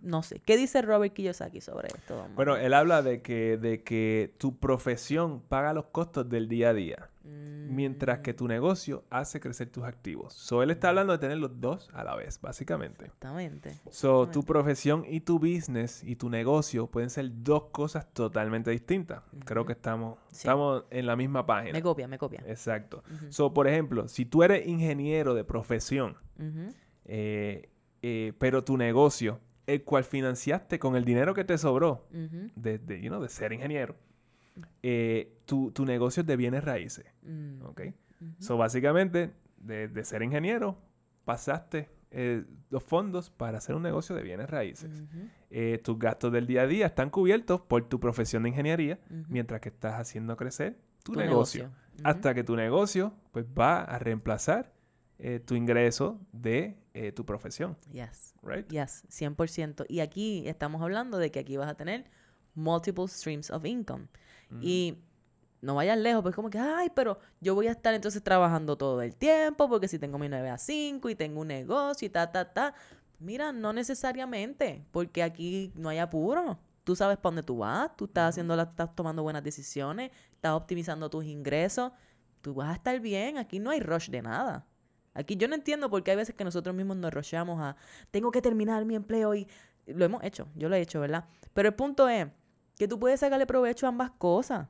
No 0.03 0.21
sé. 0.21 0.39
¿Qué 0.39 0.55
dice 0.55 0.83
Robert 0.83 1.15
Kiyosaki 1.15 1.59
sobre 1.59 1.87
esto? 1.87 2.27
Bueno, 2.35 2.55
él 2.55 2.75
habla 2.75 3.01
de 3.01 3.23
que, 3.23 3.57
de 3.57 3.81
que 3.81 4.35
tu 4.37 4.59
profesión 4.59 5.41
paga 5.41 5.73
los 5.73 5.85
costos 5.85 6.29
del 6.29 6.47
día 6.47 6.69
a 6.69 6.73
día 6.75 7.09
mientras 7.23 8.19
que 8.19 8.33
tu 8.33 8.47
negocio 8.47 9.03
hace 9.09 9.39
crecer 9.39 9.69
tus 9.69 9.83
activos. 9.83 10.33
So, 10.33 10.61
él 10.61 10.71
está 10.71 10.89
hablando 10.89 11.13
de 11.13 11.19
tener 11.19 11.37
los 11.37 11.59
dos 11.59 11.89
a 11.93 12.03
la 12.03 12.15
vez, 12.15 12.39
básicamente. 12.41 13.05
Exactamente. 13.05 13.79
So, 13.89 14.27
tu 14.27 14.43
profesión 14.43 15.05
y 15.07 15.21
tu 15.21 15.39
business 15.39 16.03
y 16.03 16.15
tu 16.15 16.29
negocio 16.29 16.87
pueden 16.87 17.09
ser 17.09 17.29
dos 17.43 17.65
cosas 17.71 18.11
totalmente 18.13 18.71
distintas. 18.71 19.23
Creo 19.45 19.65
que 19.65 19.73
estamos, 19.73 20.17
estamos 20.31 20.83
en 20.89 21.05
la 21.05 21.15
misma 21.15 21.45
página. 21.45 21.73
Me 21.73 21.81
copia, 21.81 22.07
me 22.07 22.17
copia. 22.17 22.43
Exacto. 22.45 23.03
So, 23.29 23.53
por 23.53 23.67
ejemplo, 23.67 24.07
si 24.07 24.25
tú 24.25 24.43
eres 24.43 24.67
ingeniero 24.67 25.33
de 25.33 25.43
profesión, 25.43 26.17
eh, 27.05 27.69
eh, 28.01 28.33
pero 28.37 28.63
tu 28.63 28.77
negocio, 28.77 29.39
el 29.65 29.83
cual 29.83 30.03
financiaste 30.03 30.77
con 30.77 30.95
el 30.95 31.05
dinero 31.05 31.33
que 31.33 31.45
te 31.45 31.57
sobró 31.57 32.05
de, 32.09 32.77
de 32.77 33.29
ser 33.29 33.53
ingeniero, 33.53 33.95
eh, 34.81 35.39
tu, 35.45 35.71
negocio 35.85 36.21
es 36.21 36.27
de 36.27 36.35
bienes 36.35 36.63
raíces. 36.63 37.05
Mm. 37.23 37.61
¿Ok? 37.63 37.81
So, 38.39 38.57
básicamente, 38.57 39.33
de, 39.57 40.03
ser 40.05 40.23
ingeniero, 40.23 40.77
pasaste 41.25 41.89
eh, 42.11 42.45
los 42.69 42.83
fondos 42.83 43.29
para 43.29 43.57
hacer 43.57 43.75
un 43.75 43.83
negocio 43.83 44.15
de 44.15 44.23
bienes 44.23 44.49
raíces. 44.49 45.03
Eh, 45.49 45.81
tus 45.83 45.99
gastos 45.99 46.31
del 46.31 46.47
día 46.47 46.61
a 46.61 46.67
día 46.67 46.85
están 46.85 47.09
cubiertos 47.09 47.61
por 47.61 47.87
tu 47.89 47.99
profesión 47.99 48.43
de 48.43 48.49
ingeniería, 48.49 48.99
mientras 49.27 49.59
que 49.59 49.69
estás 49.69 49.95
haciendo 49.99 50.37
crecer 50.37 50.77
tu, 51.03 51.13
negocio. 51.13 51.69
Hasta 52.03 52.33
que 52.33 52.43
tu 52.43 52.55
negocio 52.55 53.13
pues 53.31 53.45
va 53.45 53.81
a 53.83 53.99
reemplazar 53.99 54.71
tu 55.45 55.55
ingreso 55.55 56.19
de 56.31 56.77
tu 57.13 57.25
profesión. 57.25 57.77
Yes. 57.91 58.35
Right? 58.41 58.69
Yes, 58.69 59.03
100%. 59.09 59.85
Y 59.89 59.99
aquí 59.99 60.47
estamos 60.47 60.81
hablando 60.81 61.17
de 61.17 61.29
que 61.29 61.39
aquí 61.39 61.57
vas 61.57 61.69
a 61.69 61.75
tener 61.75 62.05
multiple 62.55 63.07
streams 63.07 63.49
of 63.51 63.65
income. 63.65 64.07
Y 64.61 64.97
no 65.61 65.75
vayas 65.75 65.97
lejos, 65.97 66.21
pues 66.21 66.35
como 66.35 66.49
que, 66.49 66.59
ay, 66.59 66.89
pero 66.93 67.19
yo 67.39 67.55
voy 67.55 67.67
a 67.67 67.71
estar 67.71 67.93
entonces 67.93 68.21
trabajando 68.21 68.77
todo 68.77 69.01
el 69.01 69.15
tiempo, 69.15 69.69
porque 69.69 69.87
si 69.87 69.97
tengo 69.97 70.17
mi 70.19 70.27
9 70.27 70.49
a 70.49 70.57
5 70.57 71.09
y 71.09 71.15
tengo 71.15 71.41
un 71.41 71.47
negocio 71.47 72.05
y 72.05 72.09
ta, 72.09 72.31
ta, 72.31 72.53
ta. 72.53 72.73
Mira, 73.19 73.53
no 73.53 73.71
necesariamente, 73.71 74.85
porque 74.91 75.23
aquí 75.23 75.71
no 75.75 75.89
hay 75.89 75.99
apuro. 75.99 76.59
Tú 76.83 76.97
sabes 76.97 77.17
para 77.17 77.29
dónde 77.29 77.43
tú 77.43 77.59
vas, 77.59 77.95
tú 77.95 78.05
estás 78.05 78.29
haciendo, 78.31 78.59
estás 78.61 78.93
tomando 78.93 79.23
buenas 79.23 79.41
decisiones, 79.41 80.11
estás 80.33 80.51
optimizando 80.51 81.09
tus 81.09 81.23
ingresos, 81.23 81.93
tú 82.41 82.53
vas 82.53 82.71
a 82.71 82.73
estar 82.73 82.99
bien, 82.99 83.37
aquí 83.37 83.59
no 83.59 83.69
hay 83.69 83.79
rush 83.79 84.09
de 84.09 84.21
nada. 84.21 84.67
Aquí 85.13 85.37
yo 85.37 85.47
no 85.47 85.55
entiendo 85.55 85.89
por 85.89 86.03
qué 86.03 86.11
hay 86.11 86.17
veces 86.17 86.35
que 86.35 86.43
nosotros 86.43 86.75
mismos 86.75 86.97
nos 86.97 87.13
rushamos 87.13 87.61
a, 87.61 87.77
tengo 88.11 88.31
que 88.31 88.41
terminar 88.41 88.83
mi 88.83 88.95
empleo 88.95 89.33
y 89.33 89.47
lo 89.85 90.03
hemos 90.03 90.23
hecho, 90.23 90.47
yo 90.55 90.67
lo 90.67 90.75
he 90.75 90.81
hecho, 90.81 90.99
¿verdad? 90.99 91.25
Pero 91.53 91.69
el 91.69 91.75
punto 91.75 92.09
es, 92.09 92.27
que 92.77 92.87
tú 92.87 92.99
puedes 92.99 93.19
sacarle 93.19 93.45
provecho 93.45 93.85
a 93.85 93.89
ambas 93.89 94.11
cosas. 94.11 94.67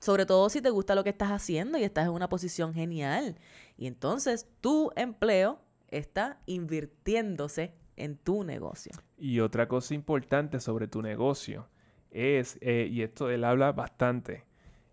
Sobre 0.00 0.26
todo 0.26 0.48
si 0.50 0.60
te 0.60 0.70
gusta 0.70 0.94
lo 0.94 1.04
que 1.04 1.10
estás 1.10 1.30
haciendo 1.30 1.78
y 1.78 1.82
estás 1.84 2.06
en 2.06 2.12
una 2.12 2.28
posición 2.28 2.74
genial. 2.74 3.38
Y 3.76 3.86
entonces 3.86 4.48
tu 4.60 4.90
empleo 4.94 5.60
está 5.88 6.40
invirtiéndose 6.46 7.74
en 7.96 8.16
tu 8.16 8.44
negocio. 8.44 8.92
Y 9.16 9.40
otra 9.40 9.68
cosa 9.68 9.94
importante 9.94 10.60
sobre 10.60 10.86
tu 10.86 11.02
negocio 11.02 11.68
es, 12.10 12.58
eh, 12.60 12.88
y 12.90 13.02
esto 13.02 13.30
él 13.30 13.44
habla 13.44 13.72
bastante, 13.72 14.44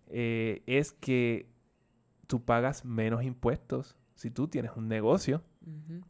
eh, 0.08 0.62
es 0.66 0.92
que 0.92 1.48
tú 2.26 2.44
pagas 2.44 2.84
menos 2.84 3.22
impuestos 3.22 3.96
si 4.14 4.30
tú 4.30 4.48
tienes 4.48 4.72
un 4.76 4.88
negocio 4.88 5.42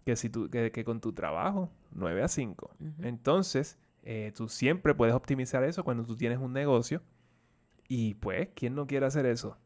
que, 0.05 0.17
si 0.17 0.29
tú, 0.31 0.51
que, 0.51 0.85
con 0.85 1.01
tu 1.01 1.13
trabajo, 1.13 1.71
9 1.93 2.23
a 2.23 2.29
5. 2.29 2.77
Entonces, 3.03 3.79
eh, 4.05 4.33
tú 4.37 4.49
siempre 4.49 4.95
puedes 4.95 5.15
optimizar 5.15 5.65
eso 5.65 5.83
cuando 5.83 6.05
tú 6.05 6.17
tienes 6.17 6.39
un 6.39 6.53
negocio. 6.53 7.03
Y 7.89 8.15
pues, 8.15 8.49
¿quién 8.55 8.75
no 8.75 8.87
quiere 8.87 9.07
hacer 9.07 9.27
eso? 9.27 9.59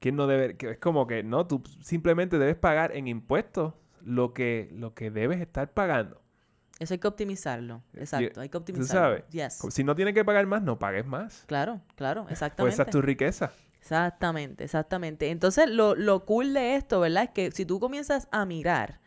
¿Quién 0.00 0.16
no 0.16 0.26
debe? 0.26 0.56
Que 0.56 0.72
es 0.72 0.78
como 0.78 1.06
que 1.06 1.22
no, 1.22 1.46
tú 1.46 1.62
simplemente 1.82 2.38
debes 2.38 2.56
pagar 2.56 2.94
en 2.96 3.06
impuestos 3.06 3.74
lo 4.02 4.32
que, 4.34 4.68
lo 4.72 4.94
que 4.94 5.10
debes 5.10 5.40
estar 5.40 5.72
pagando. 5.72 6.22
Eso 6.78 6.94
hay 6.94 6.98
que 6.98 7.08
optimizarlo. 7.08 7.82
Exacto, 7.94 8.40
hay 8.40 8.48
que 8.48 8.56
optimizarlo. 8.58 9.22
¿Tú 9.24 9.38
sabes? 9.38 9.74
Si 9.74 9.84
no 9.84 9.94
tienes 9.94 10.14
que 10.14 10.24
pagar 10.24 10.46
más, 10.46 10.62
no 10.62 10.78
pagues 10.78 11.06
más. 11.06 11.44
Claro, 11.46 11.80
claro, 11.94 12.22
pues 12.24 12.32
exactamente. 12.32 12.74
esa 12.74 12.82
es 12.82 12.90
tu 12.90 13.00
riqueza. 13.00 13.52
Exactamente, 13.80 14.64
exactamente. 14.64 15.30
Entonces, 15.30 15.70
lo, 15.70 15.94
lo 15.94 16.24
cool 16.24 16.52
de 16.52 16.76
esto, 16.76 17.00
¿verdad? 17.00 17.24
Es 17.24 17.30
que 17.30 17.50
si 17.52 17.64
tú 17.64 17.80
comienzas 17.80 18.28
a 18.30 18.44
mirar, 18.44 19.00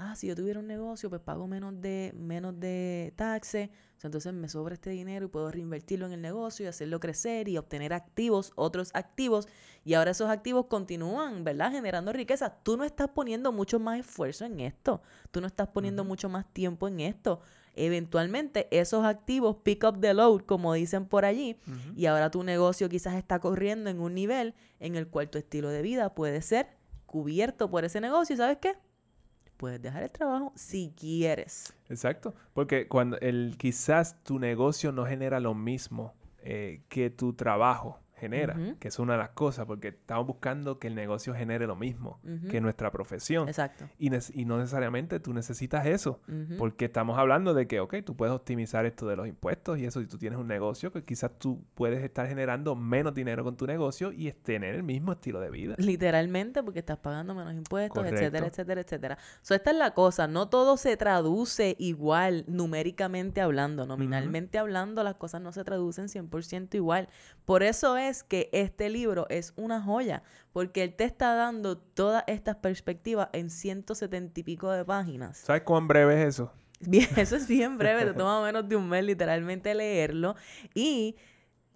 ah, 0.00 0.16
si 0.16 0.26
yo 0.26 0.34
tuviera 0.34 0.58
un 0.58 0.66
negocio, 0.66 1.10
pues 1.10 1.20
pago 1.20 1.46
menos 1.46 1.78
de, 1.80 2.12
menos 2.16 2.58
de 2.58 3.12
taxes, 3.16 3.68
entonces 4.02 4.32
me 4.32 4.48
sobra 4.48 4.74
este 4.74 4.88
dinero 4.88 5.26
y 5.26 5.28
puedo 5.28 5.50
reinvertirlo 5.50 6.06
en 6.06 6.12
el 6.12 6.22
negocio 6.22 6.64
y 6.64 6.68
hacerlo 6.68 7.00
crecer 7.00 7.48
y 7.48 7.58
obtener 7.58 7.92
activos, 7.92 8.52
otros 8.56 8.90
activos. 8.94 9.46
Y 9.84 9.92
ahora 9.92 10.12
esos 10.12 10.30
activos 10.30 10.66
continúan, 10.66 11.44
¿verdad? 11.44 11.70
Generando 11.72 12.12
riqueza. 12.12 12.50
Tú 12.62 12.78
no 12.78 12.84
estás 12.84 13.08
poniendo 13.08 13.52
mucho 13.52 13.78
más 13.78 14.00
esfuerzo 14.00 14.46
en 14.46 14.60
esto. 14.60 15.02
Tú 15.30 15.42
no 15.42 15.46
estás 15.46 15.68
poniendo 15.68 16.02
mucho 16.04 16.30
más 16.30 16.50
tiempo 16.50 16.88
en 16.88 17.00
esto. 17.00 17.40
Eventualmente 17.74 18.68
esos 18.70 19.04
activos 19.04 19.56
pick 19.62 19.84
up 19.84 20.00
the 20.00 20.14
load, 20.14 20.40
como 20.40 20.72
dicen 20.72 21.06
por 21.06 21.24
allí, 21.24 21.56
y 21.94 22.06
ahora 22.06 22.30
tu 22.30 22.42
negocio 22.42 22.88
quizás 22.88 23.14
está 23.14 23.38
corriendo 23.38 23.90
en 23.90 24.00
un 24.00 24.14
nivel 24.14 24.54
en 24.80 24.96
el 24.96 25.08
cual 25.08 25.28
tu 25.28 25.38
estilo 25.38 25.68
de 25.68 25.82
vida 25.82 26.14
puede 26.14 26.40
ser 26.42 26.68
cubierto 27.06 27.70
por 27.70 27.84
ese 27.84 28.00
negocio. 28.00 28.34
¿Y 28.34 28.38
sabes 28.38 28.58
qué? 28.60 28.76
Puedes 29.60 29.82
dejar 29.82 30.04
el 30.04 30.10
trabajo 30.10 30.54
si 30.56 30.94
quieres. 30.96 31.74
Exacto, 31.90 32.34
porque 32.54 32.88
cuando 32.88 33.18
el 33.20 33.56
quizás 33.58 34.16
tu 34.24 34.38
negocio 34.38 34.90
no 34.90 35.04
genera 35.04 35.38
lo 35.38 35.54
mismo 35.54 36.14
eh, 36.38 36.80
que 36.88 37.10
tu 37.10 37.34
trabajo 37.34 37.98
genera, 38.20 38.56
que 38.78 38.88
es 38.88 38.98
una 38.98 39.14
de 39.14 39.18
las 39.18 39.30
cosas, 39.30 39.66
porque 39.66 39.88
estamos 39.88 40.26
buscando 40.26 40.78
que 40.78 40.86
el 40.86 40.94
negocio 40.94 41.34
genere 41.34 41.66
lo 41.66 41.76
mismo 41.76 42.20
que 42.50 42.60
nuestra 42.60 42.90
profesión. 42.90 43.48
Exacto. 43.48 43.88
Y, 43.98 44.10
no 44.44 44.58
necesariamente 44.58 45.20
tú 45.20 45.32
necesitas 45.32 45.86
eso, 45.86 46.20
porque 46.58 46.86
estamos 46.86 47.18
hablando 47.18 47.54
de 47.54 47.66
que, 47.66 47.80
ok, 47.80 47.96
tú 48.04 48.16
puedes 48.16 48.34
optimizar 48.34 48.86
esto 48.86 49.06
de 49.08 49.16
los 49.16 49.26
impuestos 49.26 49.78
y 49.78 49.84
eso, 49.84 50.00
si 50.00 50.06
tú 50.06 50.18
tienes 50.18 50.38
un 50.38 50.46
negocio, 50.46 50.92
que 50.92 51.04
quizás 51.04 51.30
tú 51.38 51.64
puedes 51.74 52.02
estar 52.02 52.26
generando 52.26 52.74
menos 52.74 53.14
dinero 53.14 53.44
con 53.44 53.56
tu 53.56 53.66
negocio 53.66 54.12
y 54.12 54.30
tener 54.32 54.74
el 54.74 54.82
mismo 54.82 55.12
estilo 55.12 55.40
de 55.40 55.50
vida. 55.50 55.74
Literalmente, 55.78 56.62
porque 56.62 56.80
estás 56.80 56.98
pagando 56.98 57.34
menos 57.34 57.54
impuestos, 57.54 58.04
etcétera, 58.06 58.46
etcétera, 58.46 58.80
etcétera. 58.80 59.18
So, 59.42 59.54
esta 59.54 59.70
es 59.70 59.76
la 59.76 59.92
cosa, 59.92 60.26
no 60.28 60.48
todo 60.48 60.76
se 60.76 60.96
traduce 60.96 61.76
igual 61.78 62.44
numéricamente 62.46 63.40
hablando, 63.40 63.86
nominalmente 63.86 64.58
hablando, 64.58 65.02
las 65.02 65.14
cosas 65.14 65.40
no 65.40 65.52
se 65.52 65.64
traducen 65.64 66.08
100% 66.08 66.74
igual. 66.74 67.08
Por 67.44 67.62
eso 67.62 67.96
es 67.96 68.09
que 68.24 68.50
este 68.52 68.88
libro 68.90 69.26
es 69.30 69.52
una 69.56 69.80
joya, 69.80 70.22
porque 70.52 70.82
él 70.82 70.94
te 70.94 71.04
está 71.04 71.34
dando 71.34 71.78
todas 71.78 72.24
estas 72.26 72.56
perspectivas 72.56 73.28
en 73.32 73.50
170 73.50 74.40
y 74.40 74.42
pico 74.42 74.70
de 74.70 74.84
páginas. 74.84 75.38
¿Sabes 75.38 75.62
cuán 75.62 75.88
breve 75.88 76.20
es 76.20 76.28
eso? 76.28 76.52
Bien, 76.80 77.08
eso 77.16 77.36
es 77.36 77.46
bien 77.46 77.78
breve, 77.78 78.04
te 78.04 78.12
toma 78.14 78.42
menos 78.42 78.68
de 78.68 78.76
un 78.76 78.88
mes 78.88 79.04
literalmente 79.04 79.74
leerlo. 79.74 80.34
Y 80.74 81.16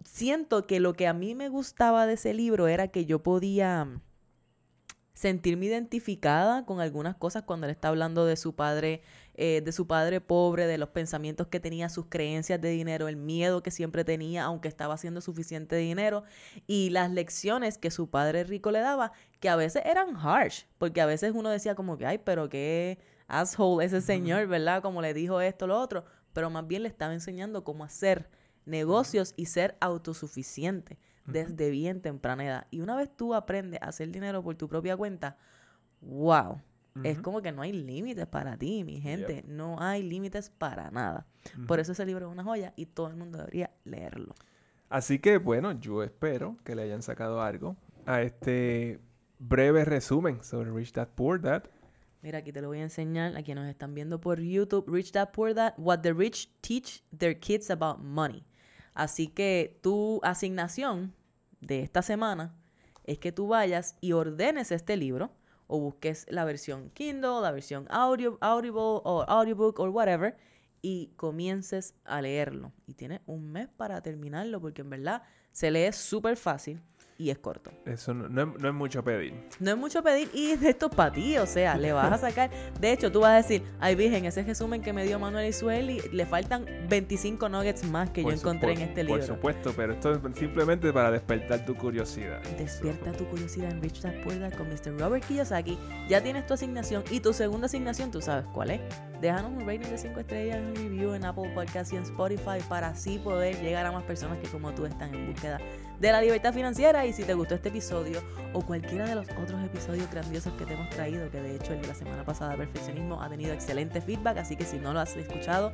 siento 0.03 0.67
que 0.67 0.79
lo 0.79 0.93
que 0.93 1.07
a 1.07 1.13
mí 1.13 1.35
me 1.35 1.49
gustaba 1.49 2.05
de 2.05 2.13
ese 2.13 2.33
libro 2.33 2.67
era 2.67 2.89
que 2.89 3.05
yo 3.05 3.23
podía 3.23 3.87
sentirme 5.13 5.67
identificada 5.67 6.65
con 6.65 6.81
algunas 6.81 7.15
cosas 7.15 7.43
cuando 7.43 7.65
él 7.67 7.71
está 7.71 7.87
hablando 7.87 8.25
de 8.25 8.35
su 8.35 8.53
padre, 8.53 9.01
eh, 9.37 9.61
de 9.63 9.71
su 9.73 9.85
padre 9.85 10.21
pobre, 10.21 10.65
de 10.65 10.77
los 10.77 10.89
pensamientos 10.89 11.47
que 11.47 11.59
tenía, 11.59 11.89
sus 11.89 12.05
creencias 12.07 12.61
de 12.61 12.69
dinero, 12.69 13.09
el 13.09 13.17
miedo 13.17 13.61
que 13.61 13.69
siempre 13.69 14.05
tenía, 14.05 14.45
aunque 14.45 14.69
estaba 14.69 14.93
haciendo 14.93 15.19
suficiente 15.19 15.75
dinero, 15.75 16.23
y 16.67 16.89
las 16.91 17.11
lecciones 17.11 17.77
que 17.77 17.91
su 17.91 18.09
padre 18.09 18.45
rico 18.45 18.71
le 18.71 18.79
daba, 18.79 19.11
que 19.41 19.49
a 19.49 19.57
veces 19.57 19.83
eran 19.85 20.15
harsh, 20.15 20.63
porque 20.77 21.01
a 21.01 21.05
veces 21.05 21.33
uno 21.35 21.49
decía 21.49 21.75
como 21.75 21.97
que, 21.97 22.05
ay, 22.05 22.19
pero 22.19 22.47
qué 22.47 22.97
asshole 23.27 23.85
ese 23.85 24.01
señor, 24.01 24.47
¿verdad? 24.47 24.81
Como 24.81 25.01
le 25.01 25.13
dijo 25.13 25.41
esto, 25.41 25.67
lo 25.67 25.79
otro, 25.79 26.05
pero 26.31 26.49
más 26.49 26.65
bien 26.65 26.83
le 26.83 26.89
estaba 26.89 27.13
enseñando 27.13 27.63
cómo 27.63 27.83
hacer 27.83 28.29
negocios 28.65 29.33
y 29.35 29.47
ser 29.47 29.77
autosuficiente 29.81 30.97
desde 31.25 31.71
bien 31.71 32.01
temprana 32.01 32.45
edad. 32.45 32.67
Y 32.71 32.81
una 32.81 32.95
vez 32.95 33.09
tú 33.15 33.33
aprendes 33.33 33.81
a 33.81 33.87
hacer 33.87 34.11
dinero 34.11 34.43
por 34.43 34.55
tu 34.55 34.69
propia 34.69 34.95
cuenta, 34.95 35.37
wow. 36.01 36.61
Es 37.03 37.19
como 37.19 37.41
que 37.41 37.51
no 37.51 37.61
hay 37.61 37.73
límites 37.73 38.25
para 38.25 38.57
ti, 38.57 38.83
mi 38.83 39.01
gente. 39.01 39.43
No 39.47 39.81
hay 39.81 40.01
límites 40.01 40.49
para 40.49 40.91
nada. 40.91 41.27
Por 41.67 41.79
eso 41.79 41.91
ese 41.91 42.05
libro 42.05 42.27
es 42.27 42.31
una 42.31 42.43
joya 42.43 42.73
y 42.75 42.85
todo 42.85 43.07
el 43.07 43.15
mundo 43.15 43.37
debería 43.37 43.71
leerlo. 43.83 44.33
Así 44.89 45.19
que, 45.19 45.37
bueno, 45.37 45.73
yo 45.73 46.03
espero 46.03 46.57
que 46.63 46.75
le 46.75 46.83
hayan 46.83 47.01
sacado 47.01 47.41
algo 47.41 47.75
a 48.05 48.21
este 48.21 48.99
breve 49.39 49.83
resumen 49.83 50.41
sobre 50.43 50.71
Rich 50.71 50.93
Dad 50.93 51.09
Poor 51.15 51.41
Dad. 51.41 51.63
Mira, 52.21 52.39
aquí 52.39 52.53
te 52.53 52.61
lo 52.61 52.69
voy 52.69 52.79
a 52.79 52.83
enseñar 52.83 53.35
a 53.35 53.43
quienes 53.43 53.65
nos 53.65 53.71
están 53.71 53.93
viendo 53.93 54.21
por 54.21 54.39
YouTube. 54.39 54.85
Rich 54.87 55.11
Dad 55.11 55.31
Poor 55.31 55.53
Dad, 55.53 55.73
What 55.77 55.99
the 55.99 56.13
Rich 56.13 56.49
Teach 56.61 57.03
Their 57.15 57.39
Kids 57.39 57.69
About 57.69 57.99
Money. 57.99 58.45
Así 58.93 59.27
que 59.27 59.79
tu 59.81 60.21
asignación 60.23 61.13
de 61.59 61.81
esta 61.81 62.01
semana 62.01 62.55
es 63.03 63.19
que 63.19 63.31
tú 63.31 63.47
vayas 63.47 63.97
y 64.01 64.13
ordenes 64.13 64.71
este 64.71 64.95
libro 64.97 65.31
o 65.67 65.79
busques 65.79 66.25
la 66.29 66.45
versión 66.45 66.89
Kindle, 66.91 67.41
la 67.41 67.51
versión 67.51 67.87
audio, 67.89 68.37
Audible 68.41 68.79
o 69.03 69.25
audiobook 69.27 69.79
o 69.79 69.89
whatever 69.89 70.37
y 70.81 71.11
comiences 71.15 71.95
a 72.03 72.21
leerlo. 72.21 72.71
Y 72.85 72.93
tienes 72.93 73.21
un 73.25 73.51
mes 73.51 73.67
para 73.67 74.01
terminarlo 74.01 74.61
porque 74.61 74.81
en 74.81 74.89
verdad 74.89 75.23
se 75.51 75.71
lee 75.71 75.91
súper 75.91 76.37
fácil 76.37 76.81
y 77.17 77.29
es 77.29 77.37
corto. 77.37 77.71
Eso 77.85 78.13
no, 78.13 78.43
es, 78.43 78.73
mucho 78.73 79.03
pedir. 79.03 79.33
No 79.59 79.71
es 79.71 79.77
mucho 79.77 80.03
pedir 80.03 80.29
y 80.33 80.51
esto 80.51 80.87
es 80.87 80.95
para 80.95 81.13
ti, 81.13 81.37
o 81.37 81.45
sea, 81.45 81.77
le 81.77 81.93
vas 81.93 82.11
a 82.11 82.17
sacar. 82.17 82.49
De 82.79 82.91
hecho, 82.91 83.11
tú 83.11 83.21
vas 83.21 83.31
a 83.31 83.35
decir, 83.37 83.63
ay 83.79 83.95
Virgen, 83.95 84.25
ese 84.25 84.43
resumen 84.43 84.81
que 84.81 84.91
me 84.91 85.05
dio 85.05 85.17
Manuel 85.19 85.45
y 85.45 86.01
le 86.11 86.25
faltan 86.25 86.65
25 86.89 87.49
nuggets 87.49 87.85
más 87.85 88.09
que 88.09 88.23
yo 88.23 88.31
encontré 88.31 88.73
en 88.73 88.81
este 88.81 89.03
libro. 89.03 89.19
Por 89.19 89.35
supuesto, 89.35 89.73
pero 89.75 89.93
esto 89.93 90.11
es 90.11 90.19
simplemente 90.37 90.91
para 90.91 91.11
despertar 91.11 91.65
tu 91.65 91.75
curiosidad. 91.75 92.41
Despierta 92.57 93.11
tu 93.13 93.25
curiosidad 93.25 93.71
en 93.71 93.81
Rich 93.81 94.01
Dad 94.01 94.13
con 94.57 94.69
Mr. 94.69 94.99
Robert 94.99 95.25
Kiyosaki. 95.25 95.77
Ya 96.09 96.21
tienes 96.21 96.45
tu 96.45 96.53
asignación 96.53 97.03
y 97.11 97.19
tu 97.19 97.33
segunda 97.33 97.67
asignación, 97.67 98.11
tú 98.11 98.21
sabes 98.21 98.45
cuál 98.53 98.71
es. 98.71 98.81
Déjanos 99.21 99.51
un 99.51 99.61
rating 99.61 99.89
de 99.89 99.97
5 99.97 100.19
estrellas, 100.19 100.61
un 100.61 100.75
review 100.75 101.13
en 101.13 101.25
Apple 101.25 101.51
Podcasts 101.53 101.93
y 101.93 101.95
en 101.95 102.03
Spotify 102.03 102.59
para 102.67 102.89
así 102.89 103.17
poder 103.17 103.61
llegar 103.61 103.85
a 103.85 103.91
más 103.91 104.03
personas 104.03 104.37
que 104.39 104.47
como 104.49 104.73
tú 104.73 104.85
están 104.85 105.13
en 105.15 105.27
búsqueda 105.31 105.59
de 105.99 106.11
la 106.11 106.21
libertad 106.21 106.53
financiera. 106.53 107.05
Y 107.05 107.13
si 107.13 107.23
te 107.23 107.33
gustó 107.33 107.55
este 107.55 107.69
episodio 107.69 108.21
o 108.53 108.61
cualquiera 108.61 109.05
de 109.07 109.15
los 109.15 109.27
otros 109.41 109.63
episodios 109.63 110.09
grandiosos 110.11 110.53
que 110.53 110.65
te 110.65 110.73
hemos 110.73 110.89
traído, 110.89 111.29
que 111.29 111.41
de 111.41 111.55
hecho 111.55 111.73
el 111.73 111.81
de 111.81 111.87
la 111.87 111.95
semana 111.95 112.23
pasada, 112.23 112.55
Perfeccionismo, 112.55 113.21
ha 113.21 113.29
tenido 113.29 113.53
excelente 113.53 114.01
feedback, 114.01 114.37
así 114.37 114.55
que 114.55 114.65
si 114.65 114.77
no 114.77 114.93
lo 114.93 114.99
has 114.99 115.15
escuchado, 115.15 115.73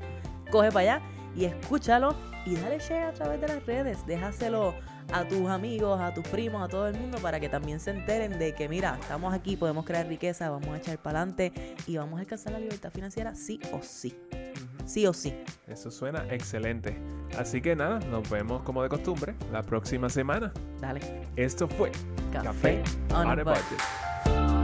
coge 0.51 0.71
para 0.71 0.95
allá 0.95 1.01
y 1.35 1.45
escúchalo 1.45 2.15
y 2.45 2.55
dale 2.55 2.79
share 2.79 3.03
a 3.03 3.13
través 3.13 3.39
de 3.41 3.47
las 3.47 3.65
redes. 3.65 4.05
Déjaselo 4.05 4.75
a 5.13 5.27
tus 5.27 5.49
amigos, 5.49 5.99
a 5.99 6.13
tus 6.13 6.27
primos, 6.27 6.61
a 6.61 6.67
todo 6.67 6.87
el 6.87 6.97
mundo 6.97 7.17
para 7.19 7.39
que 7.39 7.49
también 7.49 7.79
se 7.79 7.91
enteren 7.91 8.39
de 8.39 8.53
que, 8.53 8.69
mira, 8.69 8.97
estamos 9.01 9.33
aquí, 9.33 9.55
podemos 9.57 9.85
crear 9.85 10.07
riqueza, 10.07 10.49
vamos 10.49 10.69
a 10.69 10.77
echar 10.77 10.97
para 10.97 11.21
adelante 11.21 11.51
y 11.87 11.97
vamos 11.97 12.17
a 12.17 12.21
alcanzar 12.21 12.53
la 12.53 12.59
libertad 12.59 12.91
financiera 12.91 13.35
sí 13.35 13.59
o 13.71 13.81
sí 13.81 14.15
sí 14.85 15.05
o 15.07 15.13
sí. 15.13 15.33
Eso 15.67 15.91
suena 15.91 16.25
excelente. 16.29 16.97
Así 17.37 17.61
que 17.61 17.75
nada, 17.75 17.99
nos 18.09 18.29
vemos 18.29 18.61
como 18.63 18.83
de 18.83 18.89
costumbre 18.89 19.35
la 19.51 19.63
próxima 19.63 20.09
semana. 20.09 20.51
Dale. 20.79 21.01
Esto 21.35 21.67
fue 21.67 21.91
Café, 22.31 22.83
on, 23.13 23.39
a 23.39 23.43
budget. 23.43 24.60